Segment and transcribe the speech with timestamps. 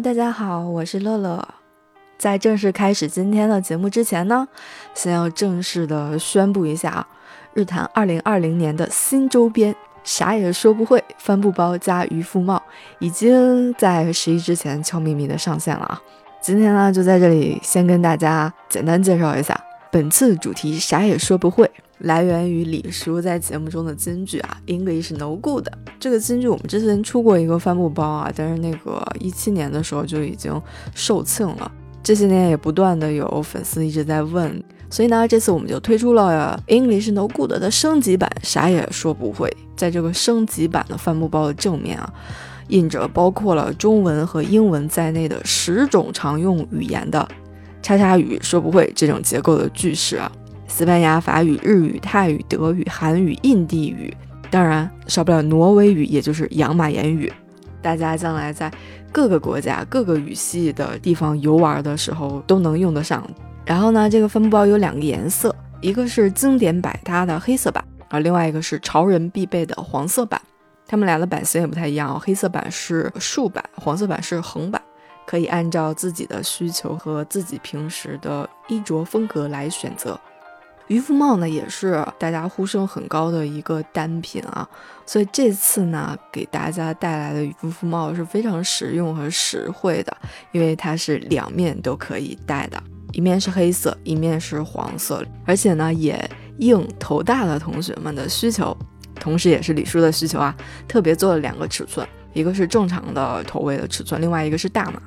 [0.00, 1.48] 大家好，我是乐乐。
[2.16, 4.46] 在正式开始今天的节目之前呢，
[4.94, 7.08] 先要正式的宣布一下啊，
[7.52, 9.74] 日坛二零二零年的新周边
[10.04, 12.62] 啥也说不会帆布包加渔夫帽，
[13.00, 16.00] 已经在十一之前悄咪咪的上线了啊。
[16.40, 19.60] 今天呢，就在这里先跟大家简单介绍一下，
[19.90, 21.68] 本次主题啥也说不会。
[21.98, 25.66] 来源于李叔在节目中的金句啊，English no good。
[25.98, 30.60] 这个金句我们之前出过一个帆布包啊，但是那个一七年的时候就已经
[30.94, 31.70] 售罄了。
[32.02, 39.54] 这些年也不断的有粉丝一直在问，所以呢，这次我们就推出了 English no good 的升级版，啥也说不会。
[39.76, 42.10] 在这个升级版的帆布包的正面啊，
[42.68, 47.28] 印着包括了中文和英文在内的十种常用语言的
[47.82, 50.30] “叉叉语说不会”这种结构的句式啊。
[50.68, 54.14] 西班牙、法语、日语、泰语、德语、韩语、印地语，
[54.50, 57.32] 当然少不了挪威语，也就是养马言语。
[57.82, 58.70] 大家将来在
[59.10, 63.28] 各个国家、各个语系的地方游玩的时候都能用得上。
[63.64, 70.40] 然后呢，这个帆布包有两个颜色，一个是经典百搭的黑色版，而另外一个是潮人必备的黄色版。
[70.86, 74.80] 它们俩的版型也不太一样哦，黑色版是竖版，黄色版是横版，
[75.26, 80.18] 可以按照自己的需求和自己平时的衣着风格来选择。
[80.88, 84.66] 渔夫帽呢，也是大家呼声很高的一个单品啊，
[85.04, 90.16] 所以这次呢，给大家带来的渔夫帽是非常实用和实惠的，
[90.50, 96.18] 因为它是两面都可以戴的，一面是黑色，一面是黄色，而且呢，也
[96.56, 98.74] 应头大的同学们的需求，
[99.14, 100.56] 同时也是李叔的需求啊，
[100.88, 105.02] 特别做了两个尺寸，一个是正常的头围的尺寸，另外一个是大码，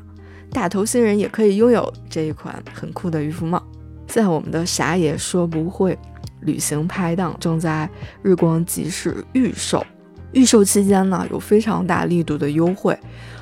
[0.51, 3.65] 大头新人也可以拥有这一款很酷的渔夫帽。
[4.11, 5.97] 在我们的啥也说不会
[6.41, 7.89] 旅行拍档正在
[8.21, 9.85] 日光集市预售，
[10.33, 12.97] 预售期间呢有非常大力度的优惠，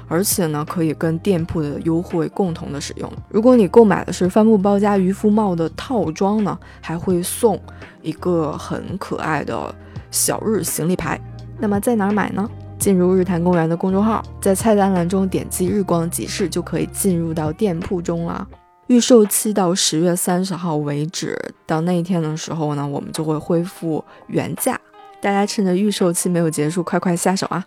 [0.07, 3.11] 而且呢可以跟店铺的优惠共同的使用。
[3.29, 7.59] 如果你购买的是帆布包加渔夫帽的套装呢，还会送
[8.03, 9.73] 一个很可爱的
[10.11, 11.19] 小日行李牌。
[11.57, 12.47] 那么在哪儿买呢？
[12.77, 18.47] 进入日坛公园的公众号，在菜单栏中点击日光集市就可以进入到店铺中了。
[18.89, 24.79] 预售期到十月三十号为止，到那一天的时候呢，我们就会恢复原价。
[25.21, 27.63] 大家趁着预售期没有结束，快快下手啊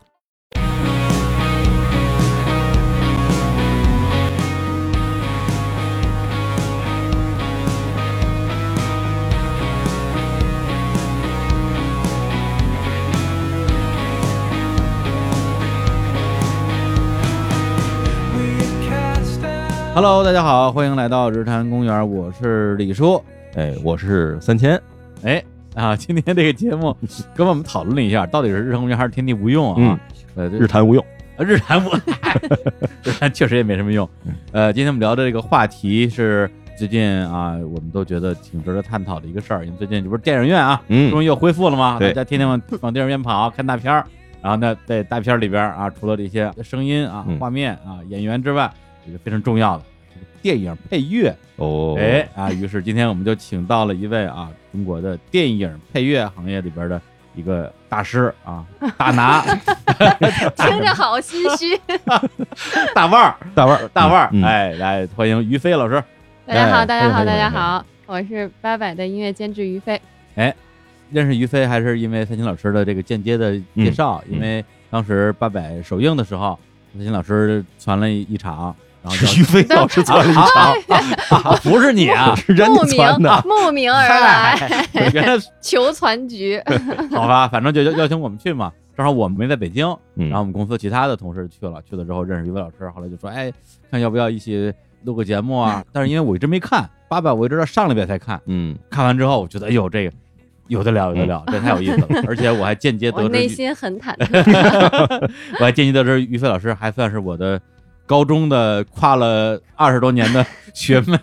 [19.94, 23.22] ！Hello，大家好，欢迎来到日坛公园，我是李叔，
[23.54, 24.80] 哎，我是三千，
[25.22, 25.44] 哎
[25.74, 26.96] 啊，今天这个节目
[27.36, 30.00] 跟我们讨论了一下，到底是日坛公园还是天地无用啊？
[30.34, 31.04] 呃，日坛无用，
[31.36, 31.90] 日坛无，
[33.02, 34.08] 日坛确实也没什么用。
[34.52, 41.98] 呃，今天我们聊的这个话题是最近啊，我们都觉得挺值得探讨的一个事儿，因为最近这不是电影院啊，嗯，终于又恢复了吗？
[42.00, 44.06] 大家天天往往电影院跑看大片儿，
[44.40, 48.72] 然后呢，在大片里边啊，除了这些声音啊、画面啊、演员之外。
[49.06, 49.84] 一个非常重要的
[50.40, 57.00] 电影配乐哦，哎啊，于是今天我们就请到了一位啊，中国的电影配乐行业里边的
[57.34, 58.64] 一个大师啊，
[58.96, 59.42] 大拿
[60.56, 61.80] 听着好心虚，
[62.94, 66.02] 大腕儿，大腕儿，大腕儿，哎，来欢迎于飞老师。
[66.46, 70.00] 大家好，大家好，大家好，我是八百的音乐监制于飞。
[70.34, 70.54] 哎，
[71.10, 76.58] 认识于飞还是因为三星老师的这个间接的介绍，因为当时八百首映的时候。
[76.94, 86.62] 三星老师传了一场，然后是于飞 老师做了一场，不是你啊， 是人传的，慕名而来，原来 求传局，
[87.10, 93.52] 好吧，反正就邀邀请我们去嘛，正好我们没在北京，然后我们公司其他的同事去了，去了之后认识于飞老师，后来就说，哎，
[93.90, 94.72] 看要不要一起
[95.04, 95.84] 录个节目啊？
[95.92, 100.12] 但是因为我一直没看八百，我一直到上礼拜才看，嗯，看完之后我觉得，哎呦，这个。
[100.68, 102.22] 有的聊，有的聊，这太有意思了。
[102.26, 105.30] 而且我还间接得知，内心很忐忑。
[105.58, 107.60] 我还间接得知，于飞老师还算是我的
[108.12, 110.44] 高中的跨了二十多年的
[110.74, 111.18] 学妹。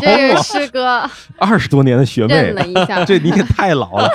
[0.00, 1.06] 这是师哥，
[1.36, 4.08] 二十多年的学妹，认了一下， 这你也太老了，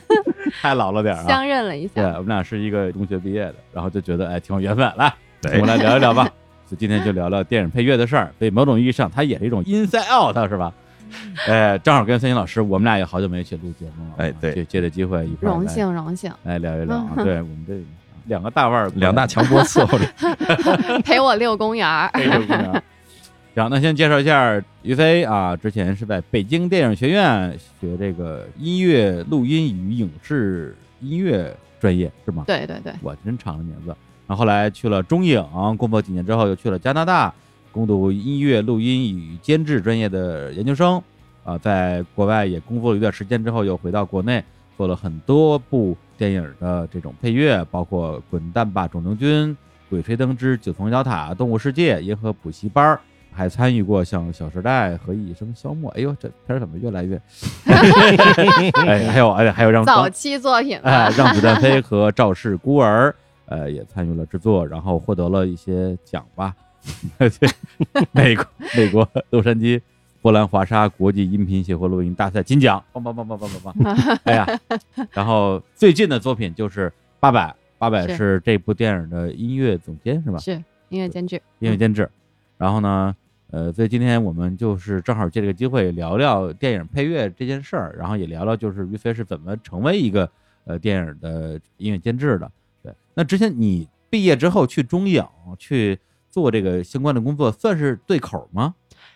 [0.60, 1.24] 太老了点啊！
[1.26, 4.92] 相认了一下，对我们俩是一个中学毕业的，然后就觉得哎挺有缘分。
[4.98, 5.10] 来，
[5.44, 6.28] 我们来聊一聊吧。
[6.70, 8.30] 就今天就聊聊电影配乐的事儿。
[8.38, 10.70] 所以某种意义上，它也是一种 inside out，是吧？
[11.48, 14.14] 哎，正好跟三星老师，我们俩也好久没一起录节目了。
[14.18, 17.02] 哎，对，借着机会一块荣幸荣幸，来聊一聊。
[17.16, 17.72] 对我们这
[18.26, 20.06] 两个大腕儿，两大强波伺候着，
[21.04, 22.10] 陪我遛公园儿。
[22.14, 22.82] 遛公园儿。
[23.54, 32.42] 行，那先介绍一下于飞啊，之前是在北京电影学院学这个音乐录音与影视音乐专业，是吗？
[32.46, 33.94] 对对对，我真长的名字。
[34.26, 35.44] 然后后来去了中影
[35.76, 37.32] 工作几年之后，又去了加拿大
[37.70, 41.00] 攻读音乐录音与监制专业的研究生，
[41.44, 44.42] 啊，在国外也工作了一段时间之后，又回到国内
[44.76, 49.50] 做了很多部电影的这种配乐，包括《滚蛋吧，肿瘤君》
[49.90, 52.96] 《鬼吹灯之九层妖塔》《动物世界》《银河补习班》。
[53.36, 57.20] 还参与过像《小时代》和《一生消磨》，哎呦，这片儿怎么越来越
[58.86, 63.12] 哎，还有哎，还有让早期作品哎，让子弹飞和赵氏孤儿，
[63.46, 66.54] 呃，也参与了制作，然后获得了一些奖吧。
[68.14, 68.46] 美国
[68.76, 69.80] 美国洛杉矶
[70.24, 73.94] 波兰华沙国际音频协会录音大赛金奖，棒棒棒棒棒棒棒！
[74.24, 74.46] 哎呀，
[75.10, 76.90] 然后最近的作品就是
[77.20, 80.38] 八百，八百是这部电影的音乐总监是吧？
[80.38, 80.52] 是
[80.88, 82.10] 音乐监制，音乐监制。
[82.56, 83.14] 然后呢？
[83.50, 90.26] 呃，所以今天我们就是正好借这个机会聊聊电影配乐这件事儿，然后也聊聊就是于飞是怎么成为一个
[90.64, 92.50] 呃电影的音乐监制的。
[92.82, 95.22] 对，那之前你毕业之后去中影
[95.58, 95.98] 去
[96.30, 98.74] 做这个相关的工作，算是对口吗？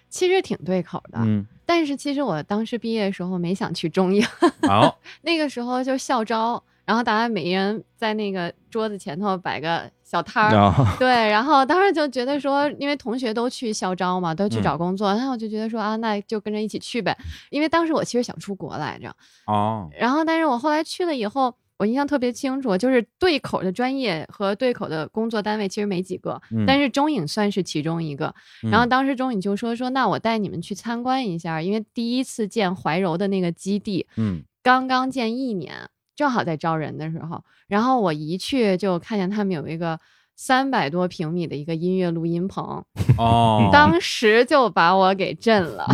[0.09, 1.47] 其实挺对口的，嗯。
[1.67, 4.25] 但是其实我当时毕业的时候没想去中影，
[4.67, 6.63] 好，那个时候就校招。
[6.87, 17.15] 然后大家每人在那个桌子前头摆个小摊儿，对，然后当时就觉得说，因为同学都去校招嘛，都去找工作，然后我就觉得说啊，那就跟着一起去呗。
[17.51, 19.15] 因为当时我其实想出国来着，
[19.47, 28.35] 哦，然后但是我后来去了以后，我印象特别清楚，就是对口的专业和对口的工作单位其实没几个，但是中影算是其中一个。
[28.63, 35.89] 然后当时中影就说说，那我带你们去参观一下，因为第一次建怀柔的那个基地，嗯，刚刚建一年。
[36.17, 40.01] 正好在招人的时候，然后我一去就看见他们有一个
[40.41, 42.85] 三百多平米的一个音乐录音棚，
[43.19, 45.85] 哦， 当时就把我给震了，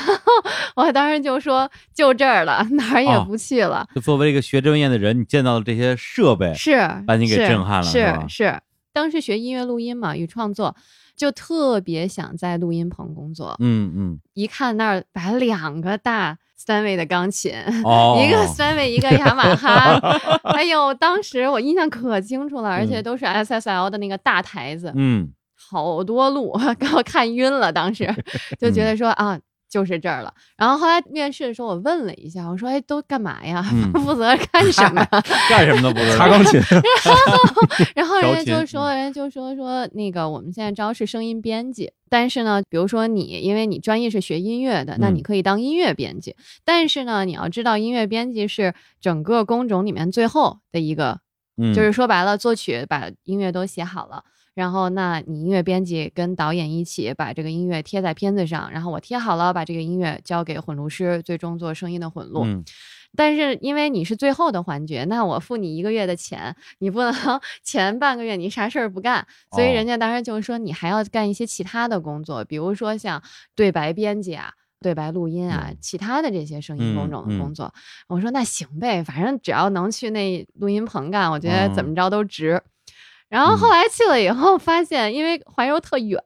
[0.76, 3.88] 我当时就说就这儿了，哪儿也不去了。
[3.94, 8.60] 就作为一个学专业的人，你见到的这些设备是把你给震撼了，是是。
[8.92, 10.76] 当时学音乐录音嘛，与创作，
[11.20, 13.54] 就特别想在录音棚工作。
[13.58, 16.38] 嗯嗯，一看那儿摆两个大。
[16.56, 17.50] 三位的钢琴，
[18.20, 19.98] 一个三位，一个雅马哈，
[20.54, 28.06] 哎呦当时我印象可清楚了，而且都是 SSL 的那个大台子，嗯，好多路 给我看晕了，当时
[28.58, 29.40] 就觉得说啊。
[29.70, 33.62] 就是这儿了，然后后来面试的时候，我问了一下，我说：“哎，都干嘛呀？
[33.94, 35.06] 负责干什么？
[35.48, 36.60] 干什么都不知道，擦钢琴。”
[37.14, 46.34] 然后，然后人家就说：“人家就说说那个，我们现在招是声音编辑，但是呢，比如说你，因为你专业是学音乐的，那你可以当音乐编辑。
[46.64, 51.20] 但是呢，你要知道，音乐编辑是整个工种里面最后的一个，
[51.72, 54.24] 就是说白了，作曲把音乐都写好了。”
[54.54, 62.44] 然后，那你音乐编辑跟导演一起把这个音乐贴在片子上，然后我贴好了，把这个音乐交给混录师，最终做声音的混录。
[63.16, 67.12] 但是因为你是最后的环节，那我付你一个月的钱，你不能
[67.64, 73.20] 前半个月你啥事儿不干，所以人家当时就说你还要干一些其他的工作，比如说像
[73.56, 77.72] 对白编辑啊、对白录音啊，其他的这些声音工种的工作。
[78.08, 82.62] 我说那行呗，反正只要能去那录音棚干，我觉得怎么着都值。
[83.30, 86.20] 然后后来去了以后，发现因为怀柔特远，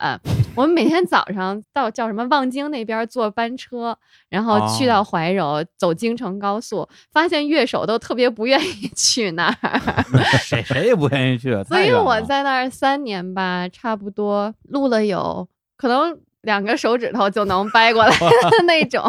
[0.57, 3.97] 我们每天早上到叫什么望京那边坐班车，
[4.31, 9.81] 然后去到怀柔走京承高速，发现乐手都特别不愿意去那儿，
[10.43, 11.63] 谁谁也不愿意去。
[11.69, 15.47] 所以我在那儿三年吧，差不多录了有
[15.77, 16.19] 可能。
[16.45, 19.03] 两个手指头就能掰过来的 那种，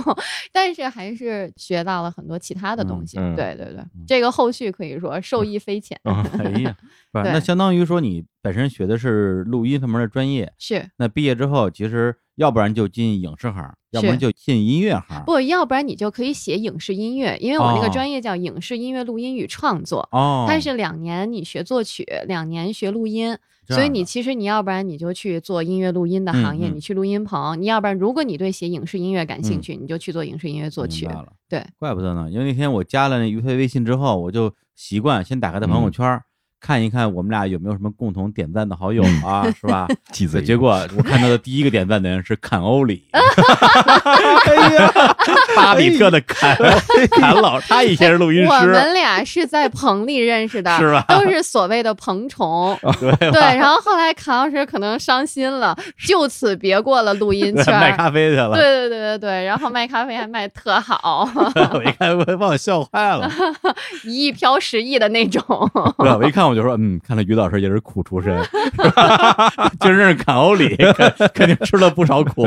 [0.51, 3.18] 但是还是学到了很多其他的东西。
[3.36, 6.00] 对对对，这个后续可以说受益匪浅。
[6.04, 6.75] 哎呀，
[7.13, 15.24] 那相当于说你本身学的是录音方面的专业，是那毕业之后其实要不然就进影视行，要不然就进音乐行。
[15.25, 20.08] 不，要不然你就可以写影视音乐，因为我那个专业叫影视音乐录音与创作。
[20.12, 23.38] 哦，它是两年你学作曲，两年学录音。
[23.68, 31.10] 所以你其实你要不然你就去做音乐录音的行业，你去录音棚；你要不然如果你对写影视音乐感兴趣，你就去做影视音乐作曲。
[31.50, 36.22] 对，怪不得呢，因为那天我加了那于飞微信之后，我就习惯先打开他朋友圈。
[36.65, 39.88] 看一看我们俩有没有什么共同点赞的好友啊，是吧？
[40.43, 43.22] 结果我看到的第一个点赞的人是坎欧里， 哎
[44.74, 44.91] 呀，
[45.55, 46.57] 巴比特的坎
[47.12, 48.50] 坎老，他以前是录音师。
[48.50, 51.05] 我们俩是在棚里认识的，是吧？
[51.07, 53.39] 都是所谓的棚虫， 对对。
[53.39, 58.53] 然后后来坎老师可能伤心了，就此别过了录音圈，卖咖啡去了。
[58.55, 63.31] 对对对对对，然后卖咖啡还卖特好，我一看把我笑坏了，
[64.03, 65.43] 一亿飘十亿的那种。
[66.00, 66.55] 对，我一看我。
[66.56, 68.42] 就说嗯，看来于老师也是苦出身，
[69.80, 70.76] 就认识坎欧里，
[71.34, 72.44] 肯定吃了不少苦。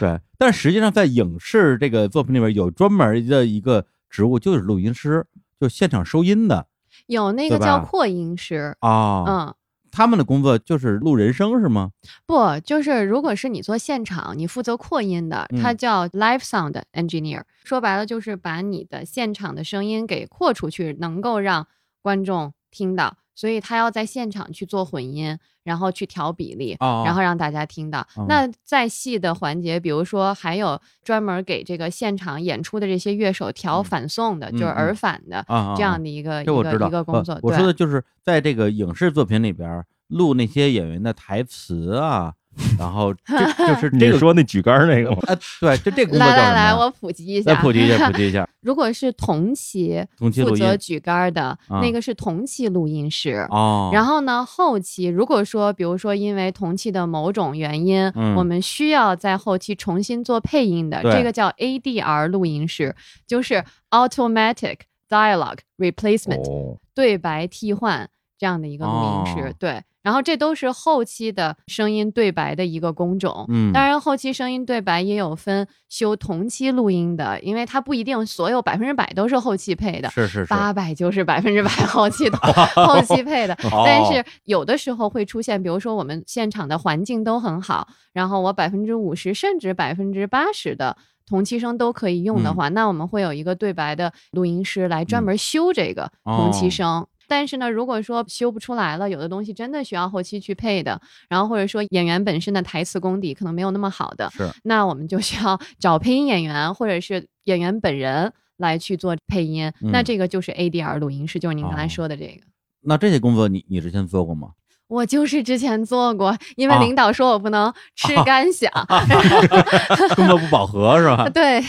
[0.00, 5.24] 对，但实际上在影视这个作品里面有专门的一个职务，就是录音师，
[5.60, 6.66] 就现场收音的。
[7.06, 9.54] 有那个叫扩音师啊，嗯。
[9.92, 11.90] 他们的工作就是录人声是吗？
[12.26, 17.40] 不，就是如果是你做现场，你负责扩音的，它叫 live sound engineer。
[17.64, 21.66] 说白了就是把你的现场的声音给扩出去，能够让
[22.02, 23.16] 观众听到。
[23.38, 28.06] 所以他要在现场去做混音，然后去调比例，然后让大家听到。
[28.26, 35.44] 那再细的环节，比如说还有专门给这个现场演出的这些乐手调反送的，就是耳返的
[35.76, 37.38] 这样的一个一个一个工作。
[37.42, 42.32] 我说的就是在这个影视作品里边录那些演员的台词啊。
[42.78, 43.20] 然后就
[43.66, 45.18] 就是你说那举杆那个吗？
[45.26, 48.48] 啊，对，就这工作来来来，我普及一下，来普及一下，普及一下。
[48.62, 53.90] 如果是同期负责举杆的那个是同期录音师哦。
[53.92, 62.94] 然后呢，后期如果说比如说因为同期的某种原因，我们需要在后期重新做配音的，这个叫 ADR 录音师，
[63.26, 69.82] 就是 Automatic Dialogue Replacement 对白替换这样的一个录音师，对。
[70.06, 82.38] 然后这都是后期的声音对白的一个工种，嗯，当然后期声音对白也有分修同期录音的，因为它不一定所有百分之百都是后期配的，是是是，八百就是百分之百后期的
[82.86, 90.96] 后期配的， 但是有的时候会出现，比如说我们现场的环境都很好，然后我百分之五十甚至百分之八十的
[91.28, 97.04] 同期声都可以用的话，那我们会有一个对白的录音师来专门修这个同期声。
[97.28, 109.72] 但是呢，如果说修不出来了，有的东西真的需要后期去配的，然后或者说演员本身的台词功底可能没有那么好的，是，那我们就需要 找配音演员或者是演员本人来去做配音。
[109.80, 112.40] 那这个就是 ADR 录音师，就是您刚才说的这个。
[112.82, 114.50] 那这些工作你你之前做过吗？
[114.88, 118.70] 我就是之前做过，因为领导说我不能吃干响，
[120.14, 121.28] 工作不饱和是吧？
[121.28, 121.60] 对，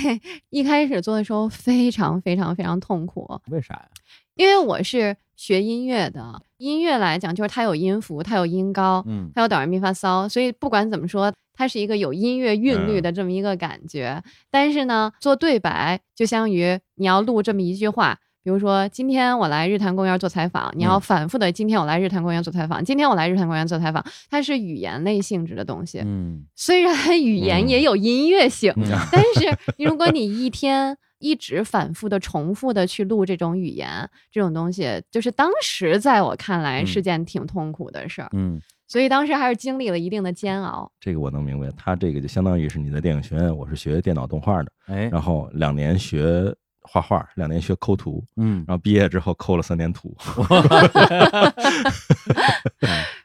[0.52, 3.28] 一开始做的时候非常非常非常痛苦。
[3.50, 3.88] 为啥呀？
[4.36, 5.18] 因为我是。
[5.38, 6.42] 学音乐的。
[6.58, 14.22] 音乐来讲，就是它有音符，它有音高，嗯，它有哆来咪发嗦，所以不管怎么说，它是一个有音乐韵律的这么一个感觉。
[14.50, 26.00] 但是呢，做对白就相当于你要录这么一句话，比如说今天我来日坛公园做采访，你要反复的今天我来日坛公园做采访，今天我来日坛公园做采访，它是语言类性质的东西。
[26.06, 28.74] 嗯，虽然语言也有音乐性，
[29.12, 30.98] 但是如果你一天。
[31.20, 38.30] 一直反复的、重复的去录这种语言，这种东西，就是当时在我看来是件挺痛苦的事儿。
[38.34, 40.92] 嗯，所以当时还是经历了一定的煎熬。
[41.00, 46.54] 这个我能明白，他这个就相当于是你在电影学院，我是学电脑动画的，哎，然后两年学
[46.88, 50.16] 画画，两年学抠图，嗯，然后毕业之后抠了三年图。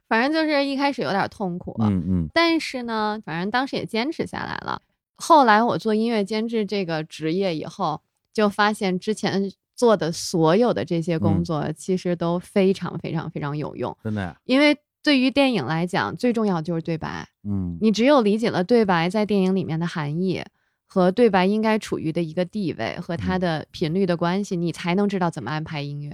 [0.08, 4.82] 反正就是一开始有点痛苦，嗯嗯，但是呢，反正当时也坚持下来了。
[5.16, 8.02] 后来我做音乐监制这个职业以后，
[8.32, 14.36] 就发现之前做的所有的这些工作其实都非常非常非常有用，真的。
[14.44, 17.26] 因为对于电影来讲，最重要就是对白。
[17.44, 20.44] 嗯，你只有理解了对白在电影里面的含义
[20.92, 26.10] 和对白应该处于的一个地位和它的频率的关系，你才能知道怎么安排音乐。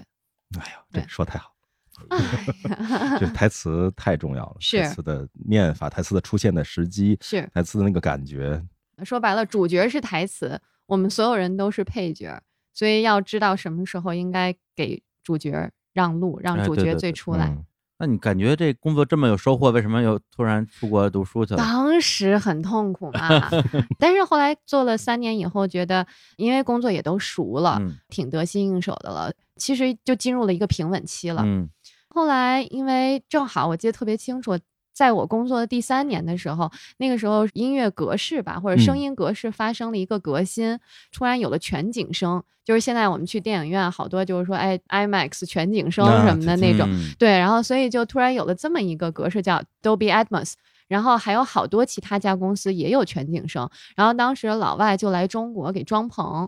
[0.56, 1.52] 哎呀，对，说太好。
[3.18, 8.64] 就台词太重要了，台词的念法，台词的出现的时机，是台词的那个感觉。
[9.04, 12.40] 说白了，主角是台词，我们所有人都是配角，
[12.72, 17.52] 所以要知道什么时候应该给主角让路，让主角最出来。
[17.98, 21.58] 那你感觉这工作这么有收获，为什么又突然出国读书去了？
[21.58, 23.28] 当时很痛苦嘛，
[23.98, 31.42] 但是后来做了三年以后，觉得因为工作也都熟了，挺得心应手的了，其实就进入了一个平稳期了。
[31.44, 31.68] 嗯，
[32.08, 34.58] 后来因为正好我记得特别清楚。
[34.98, 40.76] 在我工作的第三年的时候，那个时候音乐格式吧，或者声音格式发生了一个革新，
[41.12, 50.54] 突然有了全景声，就是现在我们去电影院好多就是说，哎，IMAX 全景声什么的那种，对，然后所以就突然有了这么一个格式叫 Dolby Atmos，
[50.88, 56.44] 然后还有好多其他家公司也有全景声，然后当时老外就来中国给装棚。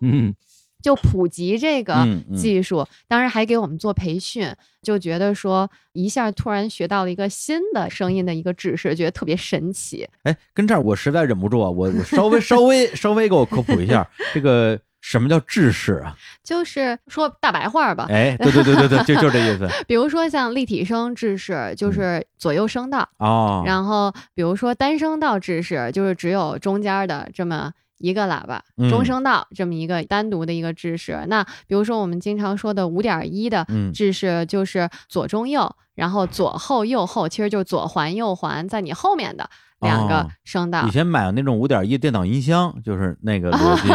[0.83, 2.07] 就普及这个
[2.37, 4.51] 技术，当然还给我们做培训，
[4.83, 10.09] 就觉得说一下突然学到了一个新的声音的一个知识，觉得特别神奇。
[10.23, 16.17] 哎，跟这儿我实在忍不住啊，我我稍微稍微稍微给我科普一下，这个什么叫制式啊？
[16.43, 18.07] 就是说大白话吧。
[18.09, 19.69] 哎，对对对对对，就就这意思。
[19.87, 23.63] 比如说像立体声制式，就是左右声道哦。
[23.67, 27.73] 然后比如说单声道制式，就是只有中间的这么。
[28.01, 31.25] 一个喇叭，中声道这么一个单独的一个制式。
[31.29, 33.65] 那比如说我们经常说的五点一的
[33.95, 39.49] 制式，就是左中右，然后左后右后，其实就是左环右环在你后面的
[39.81, 40.87] 两个声道。
[40.89, 43.89] 以前买的那种五点一电脑音箱，就是那个 逻辑。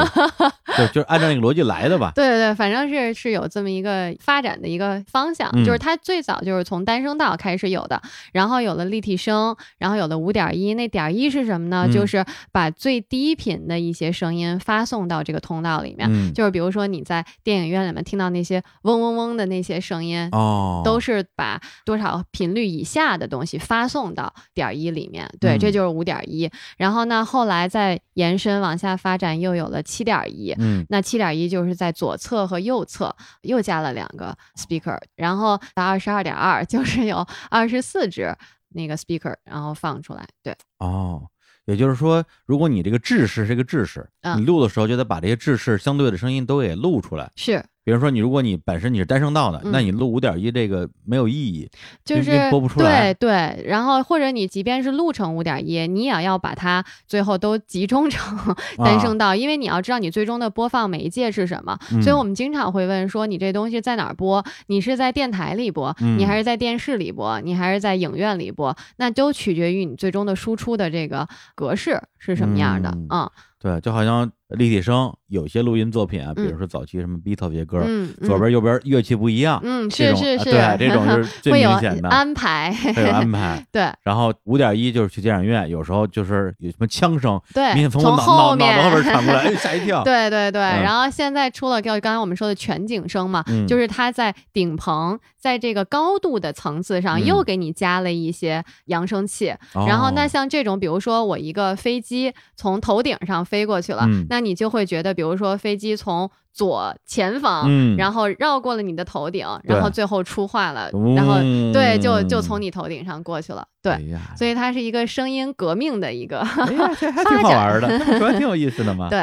[0.77, 2.12] 就就是按照那个逻辑来的吧。
[2.15, 8.01] 对对对，反正是是有这么一个发展的一个方向，就是它最早就是从单声道开始有的，
[8.32, 10.74] 然后有了立体声，然后有了五点一。
[10.74, 11.88] 那点一是什么呢？
[11.91, 25.29] 就是把最低频的一些声音发送到这个通道里面，就是比如说你在电影院里面听到那些嗡嗡嗡的那些声音，哦，都是把多少频率以下的东西发送到点一里面。
[25.39, 26.50] 对，这就是五点一。
[26.77, 30.53] 然后呢，后来再延伸往下发展，又有了七点一。
[30.65, 38.36] 嗯，那七点一就是在左侧和右侧又加了两个 speaker，然后到二十二点二 就是有二十四只
[38.69, 40.27] 那个 speaker，然后放出来。
[40.41, 41.27] 对，哦，
[41.65, 47.31] 也就是说，如果你这个制式是一个制式，你录的时候就得把这些制式相对的声音都给录出来。
[47.36, 47.63] 是。
[47.86, 51.70] 比如说，你如果你本身你是单声道的，那你录五点一这个没有意义，
[52.04, 53.13] 就是播不出来。
[53.13, 61.77] 对对，然后或者你即便是录成五点一，你也要把它最后都集中成单声道，因为你要知道你最终的播放媒介是什么。
[62.01, 64.44] 所以我们经常会问说，你这东西在哪儿播？
[64.65, 68.75] 你是在电台里播，你还是在电视里播，你还是在影院里播？
[68.98, 73.32] 那都取决于你最终的输出的这个格式是什么样的啊。
[73.65, 77.84] 对，就好像立体声有些录音作品啊，比如说早期什么 Beatles 歌，
[78.24, 83.91] 左边右边乐器不一样，嗯，是是是，对，这种是最明显的安排，有安排， 对。
[84.03, 90.03] 然后五点一就是去电影院，有时候就是有什么枪声，对，从后面后边传过来，吓一跳。
[90.05, 103.54] 对对对，然后现在出了就刚才我们说的全景声嘛，就是它在顶棚，在这个高度的层次上又给你加了一些扬声器，然后那像这种，比如说我一个飞机从头顶上飞。
[103.55, 111.35] 飞过去了，那你就会觉得，比如说飞机从左前方，然后绕过了你的头顶，然后最后出坏了，然后
[111.71, 113.97] 对，就就从你头顶上过去了，对，
[114.35, 116.93] 所以它是一个声音革命的一个 发展，
[117.29, 117.88] 挺好玩的，
[118.19, 119.07] 说挺有意思的嘛。
[119.09, 119.19] 对，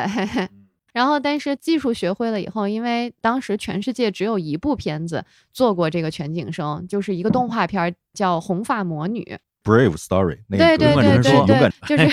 [0.95, 5.23] 然后但是技术学会了以后，因为当时全世界只有一部片子
[5.53, 9.23] 做过这个全景声，就是一个动画片叫《红发魔女》。
[9.65, 12.09] Brave story，对对对对对，就是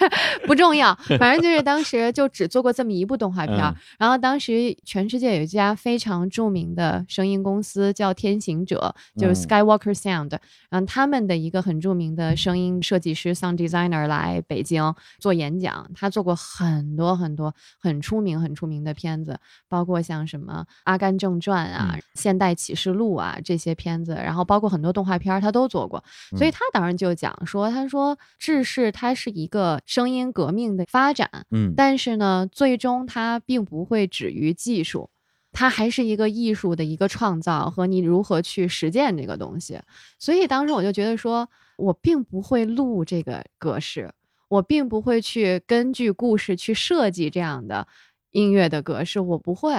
[0.48, 3.58] 不重要，反正就是当时就只做过这么一部动画片。
[3.98, 10.38] 然后当时全世界有一家非常著名的声音公司叫天行者，就是 Skywalker Sound。
[10.70, 26.02] 然后他们的一个很著名的声音设计师 Sound Designer 来北京做演讲，他做过很多很多很出名很出名的片子，包括像什么《阿甘正传》啊、《现代启示录》啊这些片子，然后包括很多动画片他都做过，
[26.38, 26.93] 所以他当然。
[26.96, 35.10] 就讲说，他说制式它是一个声音革命的发展，嗯，但是呢，最终它并不会止于技术，
[35.52, 39.80] 它还是一个艺术的一个创造和你如何去实践这个东西。
[40.18, 44.12] 所以当时我就觉得说，我并不会录这个格式，
[44.48, 47.86] 我并不会去根据故事去设计这样的
[48.32, 49.72] 音乐的格式，我不会。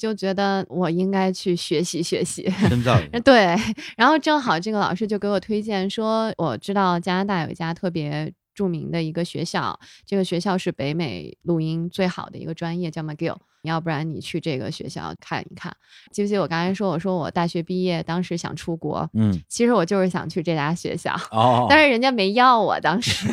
[0.00, 2.98] 就觉得我应该去学习学习，深造。
[3.22, 3.54] 对，
[3.98, 13.36] 然后正好这个老师就给我推荐说，我知道加拿大有一家特别著名的一个学校，这个学校是北美录音最好的一个专业，叫 McGill。
[13.62, 15.74] 要不然你去这个学校看一看，
[16.10, 23.28] 记不记得我刚才说，我说我大学毕业当时想出国，嗯，其实我就是想去这家学校，哦，但是人家没要我，当时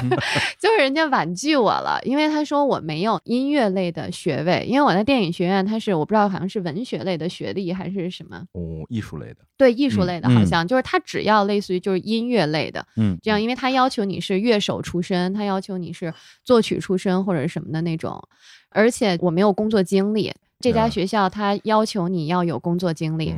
[0.60, 16.12] 就是人家婉拒我了，因为他说我没有音乐类的学位，因为我在电影学院，他是我不知道好像是文学类的学历还是什么，哦，艺术类的，对，艺术类的，好像就是他只要类似于就是音乐类的，嗯，这样，因为他要求你是乐手出身，他要求你是
[16.44, 18.22] 作曲出身或者什么的那种。
[18.70, 23.34] 而且我没有工作经历，这家学校它要求你要有工作经历，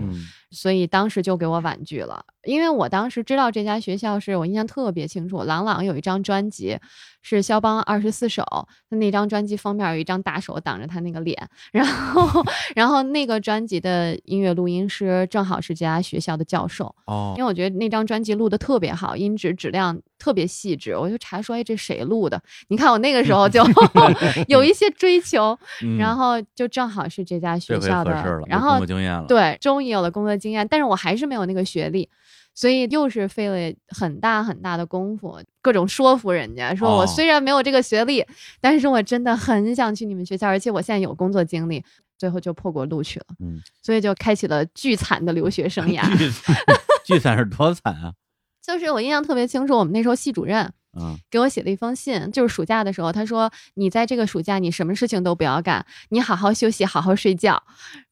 [0.53, 2.25] 所以当时就给我婉拒了。
[2.45, 6.77] 因为我当时知道这家学校是我印象特别清楚，朗朗有一张专辑
[7.23, 8.43] 是肖邦二十四首，
[8.91, 22.43] 他那张专辑封面有一张大手挡着他那个脸， 然后然后那个专辑的音乐录音师正好是这家学校的教授哦，因为我觉得那张专辑录的特别好，音质质量特别细致，我就查说哎这谁录的？
[22.67, 23.65] 你看我那个时候就
[24.49, 25.57] 有一些追求，
[25.97, 28.11] 然后就正好是这家学校的，
[28.49, 28.81] 然后
[29.29, 32.09] 对，终于有了工作经验，但是我还是没有那个学历。
[32.55, 38.23] 所以又是费了很大很大的功夫，各种说服人家，说我虽然没有这个学历，
[38.61, 41.83] 但是我真的很想去你们学校，而且我现在有工作经历，
[42.19, 43.27] 最后就破国录取了。
[43.41, 46.03] 嗯，所以就开启了巨惨的留学生涯。
[47.07, 48.13] 巨惨是多惨啊！
[48.63, 50.71] 就是我印象特别清楚，我们那时候系主任。
[50.95, 57.63] 嗯，给我写了一封信，就是暑假的时候，他说：“你在这个暑假，你什么事情都不要干，你好好休息，好好睡觉。”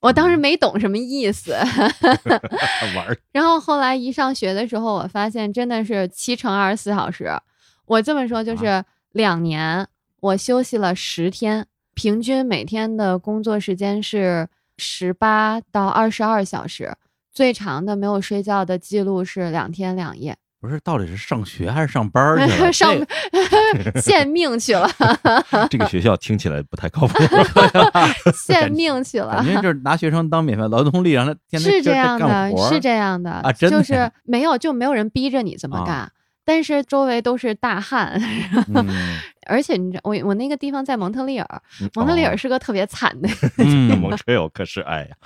[0.00, 1.52] 我当时没懂什么意思，
[2.96, 3.18] 玩。
[3.32, 7.30] 然后后来一上学的时候，我发现真的是七乘二十四小时。
[7.84, 9.86] 我这么说就是两年，
[10.20, 16.96] 我休息了十天，平均每天的工作时间是十八到二十二小时，
[17.30, 20.38] 最长的没有睡觉的记录是两天两夜。
[20.60, 22.70] 不是，到底是上学还是上班去了？
[22.72, 22.94] 上
[24.02, 24.86] 献命去了。
[25.70, 27.14] 这个学校听起来不太靠谱。
[28.46, 36.12] 献命去了，感觉就是拿学生当免费劳动力，让他天天是这样的，是这样的啊，就是没有就没有人逼着你这么干，
[36.44, 38.20] 但是周围都是大汉，
[39.46, 41.62] 而且你知道，我我那个地方在蒙特利尔，
[41.94, 43.28] 蒙特利尔是个特别惨的，
[43.96, 45.16] 蒙特利尔可是哎呀，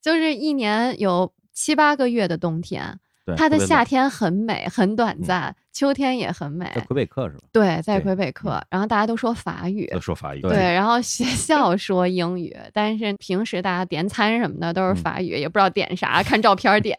[0.00, 2.98] 就是一年有七八个月的冬天。
[3.36, 6.70] 它的夏天很美，很短暂，秋天也很美。
[6.74, 7.40] 在魁北克是吧？
[7.52, 10.40] 对，在魁北克，然后大家都说法语，都说法语。
[10.40, 16.96] 对，然后学校说英语，但是平时大家点餐什么的都是法语，也不知道点啥，看照片点，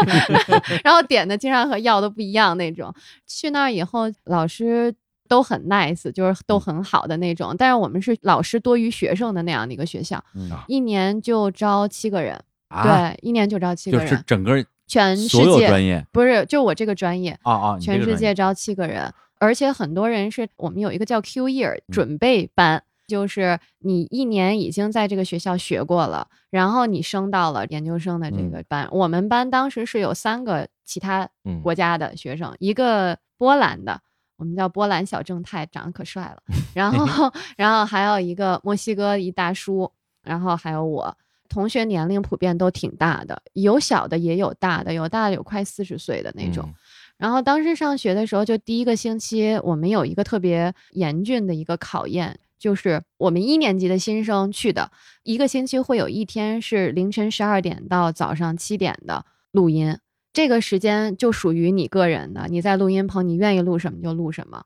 [0.84, 2.94] 然后点的经常和要的不一样那种。
[3.26, 4.94] 去那儿以后，老师
[5.28, 7.54] 都很 nice，就是都很好的那种。
[7.56, 10.22] 但是我们是老师多于学生的那样的一个学校，
[10.66, 12.40] 一年就招七个人，
[12.82, 14.64] 对，一年就招七个人，就是整个。
[14.86, 15.68] 全世界
[16.12, 17.78] 不是就我这个专业啊啊！
[17.78, 28.88] 全世界招七个人，而且很多人是我们有一个叫 Q year 准备班，就是你一年已经在这个学校学过了，然后你升到了研究生的这个班。
[28.92, 31.28] 我们班当时是有三个其他
[31.62, 34.00] 国家的学生，一个波兰的，
[34.36, 36.42] 我们叫波兰小正太，长得可帅了。
[36.74, 39.90] 然后， 然后还有一个墨西哥一大叔，
[40.22, 41.16] 然后还有我。
[41.54, 46.68] 同学年龄普遍都挺大的，有小的也有大的，有大的有快四十岁的那种。
[47.16, 54.90] 然后当时上学的时候，就第一个星期，我们有一个特别严峻的一个考验，就是我们一年级的新生去的
[55.22, 59.96] 一个星期会有一天是凌晨十二点到早上七点的录音，
[60.32, 64.64] 这个时间就属于你个人的，你在录音棚，你愿意录什么就录什么。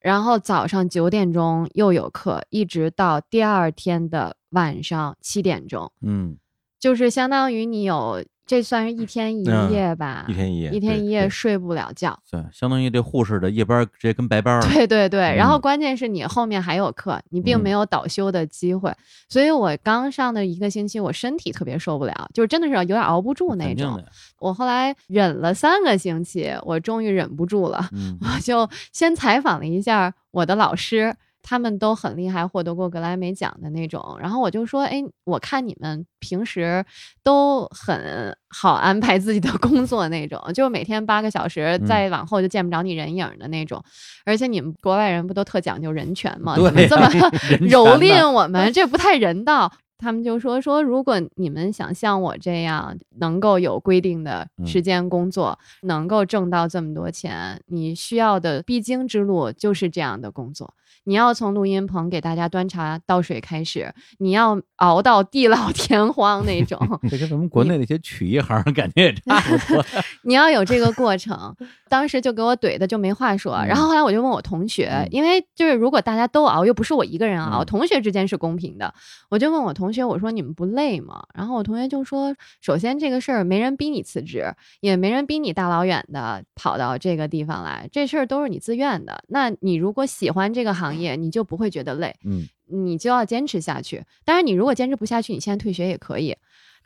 [0.00, 5.90] 然后早上九点钟又有课，一直到第二天的晚上七点钟。
[6.02, 6.36] 嗯，
[6.78, 8.24] 就是相当于你有。
[8.46, 12.18] 这算是一天一夜吧，一天一夜，一天一夜睡不了觉。
[12.28, 14.60] 对，相当于这护士的夜班直接跟白班。
[14.62, 18.92] 对对对，然后关键是你后面还有课，你并没有倒休的机会。
[19.28, 24.02] 所以我刚上的一个星期，我身体特别受不了，就是真的是有点熬不住那种。
[24.40, 27.88] 我后来忍了三个星期，我终于忍不住了，
[28.20, 31.14] 我就先采访了一下我的老师。
[31.42, 34.16] 他们都很厉害，获得过格莱美奖的那种。
[34.20, 36.84] 然后我就说：“哎，我看你们平时
[37.22, 43.82] 都很好安排自己的工作那种，就每天八个小时，再往后就见不着你人影的那种。
[44.24, 46.56] 而且你们国外人不都特讲究人权吗？
[46.56, 47.06] 怎么这么
[47.68, 49.72] 蹂躏我们，这不太人道。”
[50.02, 60.72] 他们就说：“说如果你们想像我这样，能够有规定的时间工作，能够挣到这么多钱，你需要的必经之路就是这样的工作。”
[61.04, 66.78] 你要从录音棚给大家端茶倒水开始，你要熬到地老 天荒那种。
[67.10, 69.84] 这跟咱们国内那些曲艺行感觉也差不多。
[70.24, 71.54] 你要有这个过程，
[71.88, 73.54] 当时就给我怼的就没话说。
[73.66, 78.92] 然后后来我就问我同学，因为就是如果大家都熬，又不是我一个人熬，同学之间是公平的。
[79.28, 81.22] 我就问我同学，我说你们不累吗？
[81.34, 89.22] 然后我同学就说，首先这个事儿没人逼你辞职，也没人逼你大老远的跑到这个地方来，这事儿都是你自愿的。
[89.28, 94.04] 那你如果喜欢这个行，行业你就不会觉得累，嗯，你就要坚持下去。
[94.24, 96.36] 当然，你如果坚持不下去，你现在退学也可以。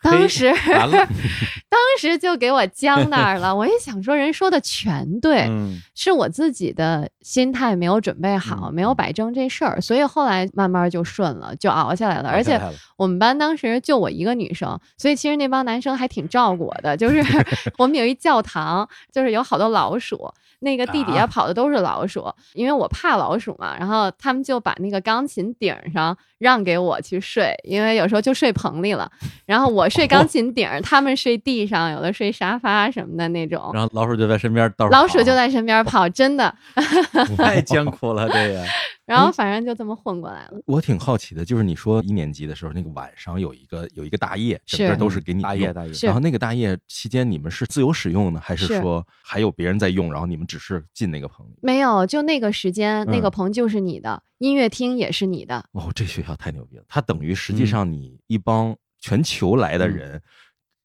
[0.02, 0.52] 当时，
[1.70, 3.54] 当时就给我僵那儿了。
[3.56, 5.48] 我也想说，人说的全对，
[5.94, 12.28] 是我自己的心态没有准备好，没有摆正这事儿，所以后来慢慢就顺了，就熬下来了。
[12.28, 12.60] 而且
[12.98, 16.94] 我们班当时就我一个女生，所以其实那帮男生还挺照顾我的。
[16.94, 17.22] 就是
[17.78, 20.30] 我们有一教堂，就是有好多老鼠。
[20.64, 23.77] 那个地底下跑的都是老鼠，因为我怕老鼠嘛。
[23.79, 29.09] 然后他们就把那个钢琴顶上让给我去睡，因为有时候就睡棚里了。
[29.46, 33.70] 然后我睡钢琴顶，他们睡地上，有的睡沙发什么的那种。
[33.72, 36.53] 然后老鼠就在身边，老鼠就在身边跑，真的
[37.37, 38.64] 太艰苦了，这个。
[39.06, 40.60] 然后反正就这么混过来了。
[40.66, 45.92] 我挺好奇的，就是你说一年级的时候，那个晚上有一个有一个大夜，整个都是给你大夜大夜。
[46.02, 51.58] 然后那个大夜期间，你们是自由使用呢，还是说还有别人在用，然后你们只是进那个棚里？
[51.60, 55.64] 没有，就那个时间，那个棚就是你的，音乐厅也是你的。
[55.72, 56.84] 哦，这学校太牛逼了！
[56.88, 60.22] 它等于实际上你一帮全球来的人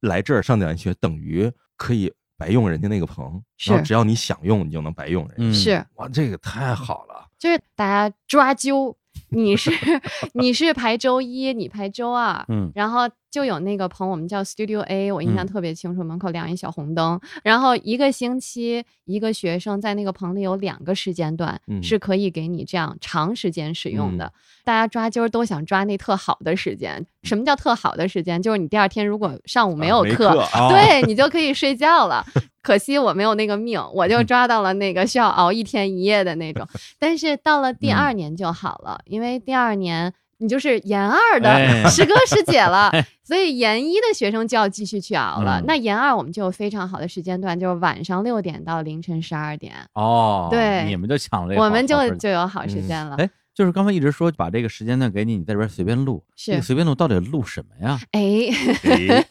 [0.02, 5.54] 来这儿上点学，等于可以白用人家那个棚，然后只要你想用，你就能白用人。
[5.54, 7.19] 是哇，这个太好了。
[7.40, 8.94] 就是大家抓阄，
[9.30, 9.72] 你是
[10.34, 17.20] 你是排周一，你排周二，嗯，然后就有那个棚，我们叫 Studio A，我印象特别清楚，门口亮一小红灯。
[17.44, 24.32] 然后一个星期，一个学生在那个棚里有两个时间段是可以给你这样长时间使用的。
[24.64, 27.06] 大家抓阄都想抓那特好的时间。
[27.24, 28.42] 什么叫特好的时间？
[28.42, 30.36] 就是你第二天如果上午没有课，
[30.70, 32.26] 对你就可以睡觉了。
[32.62, 36.68] 可惜我没有那个命，我就抓到了那个需要熬一天一夜的那种。
[37.00, 40.14] 但是到了第二年就好了，因为第二年。
[40.42, 42.90] 你就是研二的师哥师姐了，
[43.24, 45.62] 所以研一的学生就要继续去熬了。
[45.68, 49.74] 那研二我们就有非常好的时间段，就是晚上六点到凌晨十二点。
[49.94, 53.18] 哦，对，你们就抢了，我们就就有好时间了。
[53.18, 58.00] 哎，就是刚才一直说把这个时间段给你，你在这边随便录，是随便录到底录什么呀？
[58.12, 58.50] 哎，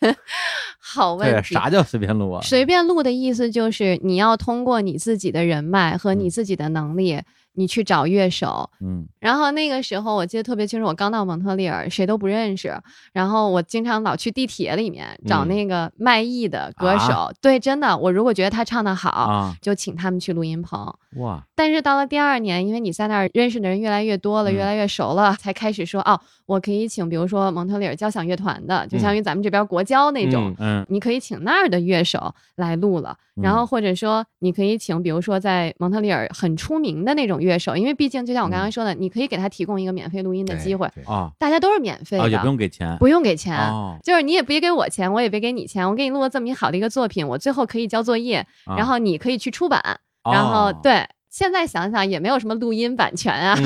[0.78, 1.54] 好问题。
[1.54, 2.42] 啥叫随便录啊？
[2.42, 7.22] 随便录的意思就是你要通过你自己的人脉和你自己的能力。
[7.58, 12.72] 你去找乐手，嗯，然后那个时候我记得特别清楚，我刚到蒙特利尔，谁都不认识，
[13.12, 20.94] 然后我经常老去地铁里面找那个卖艺的歌手，对，真的，我如果觉得他唱的好，就请他们去录音棚。
[21.16, 21.44] 哇！
[21.58, 43.58] 但是到了第二年，因为你在那儿认识的人越来越多了，越来越熟了，才开始说哦，我可以请，比如说蒙特利尔交响乐团的，就相当于咱们这边国交那种，嗯，你可以请那儿的乐手来录了，然后或者说你可以请，比如说在蒙特利尔很出名的那种乐手，因为毕竟就像我刚刚说的，你可以给他提供一个免费录音的机会啊，大家都是免费的，也不用给钱，不用给钱，
[44.04, 49.82] 就是你也别给我钱，我也别给你钱，我给你录了这么一好的一个作品，我最后可以交作业，然后你可以去出版，
[50.22, 51.04] 然后对。
[51.38, 53.56] 现在想想也没有什么录音版权啊，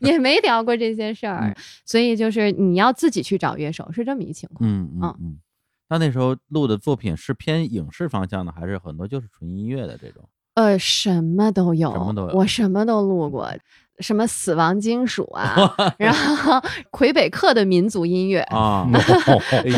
[0.00, 1.52] 也没聊过这些事儿，
[1.84, 4.70] 所以就是你要自己去找乐手，是这么一情况。
[4.70, 5.38] 嗯嗯嗯。
[5.88, 10.22] 那那时候录的作品是偏影视方向的，还是很多就是纯音乐的这种？
[10.54, 13.52] 呃，什么都有，什么都有，我什么都录过。
[14.00, 18.86] 什么死亡金属啊， 然后魁北克的民族音乐啊，
[19.50, 19.76] 哎呦，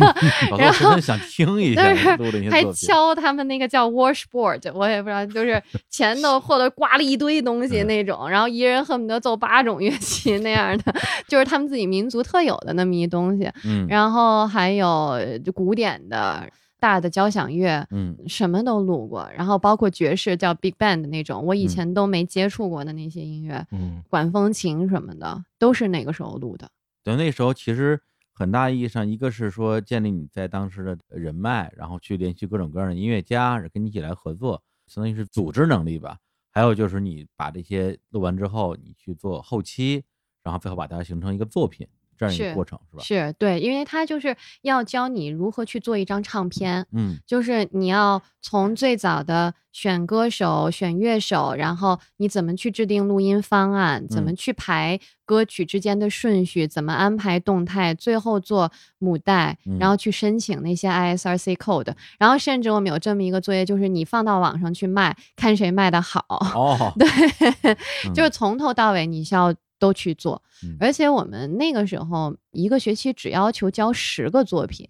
[0.58, 2.16] 然后想听一下，
[2.50, 10.94] 还敲他们那个叫 washboard，我也不知道，就是前头或者挂了一堆东西那种，然后一人恨不得奏八种乐器那样的，
[11.28, 13.50] 就是他们自己民族特有的那么一东西。
[13.64, 15.18] 嗯，然后还有
[15.54, 16.46] 古典的。
[16.80, 26.70] 大的交响乐，嗯，什么都录过，然后包括爵士叫 big band 的那种，我以前都没接触过的那些音乐，嗯，管风琴什么的都是那个时候录的。
[27.02, 28.00] 对，那时候其实
[28.32, 36.18] 很大意义上，一个是说建立你在当时的人脉，然后去联系各种各样的音乐家，跟你一起来合作，相当于是组织能力吧。
[36.50, 40.02] 还有就是你把这些录完之后，你去做后期，
[40.42, 41.86] 然后最后把它形成一个作品。
[42.18, 43.02] 这样一个过程是吧？
[43.02, 66.24] 是对，因为他就是要教你如何去做一张唱片，嗯，就是你要从最早的选歌手、选乐手，然后你怎么去制定录音方案，怎么去排歌曲之间的顺序，怎么安排动态，最后做母带，然后去申请那些 ISRC code，然后甚至我们有这么一个作业，就是你放到网上去卖，看谁卖的好。
[66.28, 67.76] 哦， 对，
[68.12, 69.54] 就是从头到尾你需要。
[69.78, 70.42] 都去做，
[70.80, 74.86] 而且我们那个时候一个学期只要求交十个作品，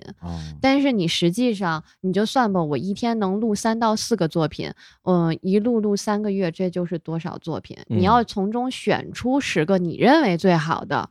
[0.60, 4.72] 但是你实际上你就算吧，我一天能录三到四个作品，
[5.04, 7.76] 嗯，一录录三个月，这就是多少作品？
[7.86, 11.08] 你要从中选出十个你认为最好的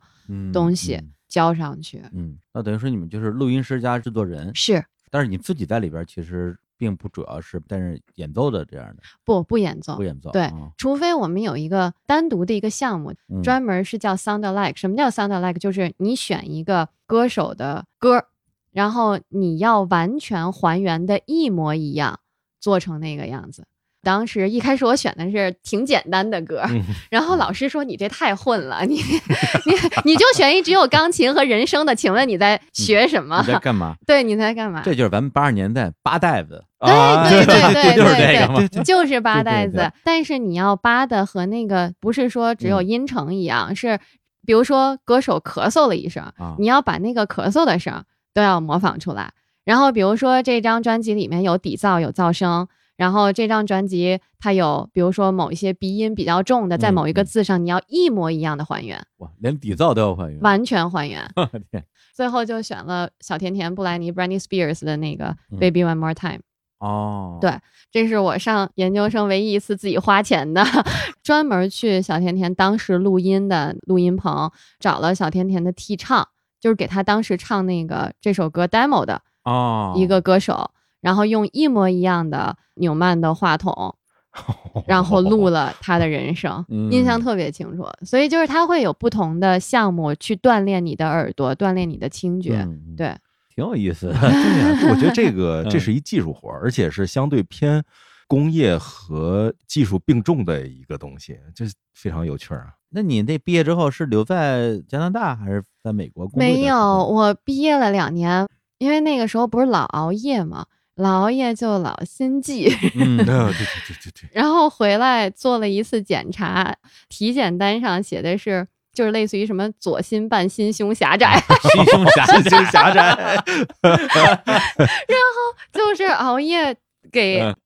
[0.52, 2.02] 东西交上去。
[2.14, 6.58] 嗯，那等于说你们就是录音师加制作人是，但是你自己在里边其实。
[6.78, 10.32] 并不主要是但是演奏的这样的，不不演奏，不演奏。
[10.32, 13.14] 对，除非我们有一个单独的一个项目，
[13.44, 14.78] 专门是叫 sound like。
[14.78, 15.60] 什么叫 sound like？
[15.60, 18.26] 就是你选一个歌手的歌，
[18.72, 22.20] 然后你要完全还原的一模一样，
[22.60, 23.66] 做成那个样子。
[24.08, 26.64] 当时一开始我选的是挺简单的歌，
[27.12, 29.74] 然后老师说你这太混了，你你
[30.06, 33.44] 你就选一只有钢琴和人声的，请问你在学什么？
[33.46, 33.96] 你在干嘛？
[34.08, 34.82] 对，你在干嘛？
[34.86, 39.92] 这就是咱们八十年代八代子，对对 对对就是这个 就是八代子。
[40.06, 44.00] 但是你要扒的和那个不是说只有音程一样，是
[44.46, 46.24] 比如说歌手咳嗽了一声，
[46.60, 49.34] 你要把那个咳嗽的声都要模仿出来。
[49.66, 52.70] 然后比如说这张专辑里面有底噪有噪声。
[52.98, 59.00] 然后这张专辑它有，比如说某一些鼻音比较重的，在某一个字上，你要一模一样的还原。
[59.18, 61.24] 哇，连底噪都要还原，完全还原。
[62.14, 66.40] 最后就选了小甜甜布莱尼 （Britney Spears） 的那个《Baby One More Time》。
[66.80, 67.60] 哦，对，
[67.92, 70.64] 这是我上研究生唯一一次自己花钱的，
[71.22, 76.28] 专门去小甜甜当时录音的录音棚，找了小甜甜的替唱，
[76.60, 80.72] 就是给她当时唱那个这首歌 demo 的哦，一个歌手。
[81.02, 83.96] 然后用一模一样的纽曼的话筒，
[84.88, 87.86] 然后录了他的人生，印象特别清楚。
[88.06, 93.16] 所以就是他会有不同的项目去锻炼你的耳朵，锻炼你的听觉，对，
[93.56, 94.08] 挺有意思。
[94.20, 97.84] 对，我觉得这个 这是一技术活，而且是相对偏
[98.28, 102.74] 工业和技术并重的一个东西，这非常有趣啊。
[102.90, 106.40] 那你那毕业之后是留在加拿大还是在美国工作？
[106.40, 110.66] 没有，我毕业了两年，因为那个时候不是老熬夜嘛。
[110.98, 114.30] 老熬夜就老心悸， 嗯，对对对对对。
[114.32, 116.76] 然后回来做了一次检查，
[117.10, 123.02] 体检单上写的是，就是类似于什么左心瓣心胸狭窄，心胸狭心胸狭窄。
[123.82, 126.76] 然后就是熬夜。
[127.12, 127.40] 给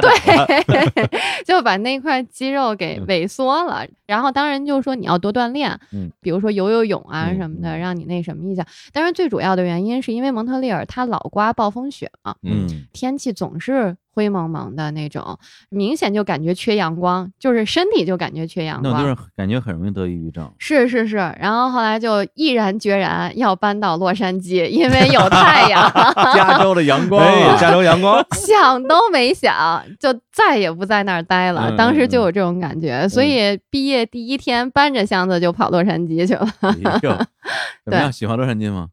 [0.00, 1.08] 对，
[1.44, 3.86] 就把那块肌肉给萎缩了。
[4.06, 8.66] 然后当然就是说你要多锻炼，嗯，比如说游游泳啊什么的，让你那什么一下。
[8.92, 13.96] 但是最主要的原因是因为蒙特利尔它老刮暴风雪嘛，嗯，天气总是。
[14.12, 15.38] 灰蒙蒙的那种，
[15.70, 20.50] 明显就感觉缺阳光，就是身体就感觉缺阳光，那就是感觉很容易得抑郁症。
[20.58, 25.90] 是是是，然后后来就毅然决然要搬到洛杉矶，因为有太阳，
[26.34, 27.24] 加州的阳光，
[27.58, 31.74] 加州阳光， 想都没想，就再也不在那儿待了。
[31.76, 36.46] 当时就有这种感觉，所以毕业第一天搬着箱子就跑洛杉矶去了。
[37.84, 38.12] 怎么样？
[38.12, 38.88] 喜欢洛杉矶吗？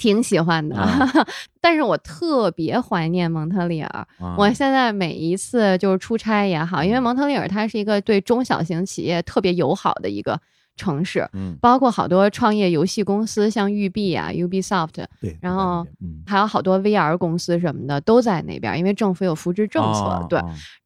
[0.00, 0.74] 挺喜欢的，
[1.60, 4.06] 但是我特别怀念蒙特利尔。
[4.38, 10.40] 我现在每一次就是出差也好，因为蒙特利尔它是一个对中小型企业特别友好的一个
[10.76, 15.86] 城市，嗯，包括好多创业游戏公司，像育碧啊、Ubisoft，对，然后
[16.26, 20.40] 还有好多 VR 公司什么的都在那边，因为政府有扶持政策，对，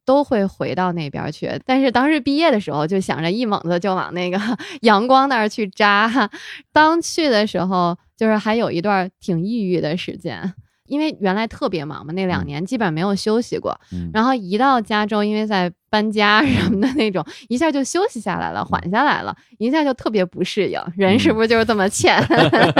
[0.05, 1.49] 都会回到那边去。
[1.65, 4.39] 但是当时毕业的时候就想着一猛子就往那个
[4.81, 6.29] 阳光那儿去扎，
[6.71, 7.97] 当去的时候。
[8.17, 10.53] 就是还有一段挺抑郁的时间，
[10.87, 13.77] 因为原来特别忙嘛，那两年基本没有休息过。
[14.13, 20.77] 然后一到加州，因为在搬家什么的那种，一下就休息下来了，缓下来了，一下就特别不适应。
[20.97, 22.21] 人是不是就是这么欠？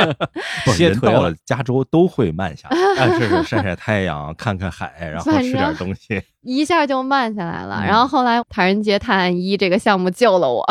[0.78, 7.82] 人到了加州都会慢下来，是是 晒晒太阳，看看海，然后吃点东西， 一下就慢下来了。
[7.88, 10.66] 然后后来《唐人街探案一》这个项目救了我，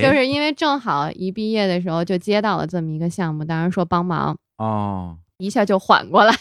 [0.00, 5.16] 就是因为正好一毕业的时候就接到了这么一个项目，当然说帮忙哦。
[5.38, 6.36] 一下就缓过来了，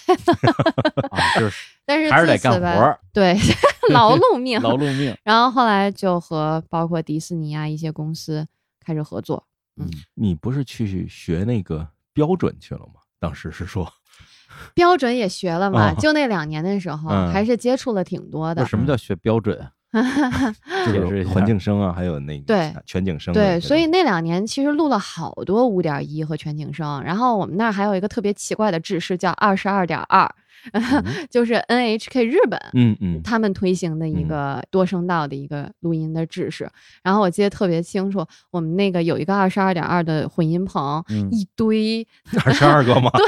[1.39, 3.35] 就是，但是还是得干活对，
[3.89, 5.17] 劳碌命， 劳碌命。
[5.23, 8.47] 然后后来就和包括迪士尼啊一些公司
[8.85, 9.43] 开始合作。
[9.77, 13.01] 嗯，你不是去学那个标准去了吗？
[13.19, 13.91] 当时是说，
[14.75, 15.91] 标准也学了嘛？
[15.95, 18.63] 就那两年的时候，还是接触了挺多的。
[18.67, 19.59] 什么叫学标准？
[20.85, 23.33] 就是环境声啊，还有那个对全景声。
[23.33, 27.01] 对，所以那两年其实录了好多五点一和全景声。
[27.01, 30.31] 然后我们那儿还有一个特别奇怪的制式，叫二十二点二。
[31.29, 36.69] 就是 NHK 日本，嗯嗯，他们推行的一个多声道的一个录音的制式。
[37.03, 42.07] 然后我记得特别清楚，我们那个有一个二十二点二的混音棚，一堆
[42.45, 43.09] 二十二个吗？
[43.17, 43.25] 对，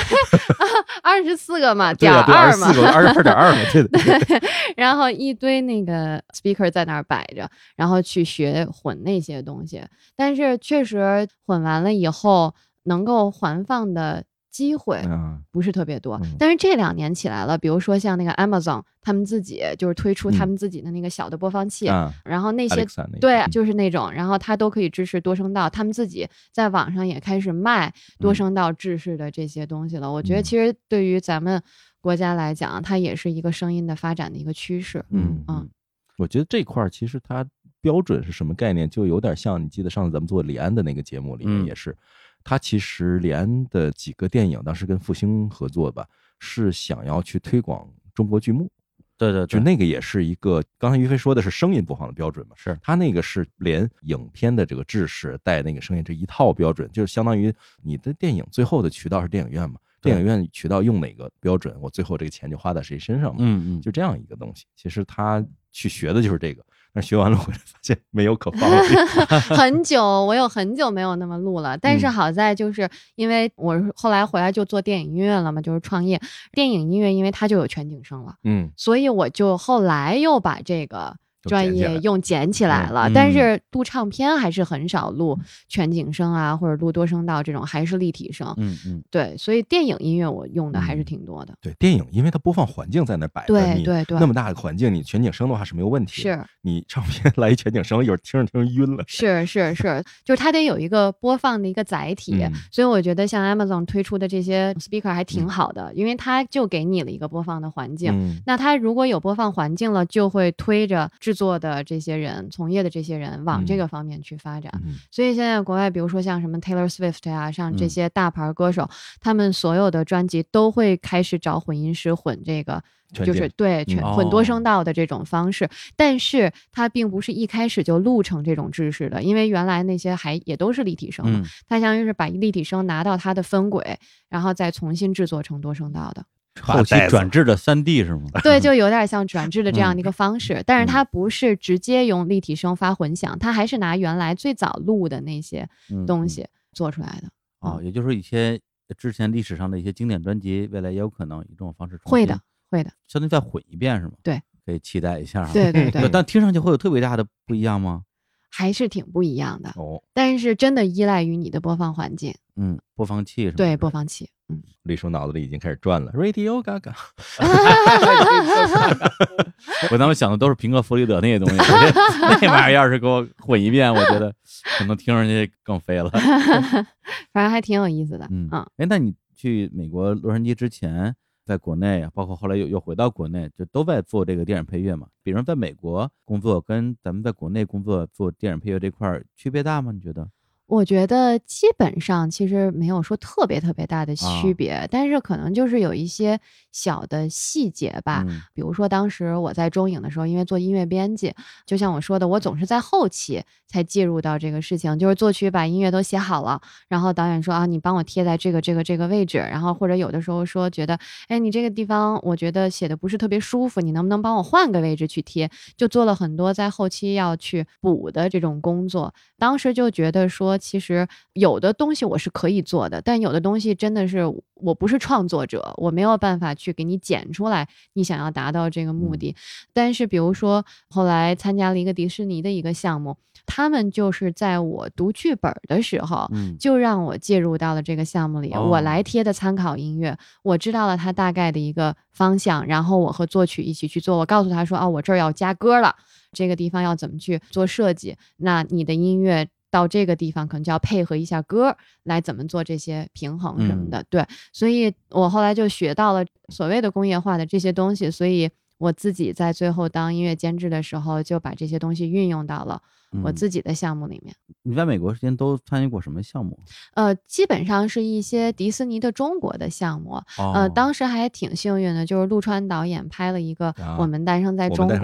[1.03, 4.41] 二十四个嘛，点二嘛，二十二点二嘛，对对。
[4.75, 9.81] 然后一堆那个 speaker 在那儿摆着，然后去学混那些东西。
[10.15, 14.23] 但是确实混完了以后，能够环放的。
[14.51, 15.01] 机会
[15.49, 17.57] 不是特别多，但是这两年起来了。
[17.57, 21.85] 比如说像那个 Amazon，他们自己就是推出他们自己的那个小的播放器，
[22.25, 22.85] 然后那些
[23.21, 25.69] 对，就是那种，然后它都可以支持多声道。
[25.69, 30.11] 他们自己在网上也开始卖多声道制式的这些东西了。
[30.11, 31.61] 我觉得其实对于咱们
[32.01, 35.03] 国家来讲，它也是一个声音的发展的一个趋势。
[35.11, 35.69] 嗯嗯，
[36.17, 37.45] 我觉得这块儿其实它
[37.79, 41.95] 标准是什么概念，就有点像你记得上次咱们做李安的那个节目里面也是。
[42.43, 46.07] 他其实连的几个电影当时跟复兴合作吧，
[46.39, 48.69] 是想要去推广中国剧目。
[49.17, 64.65] 对对，就那个也是一个，刚才于飞说的是声音播放的标准嘛，是他那个是连影片的这个制式带那个声音这一套标准，就是相当于你的电影最后的渠道是电影院嘛，电影院渠道用哪个标准，我最后这个钱就花在谁身上嘛，嗯嗯，就这样一个东西。
[64.75, 66.65] 其实他去学的就是这个。
[66.93, 68.95] 那学完了回来发现没有可放弃，
[69.55, 76.21] 很久我有很久没有那么录了，但是好在就是因为我后来回来就做电影音乐了嘛，就是创业。
[76.51, 81.15] 电影音乐，因为它就有全景声了，嗯，所以我就后来又把这个。
[81.43, 88.53] 专业用捡起来了，但是录唱片还是很少录全景声啊，或者录多声道这种，还是立体声。
[88.57, 91.53] 嗯嗯，对，所以电影音乐我用的还是挺多的。
[91.61, 96.21] 对，电影因为它播放环境在那摆着，对对对，那么大的环境，你全景声的话是没有问题。
[96.21, 99.03] 是，你唱片来一全景声，一会儿听着听着晕了。
[99.07, 108.41] 是是是， 就是它得有一个播放的一个载体，所以我觉得像 Amazon 推出的这些 speaker 还挺好的，因为它就给你了一个播放的环境。
[108.45, 114.69] 那它如果有播放环境了，就会推着制制作的这些人、从业的这些人往这个方面去发展。
[115.09, 118.89] 所以现在国外，比如说像什么 Taylor Swift 呀，像这些大牌歌手，
[119.21, 122.83] 他们所有的专辑都会开始找混音师混这个。
[123.13, 136.23] 就是对全混多声道的这种方式，但是它并不是一开始就录成这种制式的，因为原来那些还也都是立体声嘛，它相当于是把立体声拿到它的分轨，然后再重新制作成多声道的，
[136.59, 138.23] 后期转制的三 D 是吗？
[138.43, 145.67] 对，就有点像转制的这样的一个方式，但是它不是直接用立体声发混响，它还是拿原来最早录的那些
[146.05, 147.29] 东西做出来的。
[147.59, 148.59] 哦，也就是说一些
[148.97, 152.39] 之前历史上的一些经典专辑，未来也有可能以这种方式会的。
[152.69, 154.13] 会的，相当于再混一遍是吗？
[154.23, 155.45] 对，可以期待一下。
[155.51, 158.03] 对对 对，但听上去会有特别大的不一样吗？
[158.51, 160.01] 还是挺不一样的哦。
[160.13, 162.33] 但是真的依赖于你的播放环境。
[162.57, 163.57] 嗯，播放器是吧？
[163.57, 164.29] 对，播放器。
[164.49, 166.93] 嗯，李叔脑子里已经开始转了，Radio Gaga。
[169.91, 171.55] 我当时想的都是平克·弗里德那些东西，
[172.41, 174.33] 那玩意儿要是给我混一遍，我觉得
[174.77, 176.09] 可能听上去更飞了。
[177.31, 178.27] 反正还挺有意思的。
[178.29, 181.15] 嗯嗯，哎，那你去美国洛杉矶之前？
[181.45, 185.07] 在国内，包括后来又又回到国内，就都在做这个电影配乐嘛。
[185.23, 189.91] 比如在美国工作，跟咱们在国内工作做电影配乐这块儿区别大吗？
[189.91, 190.29] 你觉得？
[190.71, 196.39] 我觉得基本上其实没有说特别特别大的区别，但是可能就是有一些
[196.71, 198.25] 小的细节吧。
[198.53, 201.33] 比如说当时我在中影的时候，因为做音乐编辑，
[201.65, 210.97] 就像我说的，我总是在后期才介入到这个事情，就是作曲把音乐都写好了，然后导演说啊，你帮我贴在这个这个这个位置，然后或者有的时候说觉得，
[211.27, 215.51] 哎，你这个地方我觉得写的不是特别舒服，你能不能帮我换个位置去贴？
[215.75, 219.13] 就做了很多在后期要去补的这种工作。
[219.37, 220.57] 当时就觉得说。
[220.61, 224.21] 其实有的东西我是可以做的，但有的东西真的是
[224.53, 229.35] 我不是创作者，我没有办法去给你剪出来你想要达到这个目的。
[229.73, 245.95] 但是比如说后来参加了一个迪士尼的一个项目，他们就是在我读剧本的时候，就让我介入到了这个项目里，我来贴的参考音乐，我知道了它大概的一个方向，然后我和作曲一起去做，我告诉他说，哦，我这儿要加歌了，
[246.31, 248.15] 这个地方要怎么去做设计？
[248.37, 249.47] 那你的音乐。
[249.71, 262.81] 到这个地方可能就要配合一下歌来怎么做这些平衡什么的，对，所以我后来就学到了所谓的工业化的这些东西，所以我自己在最后当音乐监制的时候就把这些东西运用到了。
[263.23, 264.33] 我自己的项目里面，
[264.63, 266.57] 你在美国时间都参与过什么项目？
[266.93, 270.21] 呃，基本上是一些迪士尼的中国的项目。
[270.37, 274.95] 呃，当时还挺幸运的，就是陆川导演拍了一个《我们诞生在中国》。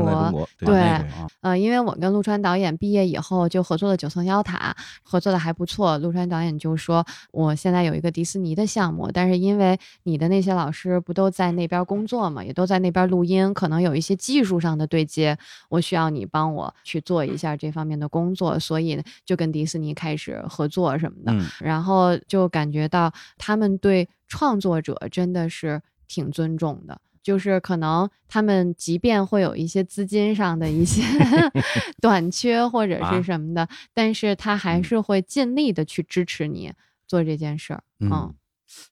[0.60, 1.04] 对，
[1.42, 5.98] 呃，因为我跟陆川导演毕业以后就合作了《九层妖塔》，合作的还不错。
[5.98, 15.38] 陆川导演就说：“我现在有一个迪士尼的项目，但是因为你的那些老师不都在那边工作嘛，也都在那边录音，可能有一些技术上的对接，
[15.68, 31.02] 我需要你帮我去做一下这方面。”的工作，所以就跟迪士尼开始合作什么的，然后就感觉到他们对创作者真的是挺尊重的，就是可能他们即便会有一些资金上的一些
[32.02, 36.72] 短缺或者是什么的，但是他还是会尽力的去支持你
[37.08, 37.84] 做这件事儿。
[38.00, 38.34] 嗯，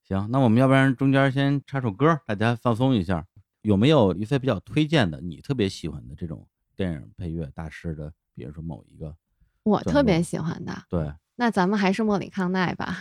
[0.08, 3.26] 行，那我们要不然中间先插首歌，大家放松一下。
[3.62, 8.14] 有没有一些比较推荐的，你特别喜欢的这种电影配乐大师的？
[8.36, 9.16] 比如说某一个，
[9.64, 12.98] 我特别喜欢的，对，那咱们还是莫里康奈吧，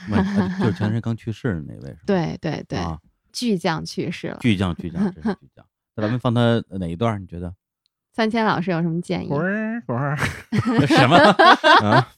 [0.60, 2.78] 就是前阵 刚去世的那位，对对对，
[3.32, 5.64] 巨匠去世了，巨匠巨匠真是 巨匠。
[5.96, 7.20] 那咱们放他哪一段？
[7.20, 7.54] 你觉得？
[8.12, 9.28] 三千老师有什么建议？
[10.88, 12.08] 什么啊？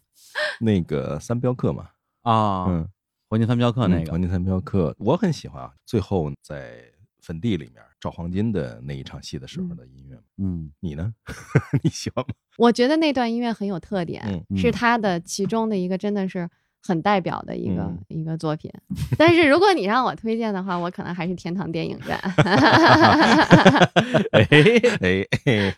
[0.61, 1.89] 那个三镖客嘛，
[2.23, 2.89] 啊，嗯，
[3.29, 5.73] 黄金三镖客那个黄金三镖客，我很喜欢啊。
[5.85, 6.83] 最后在
[7.27, 7.83] 坟地里面。
[7.99, 11.13] 找黄金的那一场戏的时候的音乐，嗯，你呢？
[11.83, 12.35] 你喜欢吗？
[12.57, 14.23] 我觉得那段音乐很有特点，
[14.57, 16.49] 是他的其中的一个，真的是
[16.83, 18.71] 很代表的一个一个作品。
[19.19, 22.17] 但是如果你让我推荐的话，我可能还是天堂电影院。
[24.31, 24.47] 哎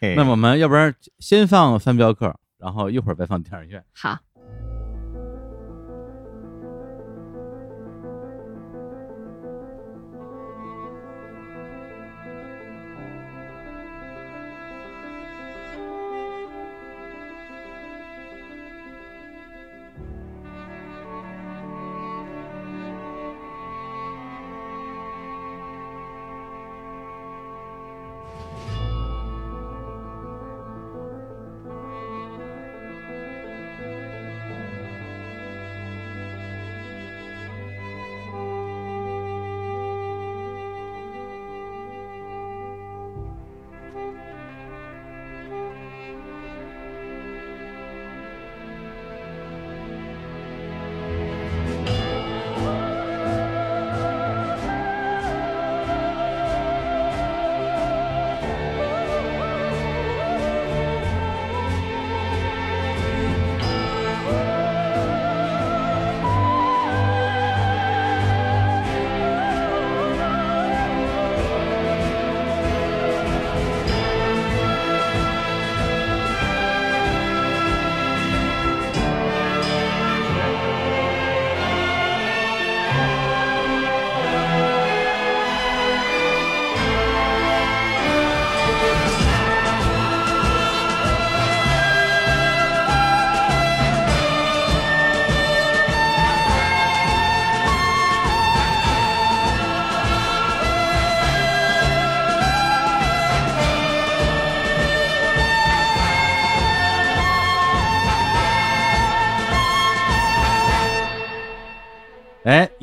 [0.00, 3.82] 哎，那我们要不然先放三镖客，然后一会儿再放电影院。
[3.94, 4.18] 好。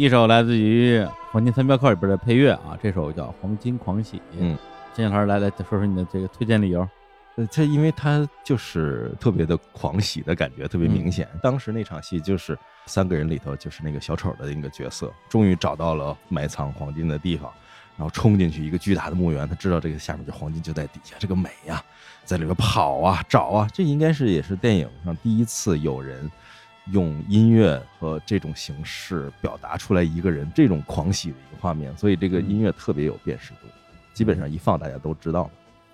[0.06, 1.00] 一首来自于
[1.32, 4.18] 《黄金三镖客》里边的配乐啊，这首叫《黄金狂喜》。
[4.38, 4.56] 嗯，
[4.94, 6.88] 金老师来来说说你的这个推荐理由。
[7.38, 11.28] 呃，这因为它就是特别的狂喜的感觉，特别明显。
[11.42, 17.52] 当时那场戏就是三个人里头，就是那个小丑的那个角色，终于找到了埋藏黄金的地方，
[17.98, 21.84] 然后冲进去一个巨大的墓园，他知道这个下面这黄金就在底下，这个美呀，
[22.24, 26.30] 在里边跑啊找啊，这应该是也是电影上第一次有人。
[26.92, 33.68] 用音乐和这种形式表达出来一个人这种狂喜的一个画面，所以这个音乐特别有辨识度，
[34.14, 35.50] 基本上一放大家都知道。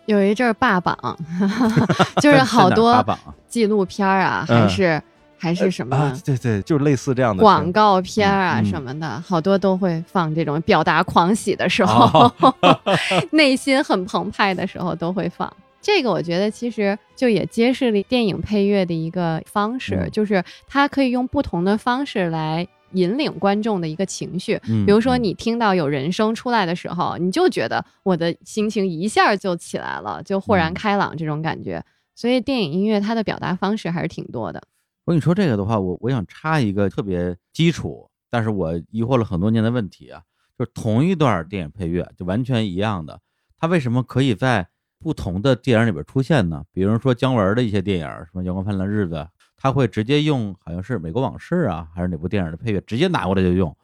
[0.07, 1.17] 有一阵儿霸榜，
[2.21, 3.05] 就是好多
[3.47, 5.01] 纪录片啊，还是
[5.37, 6.11] 还是什么？
[6.25, 12.29] 对对，就是类似这样的广告片啊什么的，好多都会放这种表达狂喜的时候，
[13.31, 15.51] 内心很澎湃的时候都会放。
[15.81, 24.59] 这个我觉得其实就也揭示了电影配乐的一个方式，就是它可以用不同的方式来引领观众的一个情绪。
[24.85, 31.83] 比如说你听到有人声出来的时候，你就觉得我的心情一下就起来了，就豁然开朗这种感觉。
[32.13, 34.61] 所以电影音乐它的表达方式还是挺多的。
[35.05, 40.21] 我跟你说这个的话，我我想插一个特别基础，但是我疑惑了很多年的问题啊，
[40.59, 43.19] 就是同一段电影配乐就完全一样的，
[43.57, 44.67] 它为什么可以在
[45.01, 49.15] 不同的电影里边出现呢，比如说姜文的一些电影，什么《阳光灿烂的日子》，
[49.57, 53.75] 他会直接用好像是《美国往事》啊，还是哪部电影的配乐，直接拿过来就用。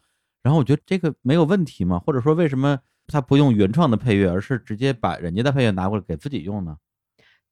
[0.44, 2.00] 然后我觉得这个没有问题吗？
[2.00, 6.78] 或者说为什么他不用原创的配乐，而是直接把人家的配乐拿过来给自己用呢？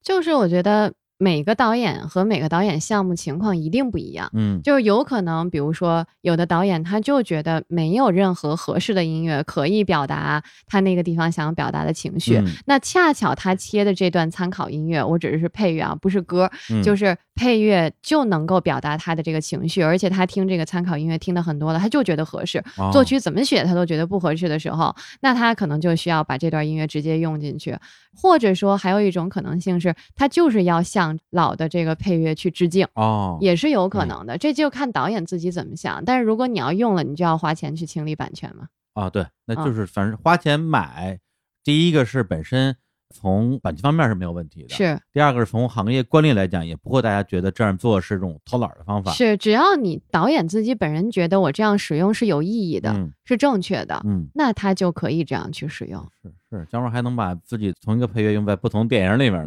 [0.02, 0.94] 就是我觉得。
[1.18, 16.50] 每个导演和每个导演项目情况一定不一样，嗯，就是有可能，比如说有的导演他就觉得没有任何合适的音乐可以表达他那个地方想要表达的情绪，那恰巧他切的这段参考音乐，我只是是配乐啊，不是歌，
[16.84, 22.64] 就是配乐就能够表达他的这个情绪，而且他听这个参考音乐听的很多了，他就觉得合适，
[22.94, 27.78] 作曲怎么写他都觉得不合适的时候，那他可能就需要把这段音乐直接用进去。
[28.16, 34.38] 或者说，还有一种可能性是，他就是要向老的这个配乐去致敬哦，也是有可能的。
[34.38, 36.04] 这就看导演自己怎么想。
[36.06, 38.68] 但是如果你要用了，你就要花钱去清理版权嘛。
[38.94, 41.20] 啊，对，那就是反正花钱买，
[41.66, 42.78] 第一个是本身。
[43.14, 49.12] 从版权方面是没有问题的，是第二个是从行业惯例来讲，也不会大家觉得这样做是这种偷懒的方法。
[49.12, 52.94] 是，只要你导演自己本人觉得我这样使用是有意义的，
[53.24, 56.06] 是正确的，嗯，那他就可以这样去使用。
[56.24, 59.46] 是是，姜文还能把自己同一个配乐用在不同电影里面，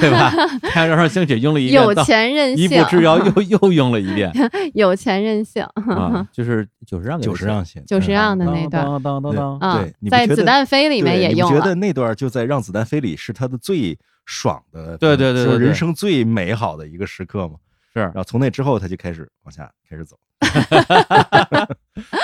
[0.00, 0.30] 对吧？
[0.62, 4.30] 太阳上兴起用了一遍， 有钱任性；一步之遥又又用了一遍，
[4.74, 11.58] 有钱任性啊，就是九十让九十让写九十让的那段，当当当当，对，在子弹飞里面也用了。
[11.58, 17.54] 觉得那段就在让子弹飞里是他的最爽的，对对对，人生最美好的一个时刻嘛。
[17.96, 20.16] 是，然后从那之后他就开始往下开始走。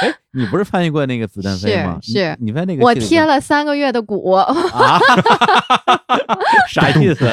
[0.03, 1.99] 哎，你不是翻译过那个子弹飞吗？
[2.03, 4.47] 是，你在那个我贴了三个月的鼓啊
[6.69, 7.27] 啥意思？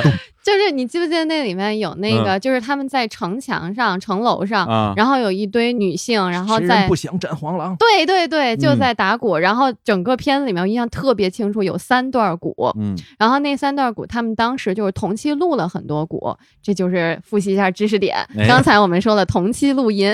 [0.50, 7.76] 就是你记不记得那里面有那个，就是他们在城墙上、城楼上，然后有一堆女性，然后在不想斩黄狼。
[7.76, 9.38] 对对对，就在打鼓。
[9.38, 12.74] 然后整个片子里面我印象特别清楚，有三段鼓。
[12.80, 16.36] 嗯，然后那三段鼓，他们当时就是同期录了很多鼓。
[16.64, 18.18] 这就是复习一下知识点。
[18.48, 20.12] 刚才我们说了同期录音，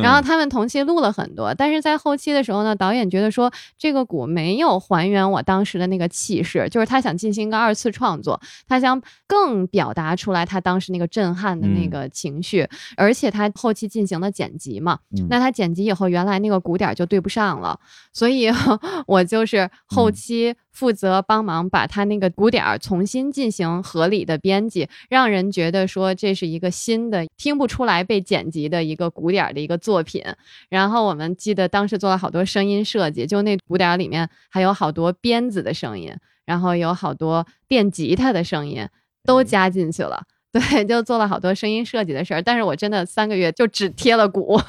[0.00, 9.68] 然后他们同期录了很多，但是在后期的时候呢，导演觉得说这个鼓没有还原我当时的那个气势，就是他想进行一个二次创作，他想更。
[9.72, 14.98] 表达出来他当时那个震撼的那个情绪，而且他后期进行了剪辑嘛，
[15.30, 17.80] 那他剪辑以后，原来那个鼓点就对不上了，
[18.12, 18.50] 所以
[19.08, 30.22] 我就是后期负责帮忙把他那个鼓点重新进行合理的编辑，让人觉得说这是一个新的听不出来被剪辑的一个鼓点的一个作品。
[30.68, 36.14] 然后我们记得当时做了好多声音设计，就那鼓点里面还有好多鞭子的声音，
[36.44, 38.86] 然后有好多电吉他的声音。
[39.24, 40.20] 都加进去了，
[40.52, 42.42] 对，就做了好多声音设计的事儿。
[42.42, 44.60] 但是我真的三个月就只贴了鼓，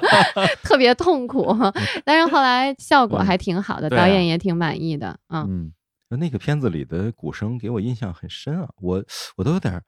[0.62, 1.54] 特别痛苦。
[2.04, 5.18] 但是后来效果还挺好的，导演也挺满意的。
[5.30, 5.72] 嗯，
[6.10, 9.02] 那个片子里的鼓声给我印象很深啊，我
[9.36, 9.80] 我都有点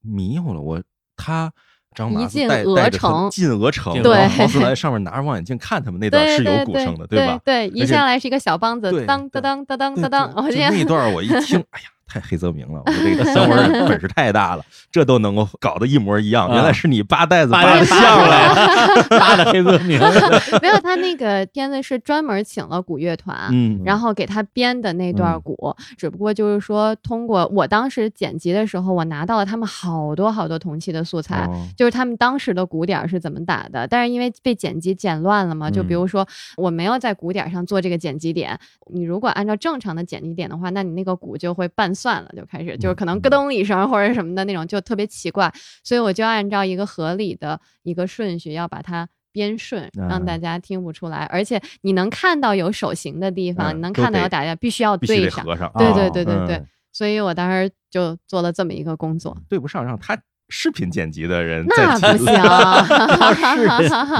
[0.00, 0.60] 迷糊了。
[0.60, 0.80] 我
[1.16, 1.50] 他
[1.94, 7.40] 张麻子带带着进鹅城，对，豪斯莱上面拿着望远镜看他们那段是有鼓声的，对吧？
[7.44, 10.50] 对，一下来是一个小梆子，当当当当当当当。
[10.50, 11.88] 那段我一听，哎呀。
[12.12, 16.50] 太黑泽明了，我这个姜文本事太大了，这都能够搞得一模一样。
[16.50, 19.98] 原来是你扒袋子扒的像了， 扒的黑泽明。
[20.60, 25.74] 没有，他那个片子是专门请了古乐团，嗯，然后给他编的那段鼓。
[25.96, 33.86] 只不过就是说，通过我当时剪辑的时候，我拿到了他们好多好多同期的素材，就是他们当时的鼓点是怎么打的。
[33.86, 38.58] 但是因为被剪辑剪乱了嘛，就比如说我没有在鼓点上做这个剪辑点，
[38.92, 45.52] 你如果按照正常的剪辑点的话，那你那个鼓就会半算了，就开始就是可能咯噔一声或者什么的那种，就特别奇怪。
[45.84, 51.18] 所以我就按照一个合理的一个顺序要把它编顺，让大家听不出来。
[51.26, 55.44] 而且你能看到有手型的地方，你能看到有打架，必须要对上。
[55.44, 56.62] 对对对对对。
[56.92, 59.36] 所以我当时就做了这么一个工作。
[59.48, 60.18] 对不上，让他。
[60.52, 62.34] 视频剪辑的人那不行，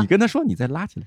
[0.00, 1.06] 你跟他说，你再拉起来。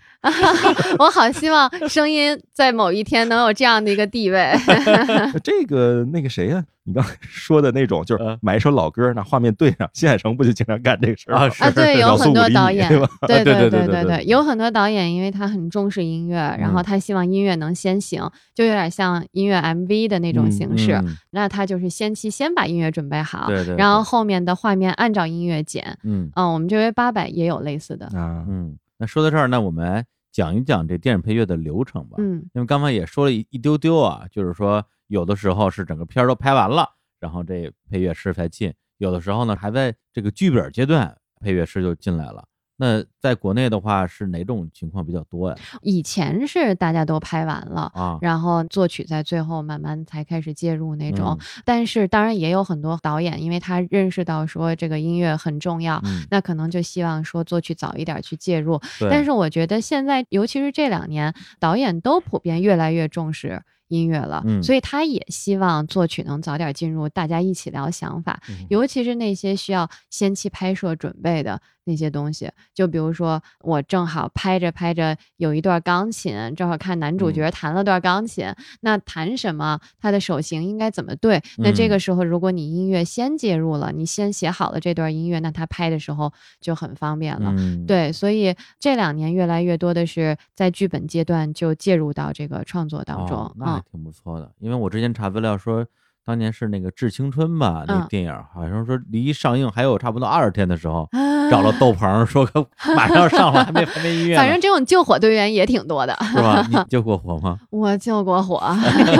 [1.00, 4.54] 我好希望声音在某一天能有这样的一个地位。
[5.44, 6.64] 这个那个谁呀？
[6.88, 11.50] 你刚才说的那种，就是买一首老歌，那画面对上，新海诚不就经常干这个事儿啊？
[11.60, 12.88] 啊，对，有很多导演，
[13.28, 21.02] 对对对对对，有很多导演，因为他很重视音乐，然后他希望音乐能先行，就有点像音乐 MV 的那种形式。
[21.32, 25.98] 那他就是先期先把音乐准备好，然后后面的画面按照音乐剪。
[26.04, 28.46] 嗯嗯，我们这位八百也有类似的啊。
[28.48, 30.06] 嗯，那说到这儿，那我们来
[30.36, 32.18] 讲一讲这电影配乐的流程吧。
[32.20, 34.86] 嗯，因为刚刚也说了一一丢丢啊，就是说。
[35.08, 42.44] 有的时候是整个片儿都拍完了，然后这配乐师才进；有的时候呢，还在这个剧本阶段，配乐师就进来了。
[42.78, 45.56] 那在国内的话是哪种情况比较多呀？
[45.82, 51.40] 以前是大家都拍完了啊，然后作曲在最后慢慢才开始介入那种。
[51.64, 58.80] 但是当然也有很多导演，因为他认识到说这个音乐很重要，那可能就希望说作曲早一点去介入。
[59.10, 63.62] 但是我觉得现在，尤其是这两年，导演都普遍越来越重视。
[63.88, 71.62] 音乐了，所以他也希望作曲能早点进入，大家一起聊想法，尤其是那些需要先期拍摄准备的。
[71.88, 81.40] 那些东西，就比如说我正好拍着拍着有一段钢琴，正好看男主角弹了段钢琴，那弹什么，他的手型应该怎么对？
[81.60, 87.54] 那这个时候如果你音乐先介入了，你先写好了这段音乐，那他拍的时候就很方便了。
[87.86, 94.52] 对，所以这两年越来越多的是在剧本阶段就介入到这个创作当中，那还挺不错的。
[94.60, 95.86] 因为我之前查资料说。
[96.28, 101.08] 当年是那个《致青春》吧，那个电影好像说离上映还有差不多二十天的时候，
[101.52, 102.44] 找了窦鹏说
[102.98, 104.36] 马上要上了，还没还没音乐。
[104.36, 106.66] 反正这种救火队员也挺多的，是吧？
[106.68, 107.60] 你救过火吗？
[107.70, 108.60] 我救过火，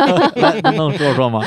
[0.76, 1.42] 能说说吗？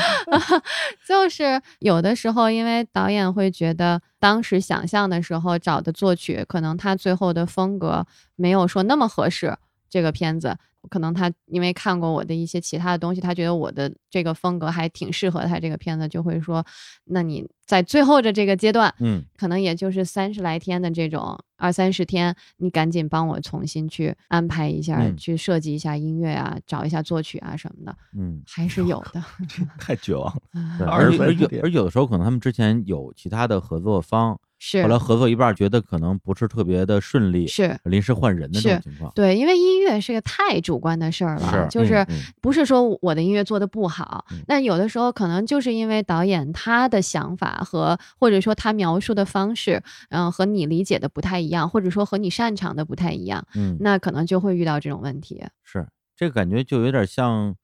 [1.05, 8.05] 就是有的时候，因为导演会觉得当时想象的时候找的作曲，可能他最后的风格
[8.37, 9.53] 没有说那么合适
[9.89, 10.57] 这个片子。
[10.89, 16.65] 可能他因为看过我的一些其他的东西，他觉得我的这个风格还挺适合他这个片子，就会说，
[17.03, 29.23] 那你在最后的这个阶段，嗯，可能也就是三十来天的这种二三十天，你赶紧帮我重新去安排一下，去设计一下音乐啊，找一下作曲啊什么的，嗯，还是有的。
[29.79, 34.39] 太绝望了， 而而有而有的时候可能他们之前有其他的合作方。
[34.61, 39.09] 是，后来合作一半，觉得可能不是特别的顺利，是临时换人的这种情况。
[39.15, 42.05] 对，因为音乐是个太主观的事儿了，就是
[42.41, 55.43] 不是说我的音乐做的不好，那有的时候可能就是因为导演他的想法和或者说他描述的方式，嗯，和你理解的不太一样，或者说和你擅长的不太一样，嗯，那可能就会遇到这种问题。
[55.63, 57.55] 是，这个感觉就有点像，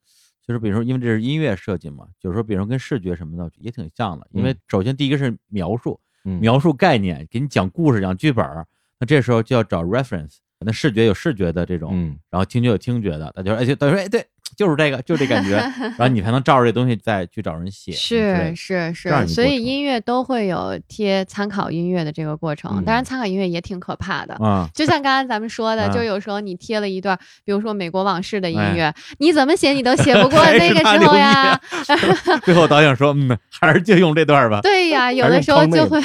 [0.46, 6.00] 就是比如说，因为这是音乐设计嘛，就是说，比如说跟视觉什么的也挺像的，因为首先第一个是描述。
[6.42, 8.44] 描述概念，给你讲故事、讲剧本
[9.00, 10.38] 那这时候就要找 reference。
[10.58, 11.94] 那视觉有视觉的这种，
[12.32, 14.26] 然后听觉有听觉的，那就而且等于说，哎，对。
[14.56, 15.58] 就是这个，就这感觉，
[15.98, 17.92] 然后你才能照着这东西再去找人写。
[17.92, 22.84] 是是是，所以音乐都会有贴参考音乐的这个过程。
[22.86, 24.66] 当然，参考音乐也挺可怕的嗯。
[24.74, 31.60] 就像刚刚咱们说的，就有时候你贴了一段，比如说美国往事的音乐，你怎么写你都写不过那个时候呀。
[32.46, 34.62] 最后导演说：“嗯，还是就用这段吧。
[34.64, 36.00] ”对呀，有的时候就会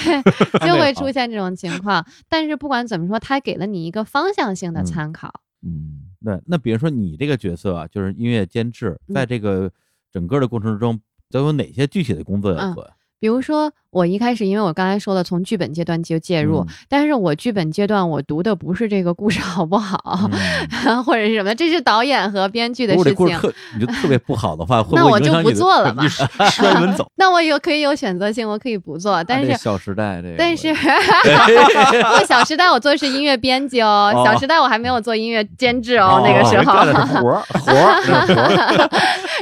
[0.66, 2.04] 就会出现这种情况。
[2.28, 5.32] 但是不管怎么说，他给了你一个方向性的参考。
[5.64, 5.99] 嗯。
[6.24, 9.70] 对，那比如说你这个角色啊，就是音乐监制，在这个
[10.12, 11.00] 整个的过程中
[11.30, 12.90] 都有哪些具体的工作要做？
[13.18, 19.98] 比如说我一开始，因为我刚才说了，从剧本阶段就介入，但是我剧本阶段我读的不是这个故事好不好，
[21.04, 23.26] 或者是什么，这是导演和编剧的事情。
[23.74, 26.06] 你就特别不好的话， 那我就不做了吧，
[26.50, 27.04] 摔门走。
[27.18, 30.68] 那我有可以有选择性，我可以不做，但是《小时代》这，但是
[32.26, 36.72] 《小时代》我做的是音乐编辑哦，《小时代》我还没有做音乐监制哦，那个时候
[37.20, 37.70] 活活。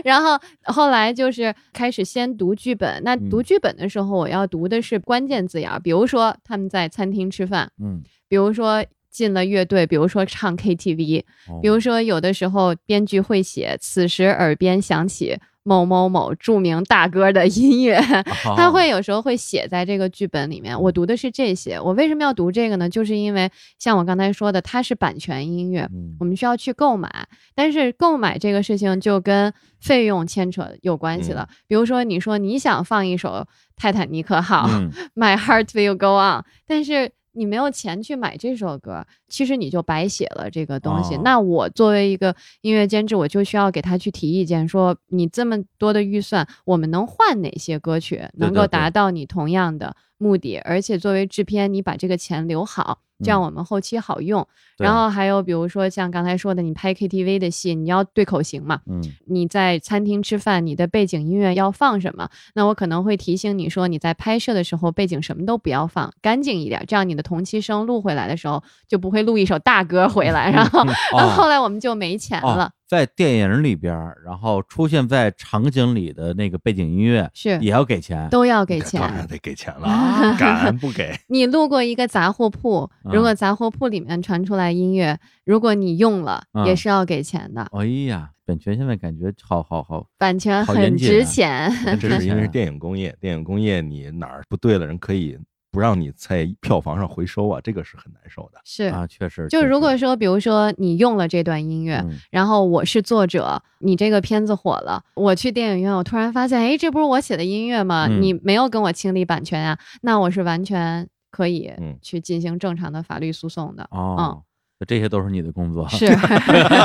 [0.05, 4.38] 然后后来就是开始先读剧本，那读剧本的时候我要。
[4.39, 11.24] 要读的是关键字眼儿，比如说他们在餐厅吃饭，嗯，比如说进了乐队，比如说唱 KTV，
[11.61, 15.36] 比如说有的时候编剧会写“此时耳边响起
[15.69, 18.01] 某某某著名大哥的音乐”，
[18.57, 20.81] 他会有时候会写在这个剧本里面。
[20.81, 22.89] 我读的是这些，我为什么要读这个呢？
[22.89, 25.87] 就是因为像我刚才说的，它是版权音乐，
[26.19, 27.11] 我们需要去购买，
[27.55, 31.47] 但是购买这个事情就跟费用牵扯有关系了。
[31.66, 33.47] 比如说，你说你想放一首。
[33.81, 34.69] 泰坦尼克号
[35.14, 36.43] ，My heart will go on。
[36.66, 41.16] 但是你没有钱去买这首歌，其实你就白写了这个东西。
[41.24, 50.59] 那我作为一个音乐监制，我就需要给他去提意见，说你这么多的预算，我们能换哪些歌曲能够达到你同样的目的？
[50.59, 52.99] 而且作为制片，你把这个钱留好。
[53.25, 54.47] 这样我们后期好用，
[54.77, 62.29] 然后还有比如说像刚才说的，你拍 KTV 的戏，你要对口型嘛，嗯，你在餐厅吃饭，你的背景音乐要放什么？
[62.55, 70.85] 那我可能会提醒你说，你在拍摄的时候背景什么都不要放，干净一点，这样你的同期声录回来的时候就不会录一首大歌回来，然后
[71.37, 72.71] 后来我们就没钱了。
[72.89, 79.86] 在电影里边，然后出现在场景里的那个背景音乐是也要给钱，都要给钱，当然得给钱了，
[80.41, 81.14] 敢不给？
[81.28, 87.68] 你路过一个杂货铺，如果杂货铺里面传出来音乐，如果你用了，也是要给钱的。
[87.72, 91.70] 哎呀，版权现在感觉好好好，版权很值钱。
[92.01, 95.39] 这是因为是 电影工业，电影工业你哪儿不对了，人可以。
[95.71, 98.61] 不让你在票房上回收啊，这个是很难受的。
[98.64, 99.47] 是啊，确实。
[99.49, 108.07] 就如果说，比如说你用了这段音乐，然后我是作者，你这个片子火了，我去电影院，我突然发现，哎，这不是我写的音乐吗？
[108.07, 109.79] 你没有跟我清理版权啊？
[110.03, 113.87] 那我是完全可以去进行正常的法律诉讼的。
[113.91, 114.43] 哦。
[114.87, 116.07] 这些都是你的工作，是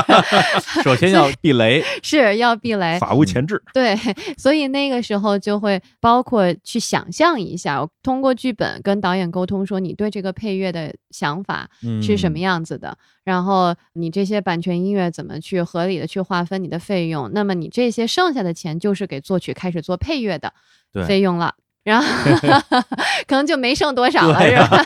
[0.82, 3.62] 首先要避雷， 是要避雷，法务前置。
[3.72, 3.96] 对，
[4.36, 11.68] 所以那个时候就会包括去想象一下，通过剧本跟导演沟通，说你对这个配乐的想法
[12.02, 20.52] 是什么样子的，然后你这些版权音乐怎么去合理的去划分你的费用，那么你这些剩下的钱就是给作曲开始做配乐的
[21.06, 21.54] 费用了。
[21.84, 22.06] 然后
[23.28, 24.84] 可能就没剩多少了，是吧？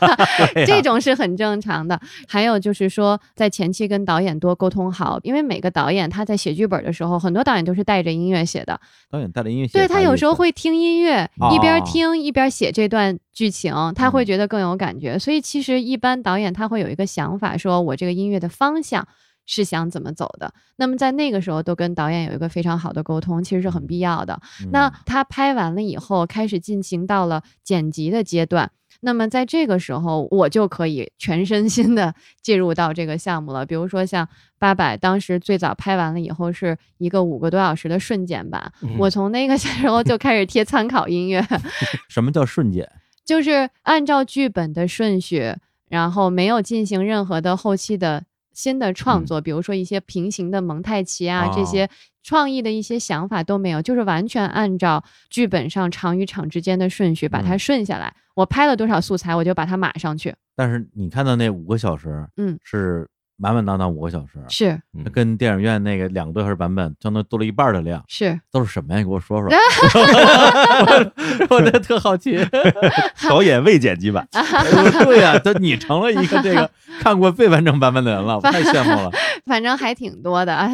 [0.67, 1.99] 这种是很正常的。
[2.27, 8.79] 还有就是说，在前期跟导演多沟通好，因为每个导演他在写剧本的时候，很多导演都是带着音乐写的。
[9.11, 15.17] 导演带着音乐写，对他有时候会听音乐，一边听一边写这段剧情，他会觉得更有感觉。
[15.19, 19.07] 所以其实一般导演他会有一个想法，说我这个音乐的方向。
[19.49, 20.53] 是想怎么走的？
[20.77, 24.39] 那么在那个时候都跟导演有一个非常好的沟通，其实是很必要的。
[24.71, 28.71] 那他拍完了以后，开始进行到了剪辑的阶段。
[29.01, 33.65] 那么在这个时候，我就可以全身心的 介入到这个项目了。
[33.65, 34.29] 比如说像
[34.59, 41.43] 八百，当时最早拍完了以后是一个五个多小时的瞬间版，我从那个时候就开始贴参考音乐。
[42.11, 42.87] 什么叫瞬间？
[43.25, 45.55] 就是按照剧本的顺序，
[45.89, 48.25] 然后没有进行任何的后期的。
[48.59, 51.89] 新的创作，比如说一些平行的蒙太奇啊，这些
[52.25, 58.13] 创意的一些想法都没有，就是完全按照剧本上场与场之间的顺序把它顺下来。
[58.35, 60.35] 我拍了多少素材，我就把它码上去。
[60.57, 63.09] 但是你看到那五个小时，嗯，是。
[63.41, 64.81] 满满当当五个小时，是
[65.13, 68.99] 跟电影院那个两个多小时版本相当于多了一半的量，是都是什么呀？
[68.99, 69.49] 你给我说说，
[71.49, 72.37] 我这特好奇。
[73.29, 74.27] 导演未剪辑版，
[75.05, 76.69] 对呀，都你成了一个这个
[77.01, 79.11] 看过未完整版本的人了，我太羡慕了。
[79.47, 80.69] 反正还挺多的，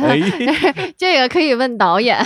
[0.96, 2.18] 这个可以问导演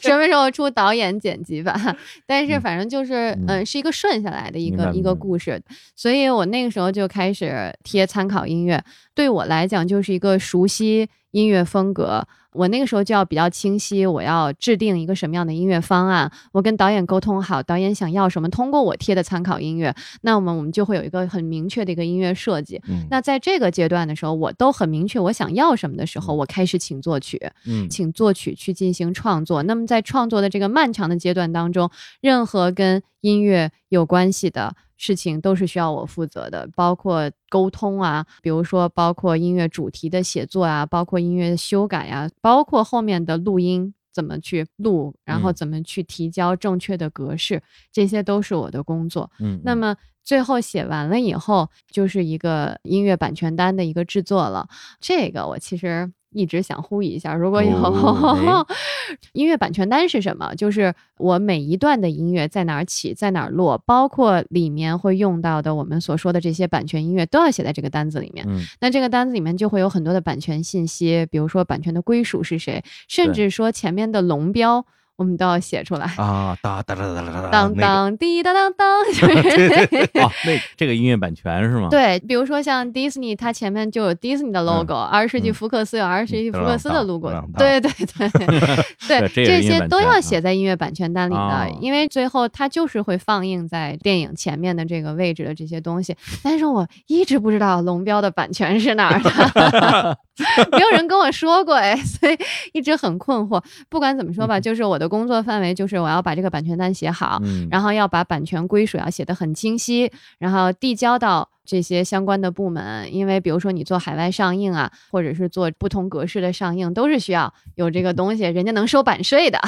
[0.00, 1.96] 什么时候出导演剪辑版。
[2.26, 5.60] 但是反正就是嗯，是一个顺下来的一个一个故事，
[5.96, 8.82] 所以我那个时候就开始贴参考音乐。
[9.18, 12.24] 对我来讲，就是一个熟悉音乐风格。
[12.52, 16.30] 我那个时候就要比较清晰，我要制定一个什么样的音乐方案。
[16.52, 22.80] 我跟导演沟通好，导演想要什么，通过我贴的参考音乐，那我们我们就会有一个很明确的一个音乐设计。
[23.10, 29.64] 那在这个阶段的时候，我都很明确我想要什么的时候，我开始请作曲，嗯，请作曲去进行创作。
[29.64, 31.90] 那么在创作的这个漫长的阶段当中，
[32.20, 34.76] 任何跟音乐有关系的。
[34.98, 43.94] 事情都是需要我负责的，包括沟通啊，比如说包括音乐主题的写作啊，包括音乐的修改呀，包括后面的录音。
[44.10, 49.30] 怎么去录，然后怎么去提交正确的格式，这些都是我的工作。
[49.38, 49.94] 嗯，那么
[50.24, 54.68] 最后写完了以后，就是一个音乐版权单的一个制作了。
[54.98, 56.10] 这个我其实。
[56.32, 57.70] 一直想呼吁一下，如果有
[59.32, 60.54] 音乐版权单是什么？
[60.54, 68.46] 就是我每一段的音乐在哪儿起，在哪儿落，包括里面会用到的我们所说的这些版权音乐，都要写在这个单子里面。
[68.80, 74.84] 那这个单子里面就会有很多的版权信息，比如说版权的归属是谁，甚至说前面的龙标。
[75.18, 76.56] 我们都要写出来啊！
[76.62, 81.88] 当当当当当当当滴当当当，就是哦，那这个音乐版权是吗？
[81.90, 96.16] 对，比如说像迪士尼，它前面就有迪士尼的 logo，二十世纪福克斯有二十世纪福克斯的 logo，对对 对对，这些都要写在音乐版权单里的，因为最后它就是会放映在电影前面的这个位置的这些东西。
[96.44, 100.18] 但是我一直不知道龙标的版权是哪儿的，
[100.70, 102.38] 没有人跟我说过哎，所以
[102.72, 103.60] 一直很困惑。
[103.88, 105.07] 不管怎么说吧， 就是我的。
[105.08, 107.40] 工作范围就是我要把这个版权单写好，
[107.70, 113.12] 然后要把版权归属要写得很清晰，然后递交到这些相关的部门。
[113.14, 119.58] 因为比如说你做海外上映啊，或者是做不同格式的上映，都是需要有这个东西， 人家能收版税的。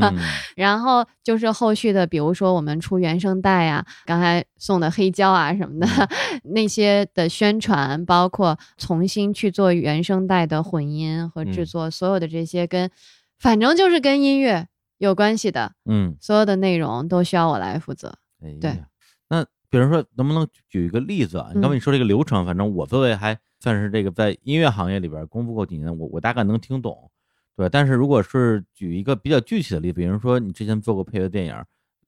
[0.56, 5.86] 然后就是后续的，比如说我们出原声带啊，刚才送的黑胶啊什么的
[6.52, 12.90] 那些的宣传，包括重新去做原声带的混音和制作，所有的这些跟，
[13.38, 14.66] 反正就是跟音乐。
[15.06, 18.14] 有关系的，嗯，所有的内容都需要我来负责。
[18.60, 18.80] 对，
[19.28, 21.50] 那比如说，能不能举一个例子啊？
[21.54, 27.10] 你刚才你说这个流程，反正我作为还算是这个在音乐行业里边功夫过几年，我我大概能听懂。
[27.56, 31.54] 对，但是如果是举一个比较具体的例子，比如说你之前做过配乐电影。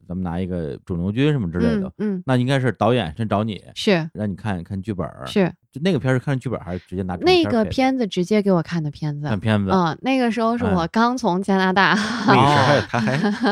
[0.09, 9.27] 咱们拿一个肿瘤君什么之类的，嗯，那应该是导演先找你，是让你看看剧本，是就那个片是看剧本还是直接拿那个片子直接给我看的片子？
[9.27, 11.95] 看片子，嗯，那个时候是我刚从加拿大，
[12.27, 13.01] 那时候 他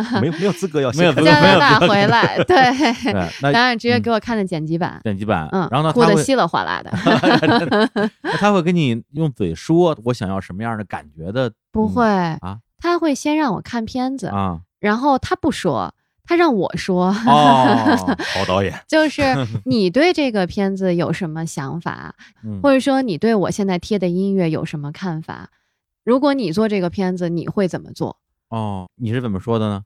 [0.03, 6.91] 还没有没有资格要没有加拿大回来， 对，导演直接给我看的剪辑版，剪辑版，嗯，然后呢，哭的稀里哗啦的，
[8.23, 11.53] 那他会跟你用嘴说我想要什么样的感觉的？
[11.73, 15.93] 不会啊，他会先让我看片子啊，然后他不说。
[16.25, 19.23] 他让我说，哦，好 导演，就是
[19.67, 22.15] 你对这个片子有什么想法，
[22.63, 25.51] 或者说你对我现在贴的音乐有什么看法？
[26.05, 28.19] 如果你做这个片子，你会怎么做？
[28.49, 29.83] 哦，你是怎么说的呢？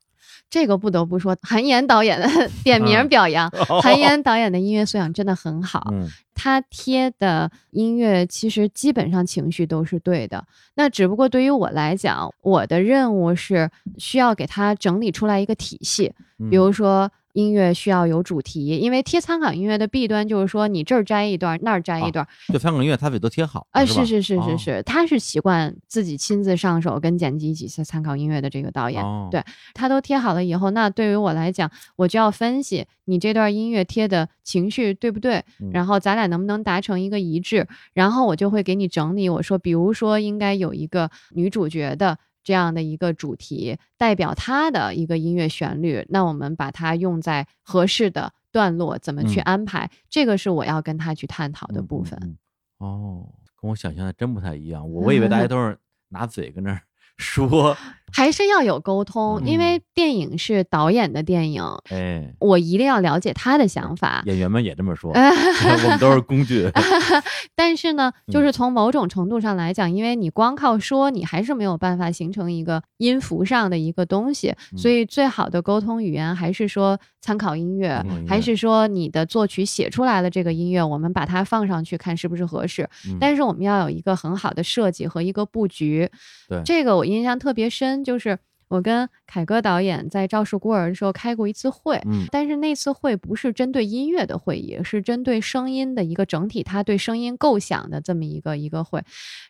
[0.49, 2.27] 这个不得不说，韩岩导演的
[2.65, 3.51] 点名表扬，
[3.83, 5.93] 韩岩导演的音乐素养真的很好。
[6.35, 10.45] 他贴的音乐其实基本上情绪都是对的，
[10.75, 16.13] 那只不过对于我来讲，我的任务是需要给他整理出来一个体系，
[16.51, 17.11] 比如说。
[17.37, 22.27] 音乐需要有主题，因为贴参考音乐的弊端就是说你这儿摘一段，那儿摘一段。
[22.51, 23.67] 就参考音乐，他得都贴好。
[23.73, 39.29] 啊，是是是是是，他是习惯自己亲自上手跟剪辑几次参考音乐的这个导演，对他都贴好了以后，那对于我来讲，我就要分析你这段音乐贴的情绪对不对，然后咱俩能不能达成一个一致，然后我就会给你整理。
[39.29, 42.17] 我说，比如说应该有一个女主角的。
[42.47, 49.91] 这样的一个主题代表他的一个音乐旋律，那我们把它用在合适的段落，怎么去安排？
[50.09, 52.39] 这个是我要跟他去探讨的部分。
[52.79, 53.27] 哦，
[53.61, 55.77] 跟我想象的真不太一样，我我以为大家 都是
[56.11, 56.81] 拿嘴跟那儿。
[57.19, 57.77] 说
[58.13, 64.23] 还是要有沟通，因为电影是导演的电影，哎，我一定要了解他的想法。
[64.27, 66.71] 演员们也这么说， 我们都是工具。
[67.57, 74.55] 但是呢，就是从某种程度上来讲，因为你光靠说，你还是没有办法形成一个音符上的一个东西。
[74.77, 82.89] 所以，最好的沟通语言还是说参考音乐，还是说你的作曲写出来的这个音乐，我们把它放上去看是不是合适。
[83.19, 86.09] 但是，我们要有一个很好的设计和一个布局。
[86.49, 87.07] 对这个我。
[87.07, 88.39] 印象特别深，就是
[88.69, 99.01] 我跟凯歌导演在《赵氏孤儿》的时候开过一次会，嗯，但是那次会不是针对音乐的会议，是针对声音的一个整体，他对声音构想的这么一个一个会。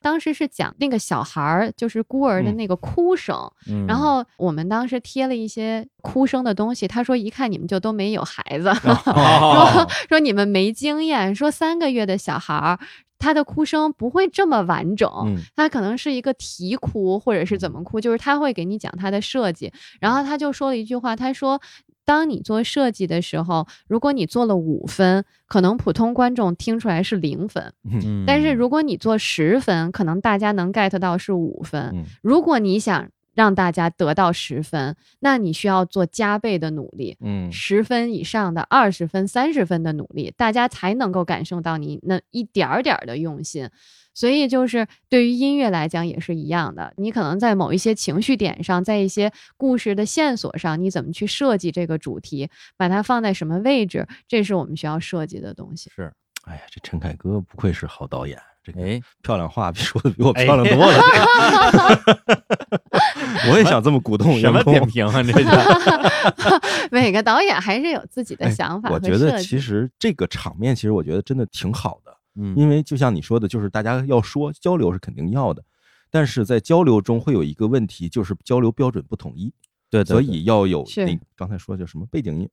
[0.03, 3.51] 当时是讲那个小孩儿，就是孤儿的那个哭声，
[3.89, 6.87] 然后我们当时贴了一些哭声的东西。
[6.87, 12.79] 他说：“一看你们就都没有孩子， 说说你们没经验，说三个月的小孩儿。”
[13.19, 15.09] 他的哭声不会这么完整，
[15.57, 19.73] 他可能是一个啼哭，或者是怎么哭，就是他会给你讲他的设计。
[20.01, 21.61] 然后他就说了一句话，他说
[22.05, 27.65] ：“当你做设计的时候，如果你做了五分，可能普通观众听出来是零分；
[28.27, 31.93] 但是如果你做十分，可能大家能 get 到是五分。
[32.23, 43.69] 如果你想。”让大家得到十分，那你需要做加倍的努力，嗯，十分以上的二十分、三十分的努力，大家才能够感受到你那一点儿点儿的用心。
[44.15, 55.91] 所以，就是对于音乐来讲也是一样的，你可能在某一些情绪点上，在一些故事的线索上，你怎么去设计这个主题，把它放在什么位置，这是我们需要设计的东西。
[55.95, 56.11] 是，
[56.47, 60.99] 哎呀，这陈凯歌不愧是好导演，这个哎，漂亮话比说的比我漂亮多了。
[63.49, 65.23] 我也想这么鼓动什么员工点评啊？
[65.23, 65.41] 这个
[66.91, 72.13] 每个导演还是有自己的哎想法和我觉得其实这个场面，其实我觉得真的挺好的。
[72.35, 75.63] 嗯，因为就像你说的，就是大家要说交流是肯定要的，
[76.11, 79.53] 但是在交流中会有一个问题，就是交流标准不统一，
[79.89, 82.49] 对，对所以要有是那刚才说叫什么背景音。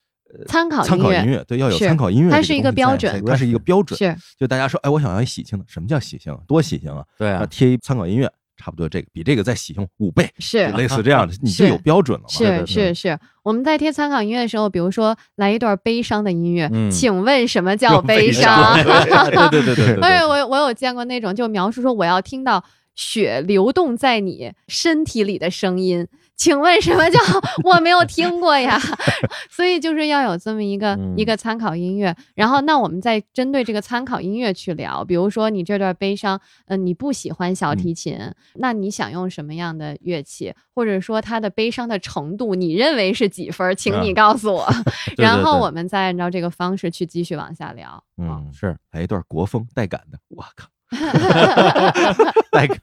[0.48, 3.98] 参考参考音乐，对，要有参考音乐它是一个标准它是一个标准。
[3.98, 6.40] 是就大家说，哎，我想要一喜庆的，什么叫喜庆啊？
[6.48, 6.98] 多喜庆啊！
[6.98, 12.30] 啊，对啊，贴一参考音乐，差不多这个比这个再喜庆五倍，是类似这样的， 你就有标准了嘛？
[12.30, 18.78] 是是是，我们在贴参考音乐的时候，比如说来一段悲伤的音乐，嗯请问什么叫 叫悲伤？
[18.78, 22.64] 伤对对对对对对，哎， 我我有见过那种就描述说我要听到
[22.96, 27.20] 血流动在你身体里的声音，请问什么叫
[27.64, 28.80] 我没有听过呀？
[29.50, 31.14] 所以就是要有这么一个、嗯。
[31.16, 38.18] 一个参考音乐，然后那我们再针对这个参考音乐去聊，比如说你这段悲伤，嗯、你不喜欢小提琴，
[38.56, 43.76] 那你想用什么样的乐器，或者说它的悲伤的程度，你认为是几分儿？
[43.76, 44.68] 请你嗯告诉我，
[45.16, 48.04] 对然后我们再按照这个方式去继续往下聊。
[48.18, 50.68] 嗯，是来一段国风带感的，我靠，
[52.52, 52.76] 带个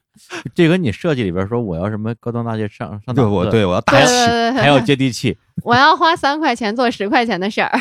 [0.53, 5.37] 这跟你设计里边说我要什么高端大气上上对档次我对我要大对气，对对对还要接地气。
[5.63, 7.71] 我要花三块钱做十块钱的事儿。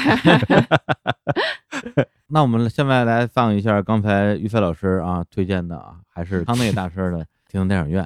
[2.29, 7.19] 那我们现在来放一下刚才于飞老师啊推荐的啊，还是康内大师的
[7.49, 8.05] 《天堂电影院》。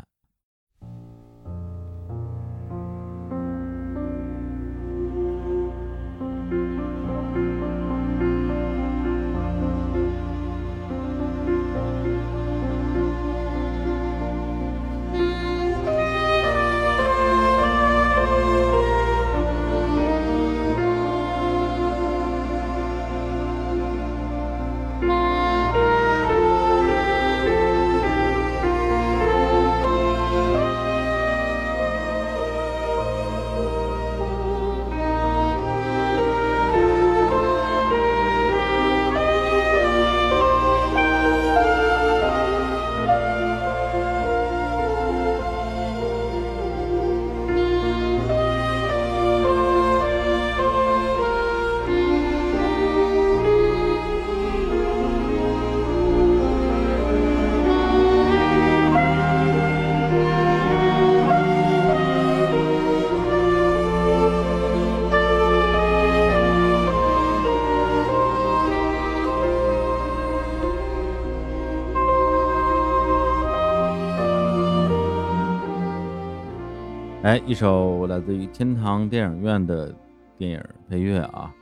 [77.46, 79.94] 一首来自于天堂电影院的
[80.38, 81.52] 电影配乐啊，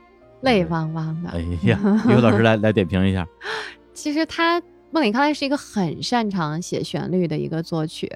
[0.41, 1.29] 泪汪汪的。
[1.31, 1.77] 哎呀，
[2.07, 3.27] 刘老师来来点评一下。
[3.93, 4.61] 其实他
[4.91, 8.09] 孟里康恩是一个很擅长写旋律的一个作曲，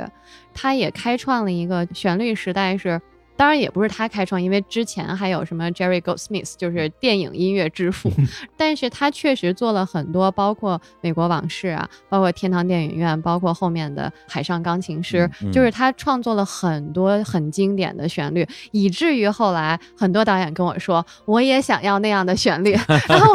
[0.54, 3.02] 他也开创了一个旋律时代是。
[3.38, 8.12] 当然也不是他开创，因为之前还有什么 Jerry Goldsmith，就是电影音乐之父。
[8.58, 22.72] 但是他确实做了很多，包括《美国往事》啊，包括《天堂电影院》，包括后面的《海上钢琴师》就是他创作了很多很经典的旋律，以至于后来很多导演跟我说，我也想要那样的旋律，
[23.08, 23.34] 然后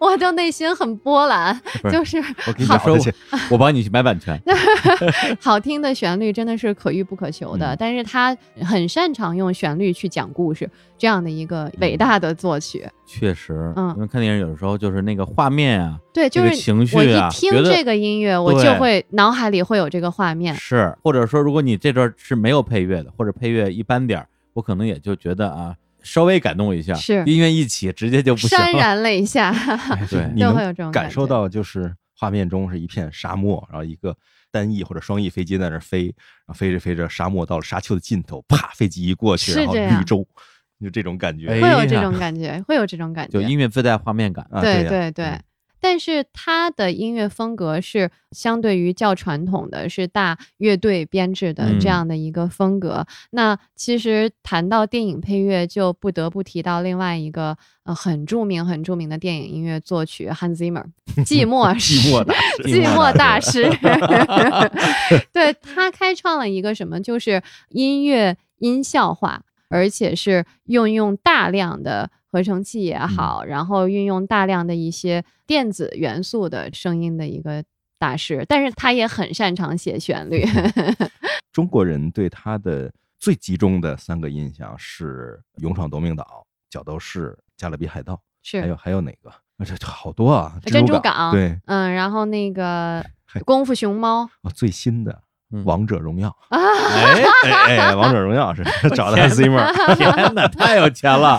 [0.00, 3.14] 我我就内心很波澜，就是我跟你好说的，
[3.50, 4.40] 我帮你去买版权。
[5.40, 10.68] 好听的旋律真的是可遇不可求的，嗯但是他很擅长用旋律去讲故事，
[10.98, 12.86] 这样的一个伟大的作曲。
[13.06, 20.54] 确实，嗯因为看电影有的时候就是那个画面啊，对，就这个是情绪我一啊听这个音乐，我就会脑海里会有这个画面。
[20.54, 28.78] 是，或者说如果你这段是没有配乐的，或者配乐一般点儿，我可能也就觉得啊，稍微感动一下，是音乐一起直接就不行潸。
[28.78, 29.50] 然泪下，
[29.90, 34.16] 哎 对你都会有这种感受到，就是画面中是一片沙漠，然后一个
[34.52, 36.14] 单翼或者双翼飞机在那飞，然
[36.46, 40.24] 后飞着飞着，沙漠到了沙丘的尽头，啪，飞机一过去，然后绿洲，
[40.80, 41.48] 就这种感觉。
[41.48, 43.32] 哎会有这种感觉，会有这种感觉。
[43.32, 44.46] 就音乐自带画面感。
[44.52, 45.44] 啊，对对对嗯，
[45.82, 53.04] 但是他的音乐风格是相对于较传统的是大乐队编制的这样的一个风格。
[53.32, 60.84] 那其实谈到电影配乐，就不得不提到另外一个呃很著名、很著名的电影音乐作曲 Hans Zimmer，
[61.26, 63.68] 寂寞寂寞大寂寞大师。
[65.34, 69.42] 对他开创了一个什么，就是音乐音效化，
[69.72, 72.10] 而且是运用大量的。
[72.32, 77.62] 合成器也好，然后运用大量的一些电子元素的声音的一个
[77.98, 80.42] 大师，但是他也很擅长写旋律。
[81.52, 86.24] 中国人对他的最集中的三个印象是《勇闯夺命岛》
[86.70, 89.30] 《角斗士》《加勒比海盗》，是还有还有哪个？
[89.66, 90.58] 这好多啊！
[90.64, 93.02] 珍珠港对，嗯，然后那个
[93.44, 95.22] 《功夫熊猫》哦，最新的。
[95.64, 96.58] 王者荣耀 啊！
[97.44, 101.38] 哎哎，王者荣耀是 找的 Zimmer， 天哪，太有钱了，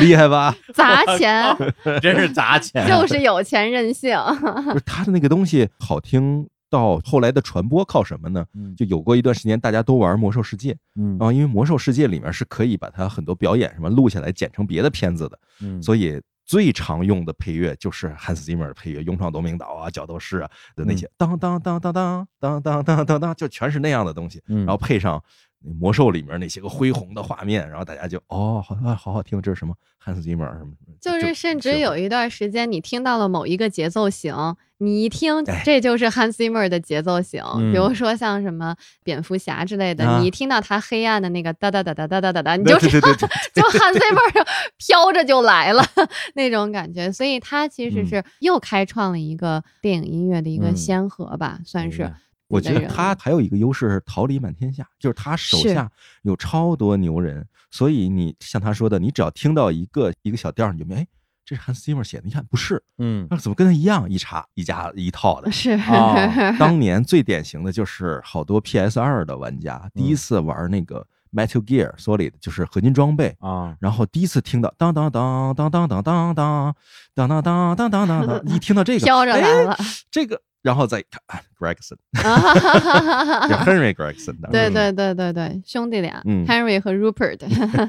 [0.00, 0.54] 厉害吧？
[0.74, 1.56] 砸钱，
[2.00, 4.16] 真是砸钱，就是有钱任性。
[4.72, 8.44] 不是他的那个东西好听到后来的传播靠什么呢？
[8.76, 16.20] 就有过一段时间大家都玩魔兽世界，嗯，然后因为魔兽世界里面是可以把它很多表演什么录下来剪成别的片子的，嗯，所以。
[16.50, 25.22] 最常用的配乐就是汉斯季默的配乐，《勇闯夺命岛》啊，《角斗士》啊的那些，当当当当当当当当当当，就全是那样的东西，然后配上。
[25.62, 30.94] 魔兽里面那些个恢宏的画面，然后大家就哦，好啊，好好听，这是什么汉斯季默什么什么？
[31.00, 34.34] 就是甚至有一段时间，你听到了某一个节奏型，
[34.78, 37.42] 你一听这就是汉斯季默的节奏型。
[37.72, 44.44] 比如说像什么蝙蝠侠之类的，你一听到他黑暗的那个哒哒哒哒哒哒哒哒，你就知道就汉斯季默
[44.78, 45.84] 飘着就来了
[46.34, 47.12] 那种感觉。
[47.12, 52.10] 所以他其实是又开创了一个电影音乐的一个先河吧，算是。
[52.50, 55.88] 我觉得他还有一个优势是桃李满天下，就是他手下
[56.22, 61.06] 有超多牛人，所以你像他说的，你只要听到一个一个小调，你就哎，
[61.44, 64.10] 这是 Hans Zimmer 写的，你看不是，嗯，那怎么跟他一样？
[64.10, 66.16] 一查一家一套的，是啊
[66.58, 76.74] 当年最典型的就是好多 PS 二的玩家第一次玩那个 Metal Gear Solid，就是合金装备啊，然后第一次听到当当当当当当当当
[77.14, 79.76] 当当当当当当，一听到这个飘着来了，
[80.10, 80.42] 这个。
[80.62, 81.96] 然后再看 Gregson，
[83.48, 87.38] 叫 Henry Gregson，对对对对对，兄弟俩，Henry 和 Rupert，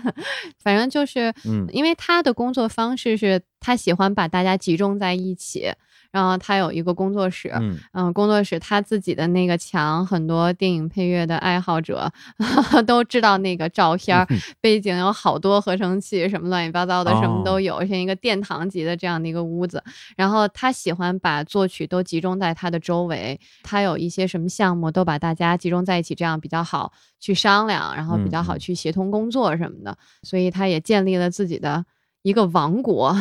[0.64, 1.34] 反正就是，
[1.72, 5.74] 因为他的工作方式是他喜欢把大家集中在一起。
[6.12, 7.52] 然后他有一个工作室，
[7.94, 12.12] 嗯，工作室他自己的那个墙，很多电影配乐的爱好者
[12.86, 14.28] 都知道那个照片，
[14.60, 19.82] 背景有好多合成器，什么乱七八糟的，什么都有，像一个殿堂级的这样的一个屋子。
[20.18, 29.98] 然后他喜欢把作曲都集中在他的周围，他有一些什么项目都把大家集中在一起，这样比较好去商量，然后比较好去协同工作什么的。
[30.24, 31.86] 所以他也建立了自己的。
[32.24, 33.16] 一个王国，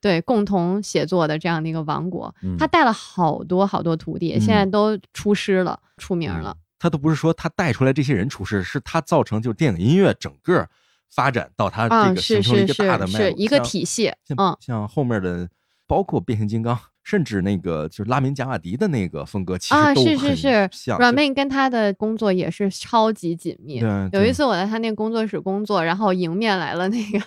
[0.00, 6.56] 对，共同写作的这样的一个王国，他带了好多好多徒弟，现在都出师了，出名了。
[6.78, 10.66] 他都不是说他带出来这些人出师，是他造成就是电影音乐整个
[11.10, 14.12] 发展到他这个形成一个大的脉是一个体系。
[14.36, 15.48] 嗯，像后面的
[15.86, 16.78] 包括变形金刚。
[17.06, 20.90] 甚至那个就是拉明贾瓦迪的那个风格，其实都是是是是。
[20.98, 23.80] 阮妹跟他的工作也是超级紧密。
[24.10, 27.20] 有一次我在他那个工作室工作，然后迎面来了那个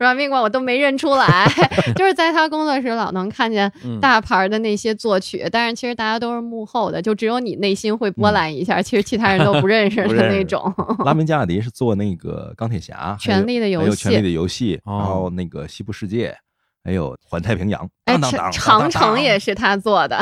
[0.00, 1.46] 阮 妹，我都没认出来，
[1.94, 3.70] 就是在他工作室老能看见
[4.00, 10.60] 大牌的那些作曲，但是其实大家都是幕后的，就只有你内心会波澜一下，其实其他人都不认识的那种。
[11.04, 16.36] 拉明贾瓦迪是做那个钢铁侠、权力的游戏、权力的游戏，然后那个西部世界。
[16.84, 18.18] 还有环太平洋，哎，
[18.52, 20.18] 长城也是他做的，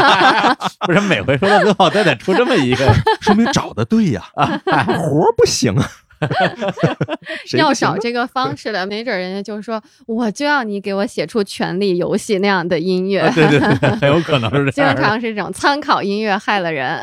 [0.86, 5.86] 不是每回说到最后都得出这么一个， 说明找的对呀， 活不行啊，
[7.56, 16.98] 要找这个方式的，没准人家就说，我就要你给我写出《权力游戏》那样的音乐，对对对，很有可能是这样，经常是这种参考音乐害了人。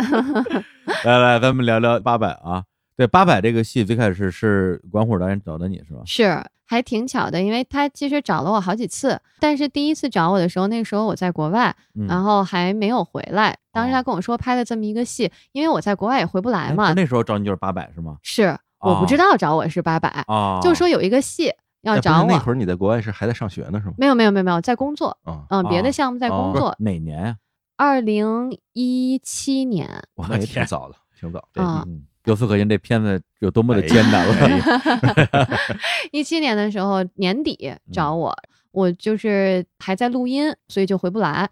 [1.06, 2.64] 来来，咱们聊聊八百啊，
[2.98, 6.02] 对八百这个戏最开始是管虎导演找的你是吧？
[6.06, 6.44] 是。
[6.72, 11.76] 还挺巧的，因为他其实找了我好几次，但是第一次找我的时候，那个时候我在国外，
[12.08, 13.58] 然后还没有回来。
[13.74, 16.94] 当时他跟我说拍了这么一个戏，因为我在国外也回不来嘛。
[16.94, 18.16] 那时候找你就是八百是吗？
[18.22, 20.24] 是，我不知道找我是八百，
[20.64, 21.52] 就说有一个戏
[21.82, 22.28] 要找我。
[22.30, 23.96] 那会儿你在国外是还在上学呢是吗？
[23.98, 25.18] 没有没有没有没有在工作，
[25.50, 26.74] 嗯，别的项目在工作。
[26.80, 27.36] 哪年呀？
[27.76, 29.90] 二零一七年。
[30.16, 31.46] 我也挺早的，挺早。
[31.54, 32.06] 嗯。
[32.26, 35.48] 由此可见，这片子有多么的艰难了。
[36.12, 38.36] 一七年的时候年底找我，
[38.72, 41.50] 我就是还在录音，所以就回不来。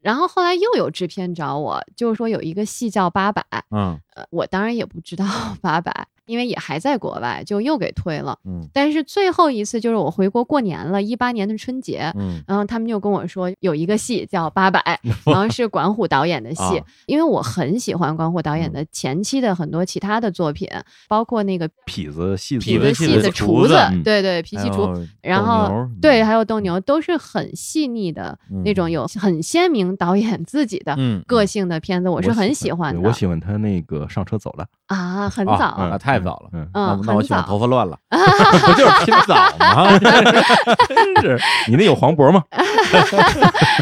[0.00, 3.40] 然后后来又有制片找我，就是说有一个戏叫《八佰》，
[3.70, 5.24] 嗯呃，我当然也不知道
[5.60, 6.06] 八百。
[6.24, 8.38] 因为也还在国外，就又给退了。
[8.44, 12.12] 嗯，但是最后一次就是我回国过年了，一八年的春节。
[12.16, 14.80] 嗯，然后他们就跟我说有一个戏叫《八百
[15.30, 16.62] 》，然后是管虎导演的戏。
[17.06, 20.68] 因为我很喜欢管虎导演的前期的很多其他的作品，
[21.08, 23.74] 包括那个痞子戏痞子戏子厨子，
[24.04, 24.94] 对对，脾气厨。
[25.20, 33.00] 然后对，还有斗牛，都是很细腻的那种，有很鲜明导演自己的个性的片子，我是很喜欢的。
[33.00, 36.68] 我喜欢他那个上车走了啊，很早啊，太早了，嗯。
[37.04, 39.98] 那我喜欢头发乱了， 不就是拼早吗？
[40.88, 41.38] 真是
[41.68, 42.42] 你那有黄渤吗？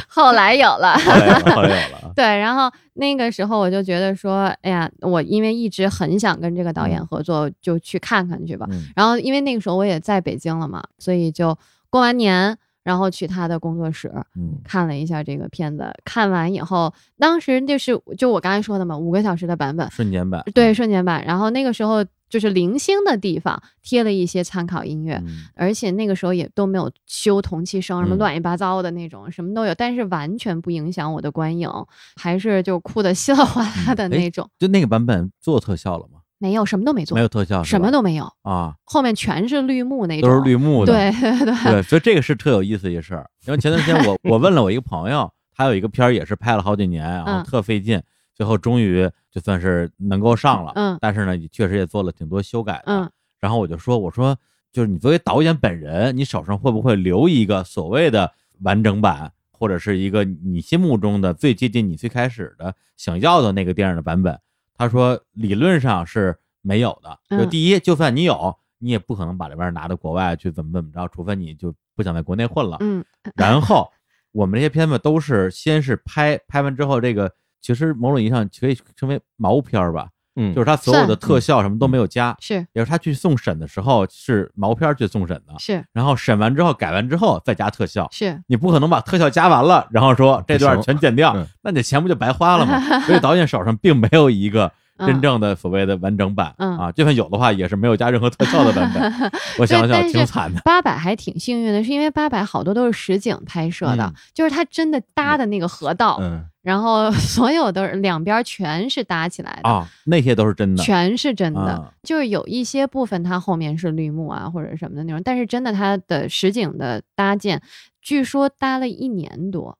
[0.09, 2.12] 后来有了，后来有了。
[2.14, 8.66] 对，然后那个时候我就觉得说，哎呀，我因为一直很想跟这个导演合作，就去看看去吧。
[8.94, 11.56] 然后因为那个时候我也在北京了嘛，所以就
[11.88, 12.56] 过完年。
[12.82, 15.93] 然后去他的工作室，嗯，看了一下这个片子。
[16.05, 21.24] 看完以后，当时就是就我刚才说的嘛，五个小时的版本，瞬间版，对，瞬间版。
[21.24, 25.23] 然后那个时候就是零星的地方贴了一些参考音乐，
[25.55, 31.69] 而且那个时候也都没有修同期声，什么乱七八糟的那种，什么都有，但是完全不影响我的观影，
[32.16, 34.48] 还是就哭的稀里哗啦的那种。
[34.59, 36.19] 就那个版本做特效了吗？
[36.41, 43.29] 没有，什么都没做，没有特效，什么都没有啊，后面全是绿幕那种，都是绿幕的，对对对，所以这个是特有意思一事儿。
[43.47, 48.03] 因为前段时间我 我问了我一个朋友，他有一个片儿也是拍了好几年，然后特费劲，
[48.35, 54.35] 最后终于就算是能够上了，嗯，但是呢，确实也做了挺多修改的，嗯，然后我就说，我说
[54.73, 64.39] 就是你作为导演本人，你手上会不会留一个所谓的完整版，或者是一个你心目中的最接近你最开始的想要的那个电影的版本？
[64.81, 66.36] 他说理论上是。
[66.62, 72.77] 没有的，就第一，就算你有，你也不可能把这玩意儿拿到国外去怎么怎么着，除非你就不想在国内混了。
[72.81, 73.02] 嗯，
[73.35, 73.90] 然 后
[74.31, 77.32] 我们这些片子都是先是拍拍完之后，这个
[77.62, 80.11] 其实某种意义上可以称为毛片儿吧。
[80.41, 88.41] 嗯，就是他所有的特效什么都没有加，是，也是他去送审的时候是毛片去送审的，是，然后审完之后改完之后再加特效，是。
[88.47, 92.81] 你不可能把特效加完了，然后说这段全剪掉，那你钱不就白花了吗？
[93.07, 94.73] 所以导演手上并没有一个。
[95.06, 99.31] 真正的所谓的完整版啊，就算有的话，也是没有加任何特效的版本。
[99.59, 100.60] 我想想，挺惨的。
[100.64, 106.20] 八百还挺幸运的，是因为八百好多都是实景拍摄的，就是它真的搭的那个河道，
[106.62, 109.68] 然后所有的两边全是搭起来的。
[109.68, 111.93] 啊，那些都是真的，全是真的。
[112.02, 117.60] 就是有一些部分它后面是绿幕啊或者什么的那种，但是真的它的实景的搭建，
[118.02, 119.77] 据说搭了一年多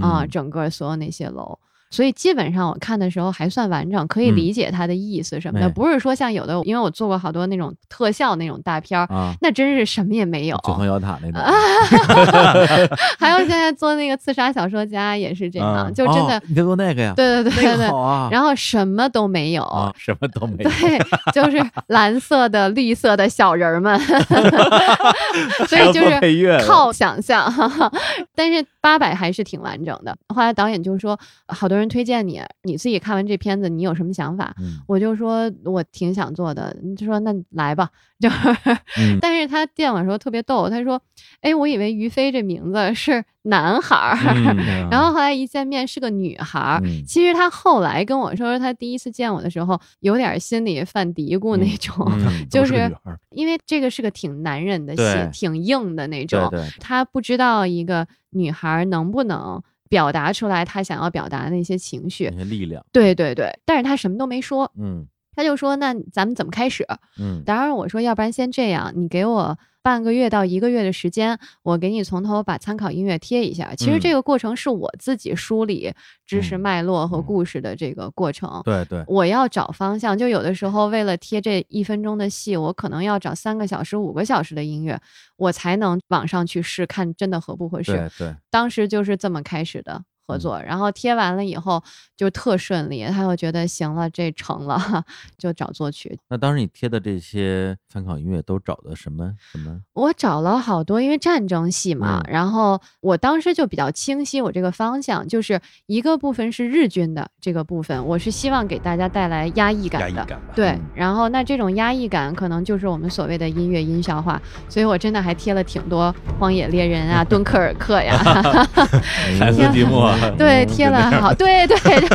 [0.00, 1.58] 啊，整个所有那些楼。
[1.90, 9.08] 所以基本上我看的时候还算完整，可以理解它的意思什么的，不是说像有的，因为我做过好多那种特效那种大片儿，
[9.42, 10.56] 那真是什么也没有。
[10.64, 11.40] 九层妖塔那种。
[13.18, 16.40] 还有现在做那个刺杀小说家也是这样，就真的。
[16.46, 17.12] 你在做那个呀？
[17.16, 17.86] 对对对对对。
[17.86, 18.28] 啊。
[18.30, 20.70] 然后什么都没有，什么都没有。
[20.70, 20.96] 对，
[21.34, 23.98] 就是蓝色的、绿色的小人们。
[25.66, 27.52] 所以就是靠想象，
[28.36, 30.16] 但是八百还是挺完整的。
[30.28, 31.18] 后来导演就说，
[31.48, 31.79] 好多。
[31.79, 34.54] 人推荐你，你自己看完这片子，你有什么想法？
[34.86, 37.88] 我就说我挺想做的，就说那来吧，
[38.18, 38.28] 就，
[39.20, 41.00] 但是他见我的时候特别逗，他说，
[41.40, 44.16] 哎，我以为于飞这名字是男孩儿，
[44.90, 46.80] 然后后来一见面是个女孩儿。
[47.06, 52.06] 其实他后来跟我说，他第一次见我的时候有点心里犯嘀咕那种，
[52.50, 52.90] 就是
[53.30, 55.02] 因为这个是个挺男人的戏，
[55.32, 56.48] 挺硬的那种，
[56.78, 59.62] 他不知道一个女孩能不能。
[59.90, 65.06] 表达出来他想要表达的那些情绪、那些力量，对对对，但是他什么都没说，嗯，
[65.36, 66.86] 他就说那咱们怎么开始？
[67.18, 69.58] 嗯，当然我说要不然先这样，你给我。
[69.82, 73.74] 半个月到一个月的时间，我给你从头把参考音乐贴一下。
[73.74, 75.92] 其实这个过程是我自己梳理
[76.26, 78.60] 知识脉络和故事的这个过程。
[78.64, 85.00] 对对，我要找方向，就有的时候为了贴这一分钟的戏，我可能要找三个小时、五个小时的音乐，
[85.36, 87.92] 我才能往上去试，看真的合不合适。
[87.92, 90.02] 对对，当时就是这么开始的。
[90.30, 91.82] 合作，然后贴完了以后
[92.16, 95.04] 就特顺利，他又觉得行了，这成了，
[95.36, 96.16] 就找作曲。
[96.28, 99.80] 那当时你贴的这些参考音乐都找的什么什么？
[99.94, 102.22] 我找了好多，因为战争戏嘛。
[102.28, 110.26] 然后我当时就比较清晰，我这个方向就是一个部分是日军的这个部分，我是希望给大家带来压抑感的。
[110.54, 118.16] 对，然后那这种压抑感可能就是我们所谓的音乐音效化，所以我真的还贴了挺多《荒野猎人》啊，《敦刻尔克》呀，
[119.38, 119.82] 彩色积
[120.20, 120.36] 木。
[120.36, 122.14] 对，贴了好，对对， 就是，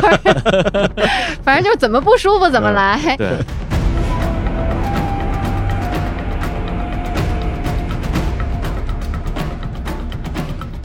[1.42, 3.16] 反正就是怎么不舒服怎么来。
[3.16, 3.28] 对。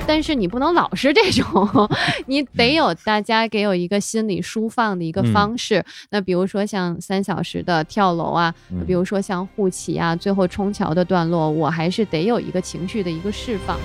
[0.07, 1.89] 但是你不能老是这种，
[2.27, 5.81] 你得有大家给有一个心理舒放的一个方式。
[6.09, 8.53] 那比如说像三小时的跳楼啊，
[8.85, 13.77] 比如说像护旗啊，最后冲桥的段落，我还是得有一个情绪的一个释放。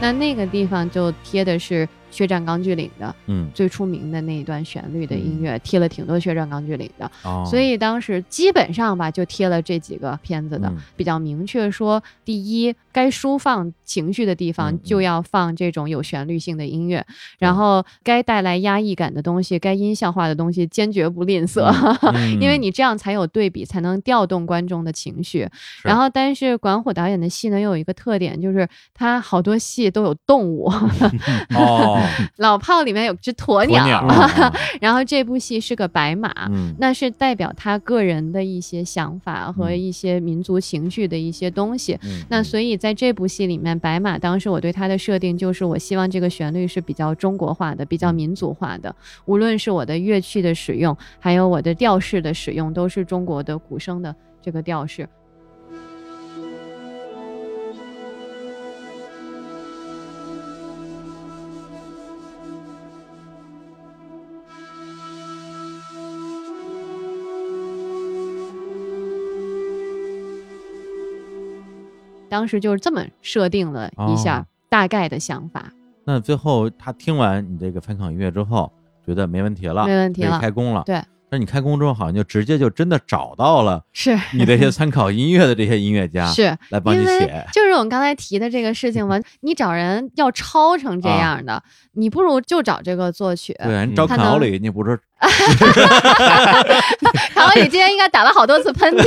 [0.00, 1.88] 那那个地方就贴的是。
[2.12, 7.08] 血战钢锯岭的，嗯，最出名的那一段旋律的音乐，贴了挺多血战钢锯岭的，
[7.46, 17.04] 所以当时基本上吧，就贴了这几个片子的，比较明确说，第一，该抒放情绪的地方就要放这种有旋律性的音乐，
[17.38, 21.72] 然后该带来压抑感的东西，该音效化的东西，坚决不吝啬，
[22.40, 25.48] 因为你这样才有对比，才能调动观众的情绪。
[25.82, 30.70] 然后，但是管虎导演的戏呢，又有一个特点，就是他好多戏都有动物。
[31.54, 32.00] 哦。
[32.38, 34.06] 老炮里面有只鸵鸟，
[34.80, 36.32] 然后这部戏是个白马，
[36.78, 41.98] 那是代表他个人的一些想法和一些民族情绪的一些东西。
[42.28, 48.96] 那所以在这部戏里面，白马当时我对它的设定就是，我希望这个旋律是比较中国化的，比较民族化的，
[49.26, 55.06] 无论是我的乐器的使用，还有我的调式的使用，都是中国的古声的这个调式。
[72.30, 75.70] 当时就是这么设定了一下大概的想法。
[76.04, 78.72] 那最后他听完你这个翻考音乐之后，
[79.04, 80.82] 觉得没问题了，没问题了，开工了。
[80.86, 81.02] 对。
[81.32, 87.46] 那你开工之后，好像就直接就真的找到了，是你这些参考音乐的这些音乐家，是来帮你写。
[87.52, 91.62] 就是我们刚才提的这个事情嘛， 你找人要抄成这样的，
[91.92, 93.56] 你不如就找这个作曲。
[93.62, 94.98] 对你找卡奥里，你不是。
[95.20, 96.62] 哈哈哈哈
[97.34, 97.54] 哈！
[97.54, 99.04] 你今天应该打了好多次喷嚏。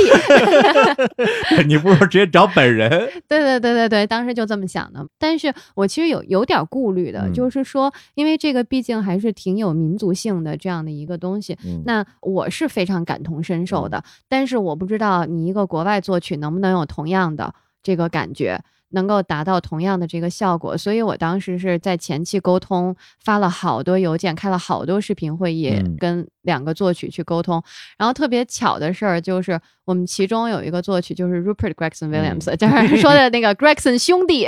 [1.66, 2.88] 你不如直接找本人。
[3.26, 5.04] 对对对对对，当时就这么想的。
[5.18, 11.58] 但是我其实有有点顾虑的，就是说，因为这个毕竟还是挺有民族性的这样的一个东西。
[11.84, 18.60] 那我是非常感同身受的，但是我不知道你一个国外作曲能不能有同样的这个感觉。
[18.94, 27.62] 能够达到同样的这个效果，所以我当时是在前期沟通，发了好多邮件，开了好多视频会议，跟两个作曲去沟通。
[27.98, 34.46] 然后特别巧的事儿就是，我们其中有一个作曲就是 Rupert Gregson Williams， 就是说的那个 Gregson 兄弟，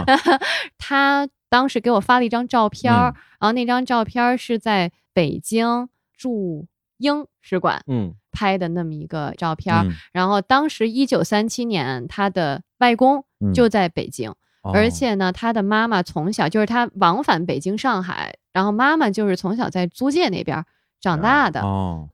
[0.78, 6.66] 他当时给我发了一张照片儿，然后那张照片儿是在北京驻
[6.98, 7.82] 英使馆
[8.36, 9.74] 拍的那么一个照片。
[10.12, 13.24] 然后当时一九三七年，他的外公。
[13.52, 14.32] 就在北京，
[14.62, 20.64] 而且呢，他的妈妈从小就是他往返北京、上海，然后妈妈就是从小在租界那边。
[21.00, 21.62] 长大的，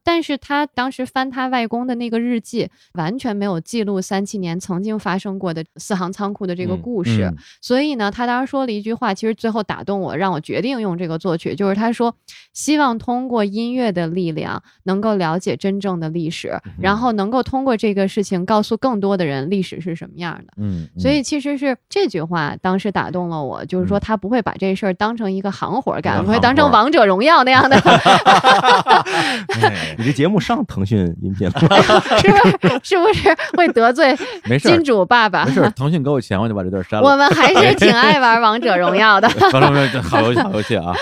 [0.03, 7.33] 但是他当时翻他外公的那个日记，完全没有记录三七年曾经发生过的四行仓库的这个故事。
[7.61, 12.15] 所以呢，他当时说了一句话，其实最后打动我，让我决定用这个作曲，就是他说
[12.53, 20.53] 希望通过音乐的力量，能够了解真正的历史，然后能够通过这个事情告诉更多的人历史是什么样的。
[20.57, 27.81] 嗯，所以其实是这句话当时打动了我，就是说他不会把这事儿当成一个行活干，不会当成王者荣耀那样的。
[29.97, 31.53] 你这节目上腾讯音频了，
[32.19, 32.37] 是不
[32.67, 32.79] 是？
[32.83, 34.15] 是不是会得罪
[34.61, 35.45] 金主爸爸？
[35.45, 37.07] 没事，腾讯给我钱，我就把这段删了。
[37.11, 39.29] 我们还是挺爱玩王者荣耀的。
[40.03, 40.93] 好游戏，好游戏啊！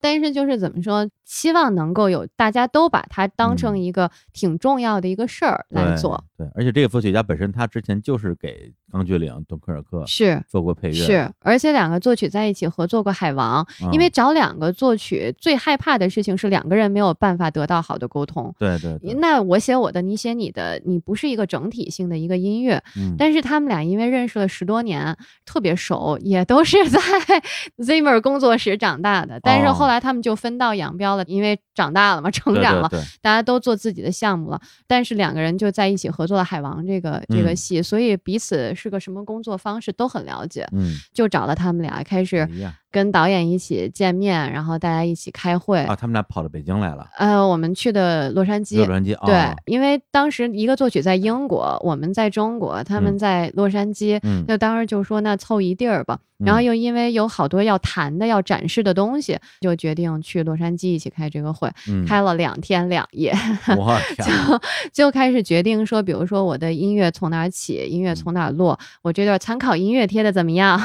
[0.00, 1.06] 但是就是怎么说？
[1.32, 6.22] 希望能够有大家都把它当成一个挺重要的一个事儿来做。
[6.36, 18.54] 对，而且这个作曲家本身他之前就是给《钢锯岭》《敦刻尔克》是做过配乐，是，而且两个作曲在一起合作过《海王》，因为找两个作曲最害怕的事情是两个人没有办法得到好的沟通。
[18.58, 18.98] 对对。
[19.14, 22.82] 那我写我的，你写你的，你不是一个整体性的一个音乐。
[22.98, 23.14] 嗯。
[23.16, 27.00] 但是他们俩因为认识了十多年，特别熟，也都是在
[27.78, 29.40] Zimmer 工作室长大的。
[29.40, 31.21] 但是后来他们就分道扬镳了。
[31.26, 32.88] 因为长大了嘛，成长了，
[33.20, 34.60] 大家都做自己的项目了。
[34.86, 40.66] 但是两个人就在一起合作了《海王》这个这个戏，所以彼此是个什么工作方式都很了解。
[40.72, 42.48] 嗯，就找了他们俩开始。
[42.92, 45.96] 跟导演一起见面，然后大家一起开会啊。
[45.96, 47.08] 他们俩跑到北京来了。
[47.16, 48.76] 呃，我们去的洛杉矶。
[48.76, 54.20] 洛杉矶对，因为当时一个作曲在英国，我们在中国，他们在洛杉矶。
[54.22, 56.18] 嗯，那当时就说那凑一地儿吧。
[56.44, 61.70] 然后又因为有好多要谈的、要展示的东西，就决定去洛杉矶一起开这个会。
[62.04, 63.32] 开了两天两夜。
[64.18, 64.60] 就
[64.92, 70.76] 就开始决定说，比如说我的音乐从哪儿起，音乐从哪儿落，我这段参考音乐贴的怎么样？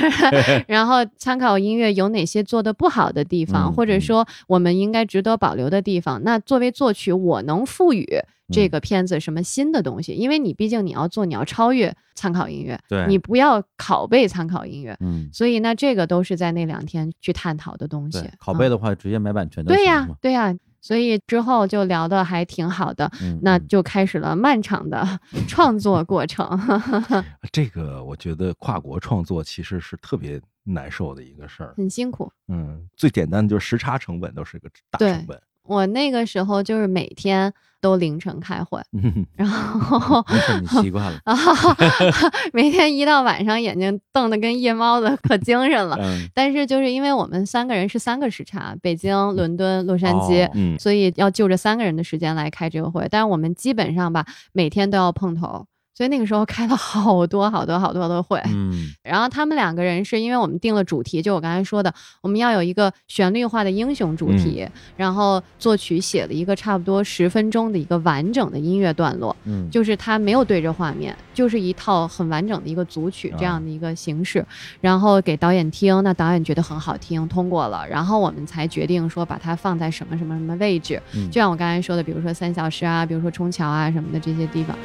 [0.68, 1.39] 然后参。
[1.40, 6.22] 考音乐有哪些做的不好的地方，或者说我们应该值得保留的地方？
[6.22, 8.06] 那作为作曲，我能赋予
[8.52, 25.06] 这个片子什么新的东西，因为你毕竟你要做，你要超越参考音乐，对你不要拷贝参考音乐，嗯，所以那这个都是在那两天去探讨的东西。，拷贝的话直接买版权就对呀对呀，所以之后就聊的还挺好的，嗯，那嗯就开始了漫长的
[25.46, 26.44] 创作过程。
[27.52, 31.74] 这个我觉得跨国创作其实是特别难受的一个事儿。
[31.76, 32.30] 很辛苦。
[32.48, 35.40] 嗯，最简单的就是时差成本都是个大成本。
[35.62, 40.24] 我那个时候就是每天都凌晨开会， 嗯，然后，
[40.60, 41.36] 你习惯了， 啊，
[42.52, 45.96] 每天一到晚上眼睛瞪得跟夜猫子，可精神了。
[46.00, 53.06] 嗯，但是就是因为我们三个人是三个时差，北京、伦敦、洛杉矶，哦嗯所以要就着三个人的时间来开这个会。
[53.08, 55.66] 但是我们基本上吧，每天都要碰头。
[55.94, 61.92] 所以那个时候开了好多好多好多的会，嗯，然后他们两个人是因为我们定了主题，就我刚才说的，
[62.22, 74.44] 我们要有一个旋律化的英雄主题，然后作曲写了一个差不多十分钟的一个完整的音乐段落，嗯，就是它没有对着画面，就是一套很完整的一个组曲这样的一个形式，
[74.80, 81.30] 然后给导演听，那导演觉得很好听，通过了，然后我们才决定说把它放在什么什么什么位置，嗯。
[81.30, 84.76] 就像我刚才说的，比如说三小时啊，比如说冲桥啊什么的这些地方。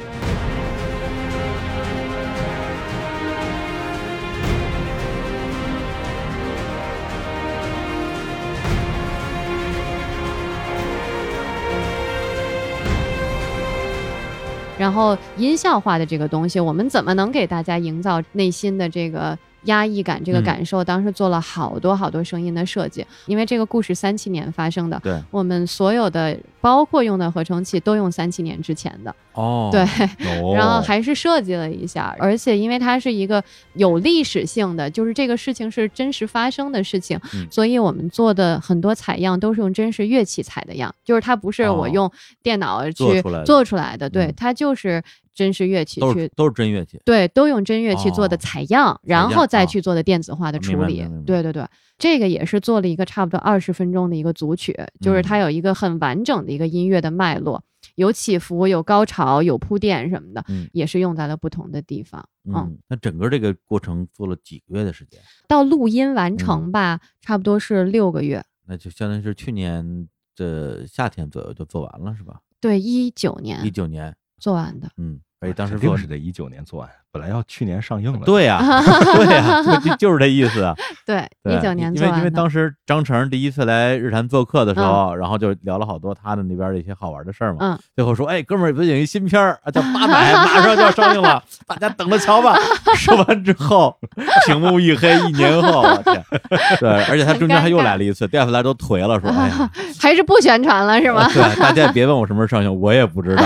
[14.78, 19.36] 然后音效化的这个东西，我们怎么能给大家营造内心的这个
[19.66, 20.44] 压抑感、这个嗯。
[20.44, 20.82] 感受？
[20.82, 29.82] 当时做了好多好多声音的设计，因为这个故事三七年发生的，对，我们所有的包括用的合成器都用三七年之前的，哦，对，
[30.40, 30.54] 哦。
[30.56, 33.42] 然后还是设计了一下，而且因为它是一个
[33.74, 37.46] 有历史性的，就是这个事情是真实发生的事情，嗯。
[37.50, 41.74] 所以我们做的很多采样都是用真实乐器采的样，就是它不是哦。
[41.74, 42.10] 我用
[42.42, 45.02] 电脑去做出来的对嗯，它就是
[45.36, 46.28] 真实乐器去。
[46.34, 51.64] 都是真乐器，对，都用真乐器做的哦采样，然后再哦去做的电子化的处理对对对，
[51.98, 57.62] 这个也是做了一个差不多二十分钟的一个组曲，就是它有一个很完整的一个音乐的脉络，
[57.94, 62.26] 有起伏，有高潮，有铺垫什么的，嗯也是用在了不同的地方。
[62.44, 65.20] 嗯，嗯，那整个这个过程做了几个月的时间？
[65.46, 68.42] 到录音完嗯成吧，差不多是六个月。
[68.66, 72.40] 那就相当于是去年的夏天左右就做完了，是吧？
[72.60, 74.88] 对，一九年一年九年，做完的。
[74.96, 78.20] 嗯，而且当时做肯定是得一九年做完，本来要去年上映了。
[78.26, 78.60] 对呀、
[79.16, 80.74] 对呀、就就就是这意思啊。
[81.06, 82.30] 对，对一九年因为因为。
[82.36, 87.58] 当时张成第一次来日坛做客的时候，然后就聊了好多他的那边的一些好玩的事儿嘛。
[87.60, 92.54] 嗯，最后说，哎，哥们儿，不是有一新片儿啊，叫《八百》， 马上就要上映了，大家等着瞧吧。
[92.94, 93.96] 说完之后，
[94.44, 96.22] 屏幕一黑，一年后，我天，
[96.78, 101.26] 对，而且他中间还又来了一次，第二次来都颓了，说，哎呀，还是不宣传了是吗？
[101.32, 103.44] 对，大家也别问我什么时候上映，我也不知道。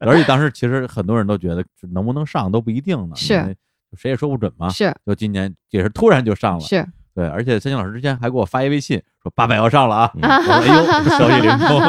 [0.00, 3.56] 而且当时其实很多人都觉得能不能上都不一定呢，是因为
[3.96, 4.68] 谁也说不准嘛。
[4.68, 10.84] 是就今年也是突然就上了，是，对，而且三星老师之前还给我发一微信说八百要上了啊，嗯我说哎呦，
[11.18, 11.80] 消息灵通。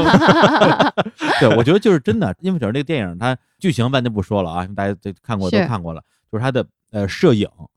[1.40, 6.02] 对，我觉得就是真的，因为整个这个电影它剧情咱就不说了啊，大家都看过都看过了，
[6.32, 7.68] 就是它的呃摄影，呃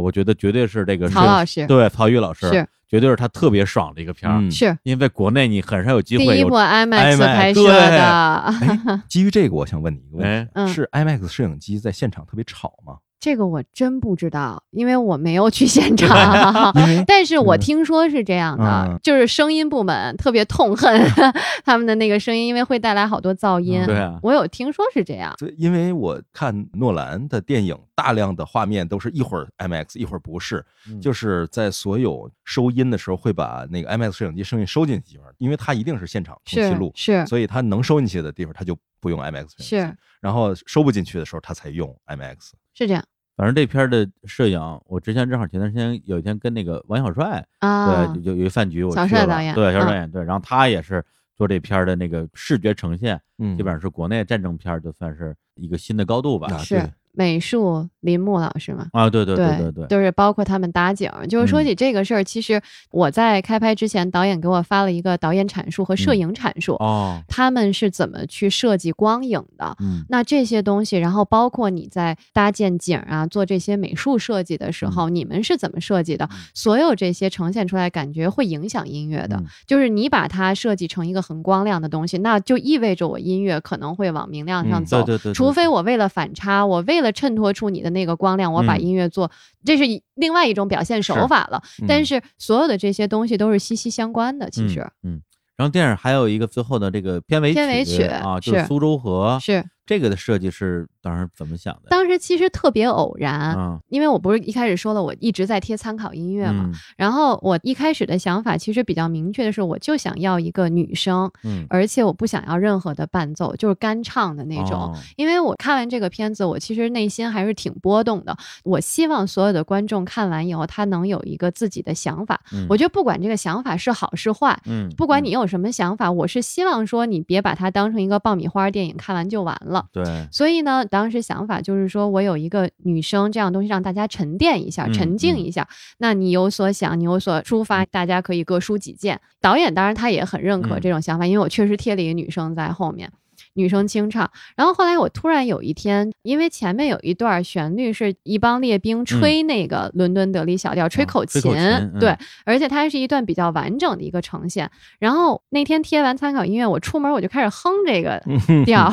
[0.00, 12.98] 我觉得绝对是这个摄曹老师对曹禺老师是绝对是他特别爽的一个片儿，嗯是因为国内你很少有机会有第一部 IMAX 拍摄对的，哎，基于这个，我想问你一个问哎题：嗯是 IMAX 摄影机在现场特别吵吗？
[13.26, 16.72] 这个我真不知道，因为我没有去 现场。
[17.08, 21.02] 但是我嗯听说是这样的，嗯就是声音部门特别痛恨
[21.66, 23.80] 他们的那个声音，因为会带来好多噪音。
[23.82, 25.34] 嗯对啊我有听说是这样。
[25.38, 42.52] 对，因为我看诺兰的电影，大量的画面都是一会儿 IMAX，一会儿不是，嗯就是在所有收音的时候会把那个 IMAX 摄影机声音收进去地方，因为它一定是现场通气是录，是所以它能收进去的地方它就不用 IMAX 摄影机，是然后收不进去的时候它才用 IMAX。
[42.78, 43.02] 是这样
[43.36, 51.04] 反正这片儿的摄影，我之前正好前段时间有一天跟那个王小帅，啊对，，有有一饭局，我去了帅导演对，小帅嗯导演，对，然后他也是
[51.36, 56.48] 做这片儿的那个视觉呈现，嗯基本上是国内战争片儿就算是一个新的高度吧。
[56.50, 58.86] 啊是美术林木老师嘛。
[58.92, 61.10] 啊，对对对对对，就是包括他们搭景。
[61.28, 62.60] 就是说嗯起这个事儿，其实
[62.90, 69.74] 我在开拍之前，导演给我发了一个导演阐述和摄嗯影阐述，哦，他们是怎么去设计光影的。
[69.80, 76.28] 嗯那这些东西，然后包括你在搭建景啊、做这些美术设计的时候，你们是怎么设计的？
[76.30, 79.36] 嗯所有这些呈现出来，感觉会影响音乐的。
[79.36, 85.02] 嗯就是你把它设计成一个很光亮的东西，那就意味着我音乐可能会往明亮上嗯走。
[85.02, 89.30] 对对对对除非我为了反差，我为了衬托出你的那个光亮，我把嗯音乐做，
[89.64, 89.84] 这是
[90.14, 91.62] 另外一种表现手法了。
[91.86, 94.80] 但嗯是所有的这些东西都是息息相关的，其实。
[95.02, 95.22] 嗯嗯，
[95.56, 99.64] 然后电影还有一个最后的这个片尾片尾曲啊，就是苏州河是。
[99.86, 101.88] 这个的设计是当时怎么想的？
[101.88, 103.56] 当时其实特别偶然，
[103.88, 106.70] 因为我不是一开始说了，我一直在贴参考音乐嘛。
[106.96, 114.92] 然后我一开始的想法其实比较明确的是，我就想要一个女生，嗯，而且我不想要任何的伴奏，就是干唱的那种。
[115.16, 118.36] 因为我看完这个片子，我其实内心还是挺波动的。
[118.64, 122.40] 我希望所有的观众看完以后，他能有一个自己的想法。
[122.68, 129.75] 我觉得不管这个想法是好是坏，嗯，不管你有什么想法，我是希望说你别把它当成一个爆米花电影，看完就完了。
[129.92, 135.66] 对，所以呢，当时想法就是说，我有一个女生这样东西，让大家沉淀一下，沉静一下。
[135.98, 139.20] 那你有所想，你有所抒发，大家可以各抒己见。
[139.40, 143.10] 导演当然他也很认可这种想法，因为我确实贴了一个女生在后面。
[143.56, 151.52] 女生清唱，然后后来我突然有一天，因为前面有一段旋律是一帮列兵吹那个伦敦德里小调，吹口琴，
[151.98, 154.70] 对，而且它是一段比较完整的一个呈现。
[154.98, 158.22] 然后那天贴完参考音乐，我出门我就开始哼这个
[158.64, 158.92] 调，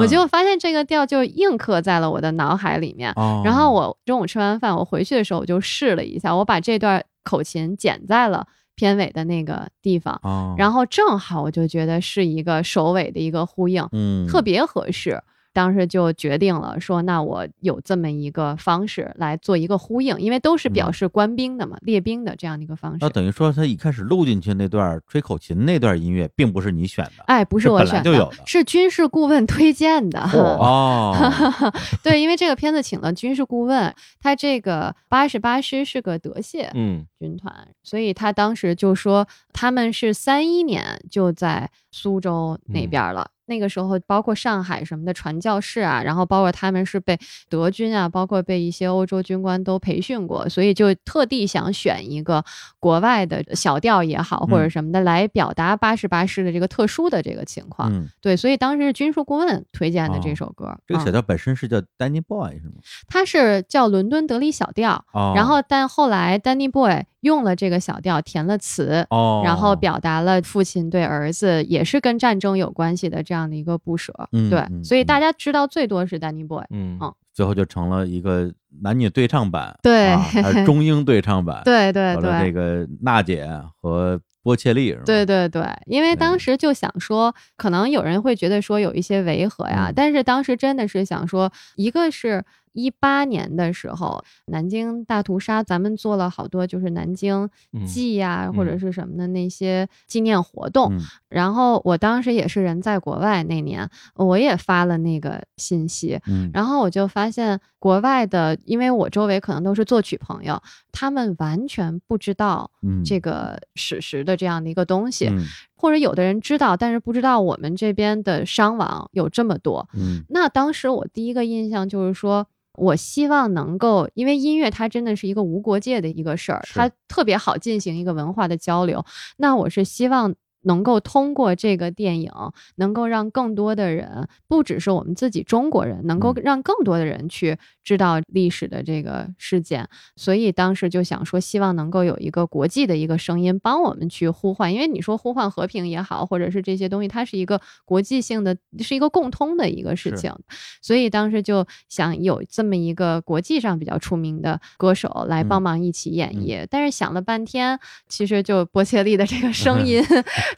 [0.00, 3.12] 我就发现这个调就印刻在了我的脑海里面。
[3.44, 8.46] 然后我中午吃完饭，我回去的时候我就试了一下，我把这段口琴剪在了。
[8.74, 10.20] 片尾的那个地方，
[10.56, 15.22] 然后正好我就觉得是一个首尾的一个呼应，嗯，特别合适。
[15.52, 22.98] 当时就决定了说，那我有这么一个方式来做一个呼应，因为都是表示官兵的嘛，列兵的这样的一个方式。
[23.00, 30.20] 那等于说，他一开始录进去那段吹口琴那段音乐，并不是你选的，哎，不是我选的，是军事顾问推荐的。
[30.20, 31.14] 哦，
[32.02, 43.30] 对，因为这个片子请了军事顾问，他这个八十八师是个德械嗯军团，所以他当时就说他们是三一年就在苏州那边了。
[43.52, 47.18] 那个时候，包括上海什么的传教士啊，然后包括他们是被
[47.50, 52.42] 德军啊，包括被一些欧洲军官都培训过，所以就特地想选一个
[52.80, 57.92] 国外的小调也好，或者什么的来表达八十八师的这个特殊的这个情况。
[58.22, 60.74] 对，所以当时是军事顾问推荐的这首歌。
[60.86, 62.76] 这个小调本身是叫 Danny Boy 是吗？
[63.06, 65.04] 它是叫伦敦德里小调，
[65.36, 67.04] 然后但后来 Danny Boy。
[67.22, 74.12] 用了这个小调填了词，哦，然后表达了父亲对儿子也是跟战争有关系的这样的一个不舍，
[74.50, 76.98] 对，所以大家知道最多是 Danny Boy，嗯，
[77.32, 83.48] 最后就成了一个男女对唱版，对，还是中英对唱版， 对对对，这个娜姐
[83.80, 85.02] 和波切利是吧？
[85.06, 92.44] 对对对，因为当时就想说，可能有人会觉得说有一些违和呀，但是当时真的是想说，一个是。
[92.72, 97.48] 一八年的时候，南京大屠杀，咱们做了好多就是南京
[97.86, 100.92] 祭呀，或者是什么的那些纪念活动。
[101.28, 106.20] 然后我当时也是人在国外那年，我也发了那个信息。
[106.52, 110.62] 然后我就发现国外的，因为我周围可能都是作曲朋友，
[110.92, 112.70] 他们完全不知道
[113.04, 115.30] 这个史实的这样的一个东西，
[115.74, 119.88] 或者有的人知道，但是不知道我们这边的伤亡有这么多。
[120.28, 122.46] 那当时我第一个印象就是说。
[122.78, 129.04] 我希望能够，因为音乐它真的是一个无国界的一个事儿，它特别好进行一个文化的交流。
[129.36, 130.34] 那我是希望。
[130.62, 132.30] 能够通过这个电影，
[132.76, 139.88] 能够让更多的人，不只是我们自己中国人，能够让更多的人去知道历史的这个事件。
[140.16, 150.32] 所以当时就想说，希望能够有一个国际的一个声音帮我们去呼唤，因为你说呼唤和平也好，或者是这些东西，它是一个国际性的，是一个共通的一个事情。
[150.80, 156.66] 所以当时就想有这么一个国际上比较出名的歌手来帮忙一起演绎。
[156.70, 157.78] 但是想了半天，
[158.08, 160.02] 其实就波切利的这个声 音。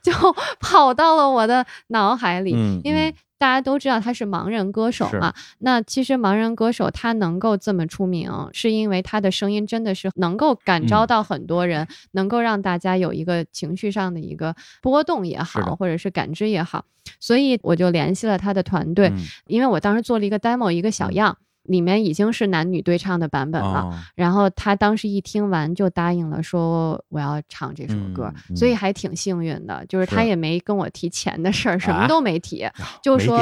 [0.03, 0.13] 就
[0.61, 2.53] 跑到了我的脑海里，
[2.83, 5.35] 因为大家都知道他是盲人歌手嘛。
[5.59, 16.85] 那其实盲人歌手他能够这么出名，是因为他的声音真的是能够感召到很多人，能够让大家有一个情绪上的一个波动也好，或者是感知也好。
[17.21, 19.13] 所以我就联系了他的团队，
[19.47, 21.37] 因为我当时做了一个 demo，一个小样。
[21.65, 32.69] 里面已经是男女对唱的版本了，然后他当时一听完就答应了，说我要唱这首歌，所以还挺幸运的，就是他也没跟我提钱的事儿，什么都没提，
[33.03, 33.39] 就说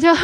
[0.00, 0.14] 就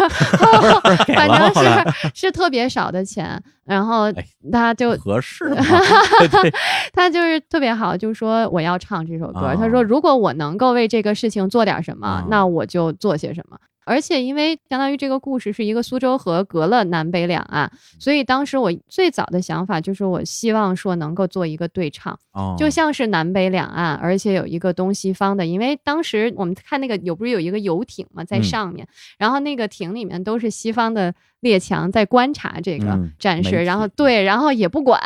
[1.15, 4.07] 反正是是特别少的钱，然后
[4.51, 5.45] 他就合适
[6.93, 13.59] 他就是特别好，就说我要唱这首歌，他说如果我能够为这个事情做点什么，那我就做些什么。
[13.85, 22.19] 而且因为相当于这个故事是一个苏州河隔了南北两岸，所以当时我最早的想法就是我希望说能够做一个对唱，
[22.59, 25.45] 就像是南北两岸，而且有一个东西方的。
[25.45, 28.87] 因为当时我们看那个有不是有一个游艇嘛在上面，
[29.19, 35.01] 然后那个艇里面都是西方的列强在观察这个战事，然后对，然后也不管，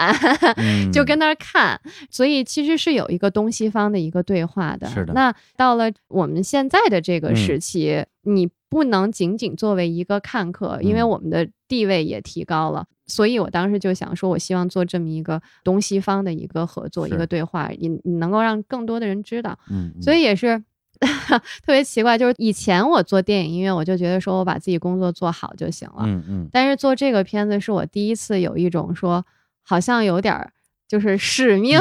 [0.92, 1.80] 就跟那儿看，
[2.10, 4.86] 所以其实是有一个东西方的一个对话的。
[4.88, 5.14] 是的。
[5.14, 8.50] 那到了我们现在的这个时期，你。
[8.68, 19.56] 不能仅仅作为一个看客，因为我们的地位也提高了，所以我当时就想说，我希望做这么一个东西方的一个合作，一个对话，你你能够让更多的人知道。
[19.70, 20.62] 嗯，所以也是
[21.64, 26.02] 特别奇怪，就是以前我做电影音乐，我就觉得说我把自己工作做好就行了。
[26.04, 26.48] 嗯嗯。
[26.52, 29.24] 但是做这个片子是我第一次有一种说，
[29.62, 30.52] 好像有点儿。
[30.88, 31.78] 就是使命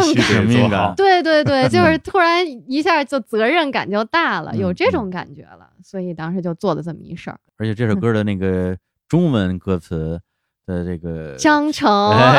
[0.69, 7.39] 感，对对对，就 是突然一下就责任感就大了，有这种感觉了，所以当时就做了这么一事儿。
[7.57, 8.77] 而且这首歌的那个
[9.07, 10.19] 中文歌词。
[10.65, 11.87] 的这个张成，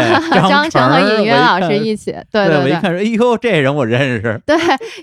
[0.48, 4.40] 张成和尹约老师一起，对对，我一看说，哎呦，这人我认识。
[4.44, 4.56] 对，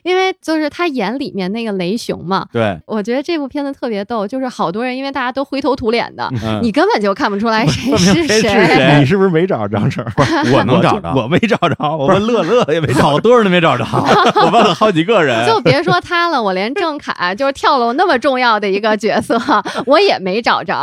[0.04, 2.46] 因为就是他演里面那个雷雄嘛。
[2.52, 6.30] 对，我觉得这部片子特别逗，就是好多人因为大家都灰头土脸的，
[6.62, 9.00] 你根本就看不出来 谁是谁。
[9.00, 10.06] 你是不是没找着张成？
[10.54, 13.86] 我能找着，我没找着，我问乐乐也没，好多人都没找着，
[14.36, 15.48] 我问了好几个人。
[15.48, 19.40] 就别说他了，我连郑恺就是跳楼那么重要的一个角色，
[19.86, 20.74] 我也没找着。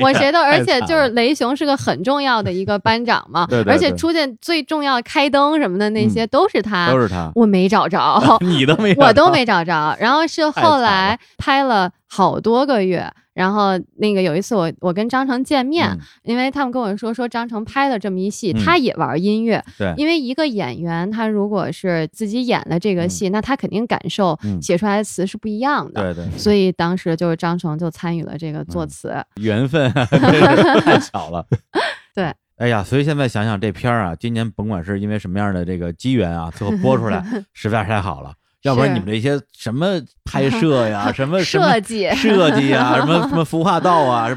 [0.00, 1.57] 我谁都，而且就是雷雄。
[1.58, 9.96] 是个很重要的一个班长嘛， 而且出现最重要的开灯什么的那些都是他，都是他，我没找着， 你都没，我都没找着。
[10.00, 13.12] 然后是 后来拍了好多个月。
[13.38, 19.64] 然后那个有一次我我跟张成见面，因为他们跟我说说张成拍了这么一戏，他也玩音乐。
[19.78, 26.12] 对，因为一个演员他如果是自己演了这个戏，那他肯定感受写出来的词是不一样的。
[26.12, 26.36] 对对。
[26.36, 31.46] 所以当时就是张成就参与了这个作词， 缘分太巧了。
[32.16, 32.34] 对。
[32.56, 37.24] 哎呀，所以现在想想这片儿啊，今年甭管是因为什么样的这个机缘啊，最后播出来
[37.54, 38.32] 实在是太好了。
[38.62, 44.28] 要不然你们这些什么拍摄呀， 什么设计设计呀，什么什么服化道啊。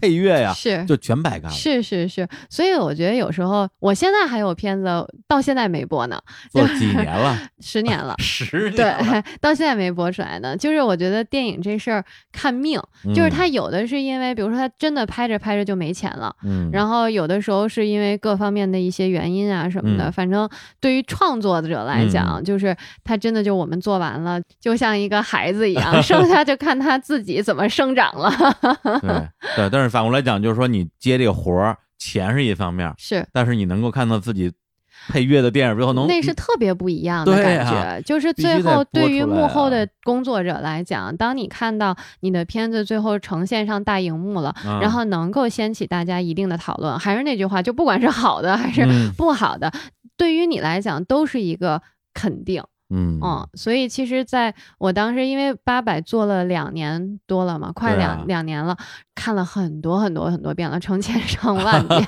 [0.00, 1.50] 配乐呀，是就全白干了。
[1.50, 4.86] 是是是，所以我觉得有时候，我现在还有片子
[5.28, 6.18] 到现在没播呢，
[6.50, 7.38] 做几年了？
[7.60, 10.56] 十年了， 十年对， 到现在没播出来呢。
[10.56, 12.02] 就是我觉得电影这事儿
[12.32, 12.80] 看命，
[13.14, 20.10] 就是他有的是因为，比如说他真的拍着拍着就没钱了，嗯，然后有的时候是因为各方面的一些原因啊什么的。
[20.10, 20.48] 反正
[20.80, 22.74] 对于创作者来讲，就是
[23.04, 28.32] 他真的就我们做完了，就像一个孩子一样，剩下就看他自己怎么生长了。
[29.02, 29.89] 对对，但是。
[29.90, 34.50] 反过来讲，就是说你接这个活儿，钱是一方面，是，但是你能够看到自己
[35.08, 38.02] 配乐的电影最后，能那是特别不一样的感觉。
[38.02, 48.86] 就是最后对于幕后的工作者来讲，当你看到你的片子最后呈现上大荧幕了，然后能够掀起大家一定的讨论，还是那句话，就不管是好的还是
[49.16, 49.72] 不好的，
[50.16, 51.82] 对于你来讲都是一个
[52.14, 52.62] 肯定。
[52.90, 53.20] 嗯
[53.54, 58.76] 所以其实在我当时，因为八百做了两年多了嘛，快两两年了，
[59.14, 62.04] 看了很多很多很多遍了，成千 上万遍。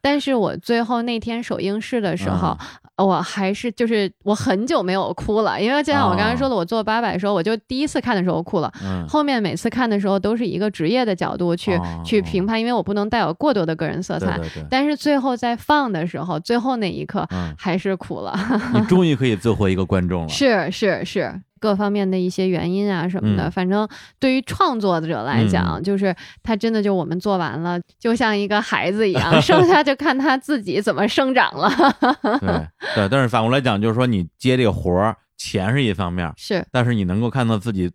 [0.00, 2.56] 但是我最后那天首映式的时候。
[2.98, 8.72] 我还是就是我很久没有哭了，因为就像我刚才说的，我做八百的时候，我就第一次看的时候哭了。
[8.82, 14.38] 嗯，后面每次看的时候都是一个职业的角度去去评判，因为我不能带有过多的个人色彩。
[14.38, 14.66] 对对对。
[14.70, 17.28] 但是最后在放的时候，最后那一刻
[17.58, 18.34] 还是哭了。
[18.72, 20.28] 你终于可以做回一个观众了。
[20.28, 21.42] 是是是。
[21.58, 23.88] 各方面的一些原因啊什么的，反正
[24.20, 31.68] 对于创作者来讲，就是他真的就我们做完了，就像一个孩子一样，剩下就看他自己怎么生长了。
[32.40, 37.90] 对对，但是反过来讲，就是说你接这个活儿，钱是一方面，是，但是你能够看到自己。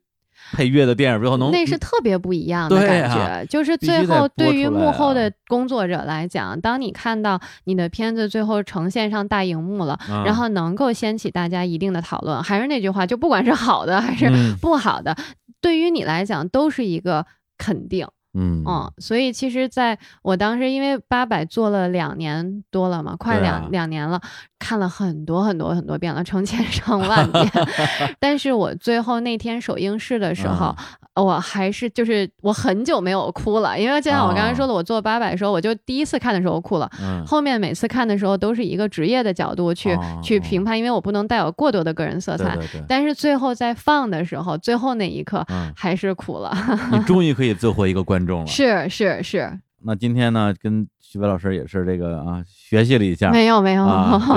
[0.53, 3.45] 配乐的电影最后，能那是特别不一样的感觉。
[3.45, 14.29] 就是最后对于幕后的工作者来讲，当你看到你的片子最后呈现上大荧幕了，然后能够掀起大家一定的讨论，还是那句话，就不管是好的还是
[14.61, 15.15] 不好的，
[15.61, 17.25] 对于你来讲都是一个
[17.57, 18.07] 肯定。
[18.33, 18.63] 嗯
[18.97, 24.21] 所以其实在我当时，因为八百做了两年多了嘛，快两两年了，
[24.57, 27.49] 看了很多很多很多遍了，成千上万遍。
[28.19, 30.75] 但是我最后那天首映式的时候。
[31.15, 36.89] 我还是就是我很久没有哭了，因为就像我刚才说的，我做八百的时候，我就第一次看的时候哭了。
[37.01, 42.57] 嗯，后面每次看的时候都是一个职业的角度去去评判，因为我不能带有过多的个人色彩。
[42.87, 46.55] 但是最后在放的时候，最后那一刻还是哭了。
[46.91, 48.47] 你 终于可以做回一个观众了。
[48.47, 49.59] 是是是。
[49.83, 53.31] 那今天呢，跟徐伟老师也是这个啊，学习了一下。
[53.31, 53.85] 没有没有，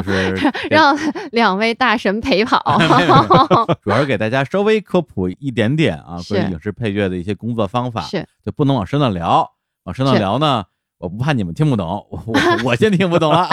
[0.02, 0.96] 就 是让
[1.32, 2.78] 两位大神陪跑。
[3.82, 8.00] 主要是给大家稍微科普一点点啊，关于影视配乐的一些工作方法。
[8.02, 9.48] 是，就不能往深了聊，
[9.84, 10.64] 往深了聊呢，
[10.98, 12.34] 我不怕你们听不懂，我我
[12.64, 13.48] 我先听不懂了。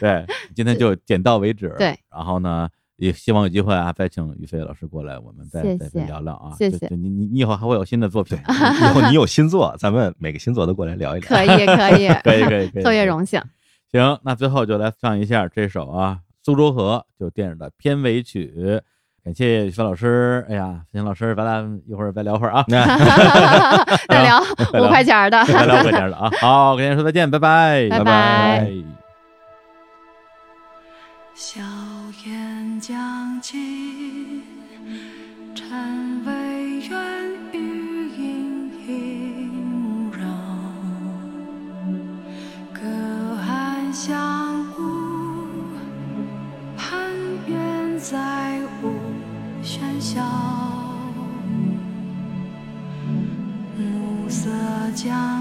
[0.00, 1.74] 对，今天就点到为止。
[1.78, 2.68] 对，然后呢？
[2.96, 6.54] 也希望有机会啊，再请于飞老师过来，我们再再聊聊啊。
[6.56, 11.28] 谢谢你，你你以后还会有新的作品，以后你有新作，咱们每个新作都过来聊一聊。
[11.28, 13.42] 可以，可以，可以， 可以，特别荣幸。
[13.90, 18.80] 行，那最后就来唱一下这首啊，《苏州河》就电影的片尾曲。
[19.24, 20.44] 感谢于飞老师。
[20.50, 22.62] 哎呀，飞老师，咱俩一会儿再聊会儿啊。
[24.06, 24.38] 再聊
[24.74, 26.30] 五块钱的，再聊五块钱的啊。
[26.40, 28.70] 好，跟您说再见，拜拜，拜拜。
[32.24, 34.42] 天将尽，
[35.54, 36.98] 禅微远，
[37.52, 37.58] 余
[38.16, 40.24] 隐隐绕。
[42.72, 42.80] 隔
[43.46, 44.80] 岸相顾，
[46.78, 47.12] 攀
[47.46, 48.88] 援在无
[49.62, 50.24] 喧嚣。
[53.76, 54.48] 暮色
[54.94, 55.33] 将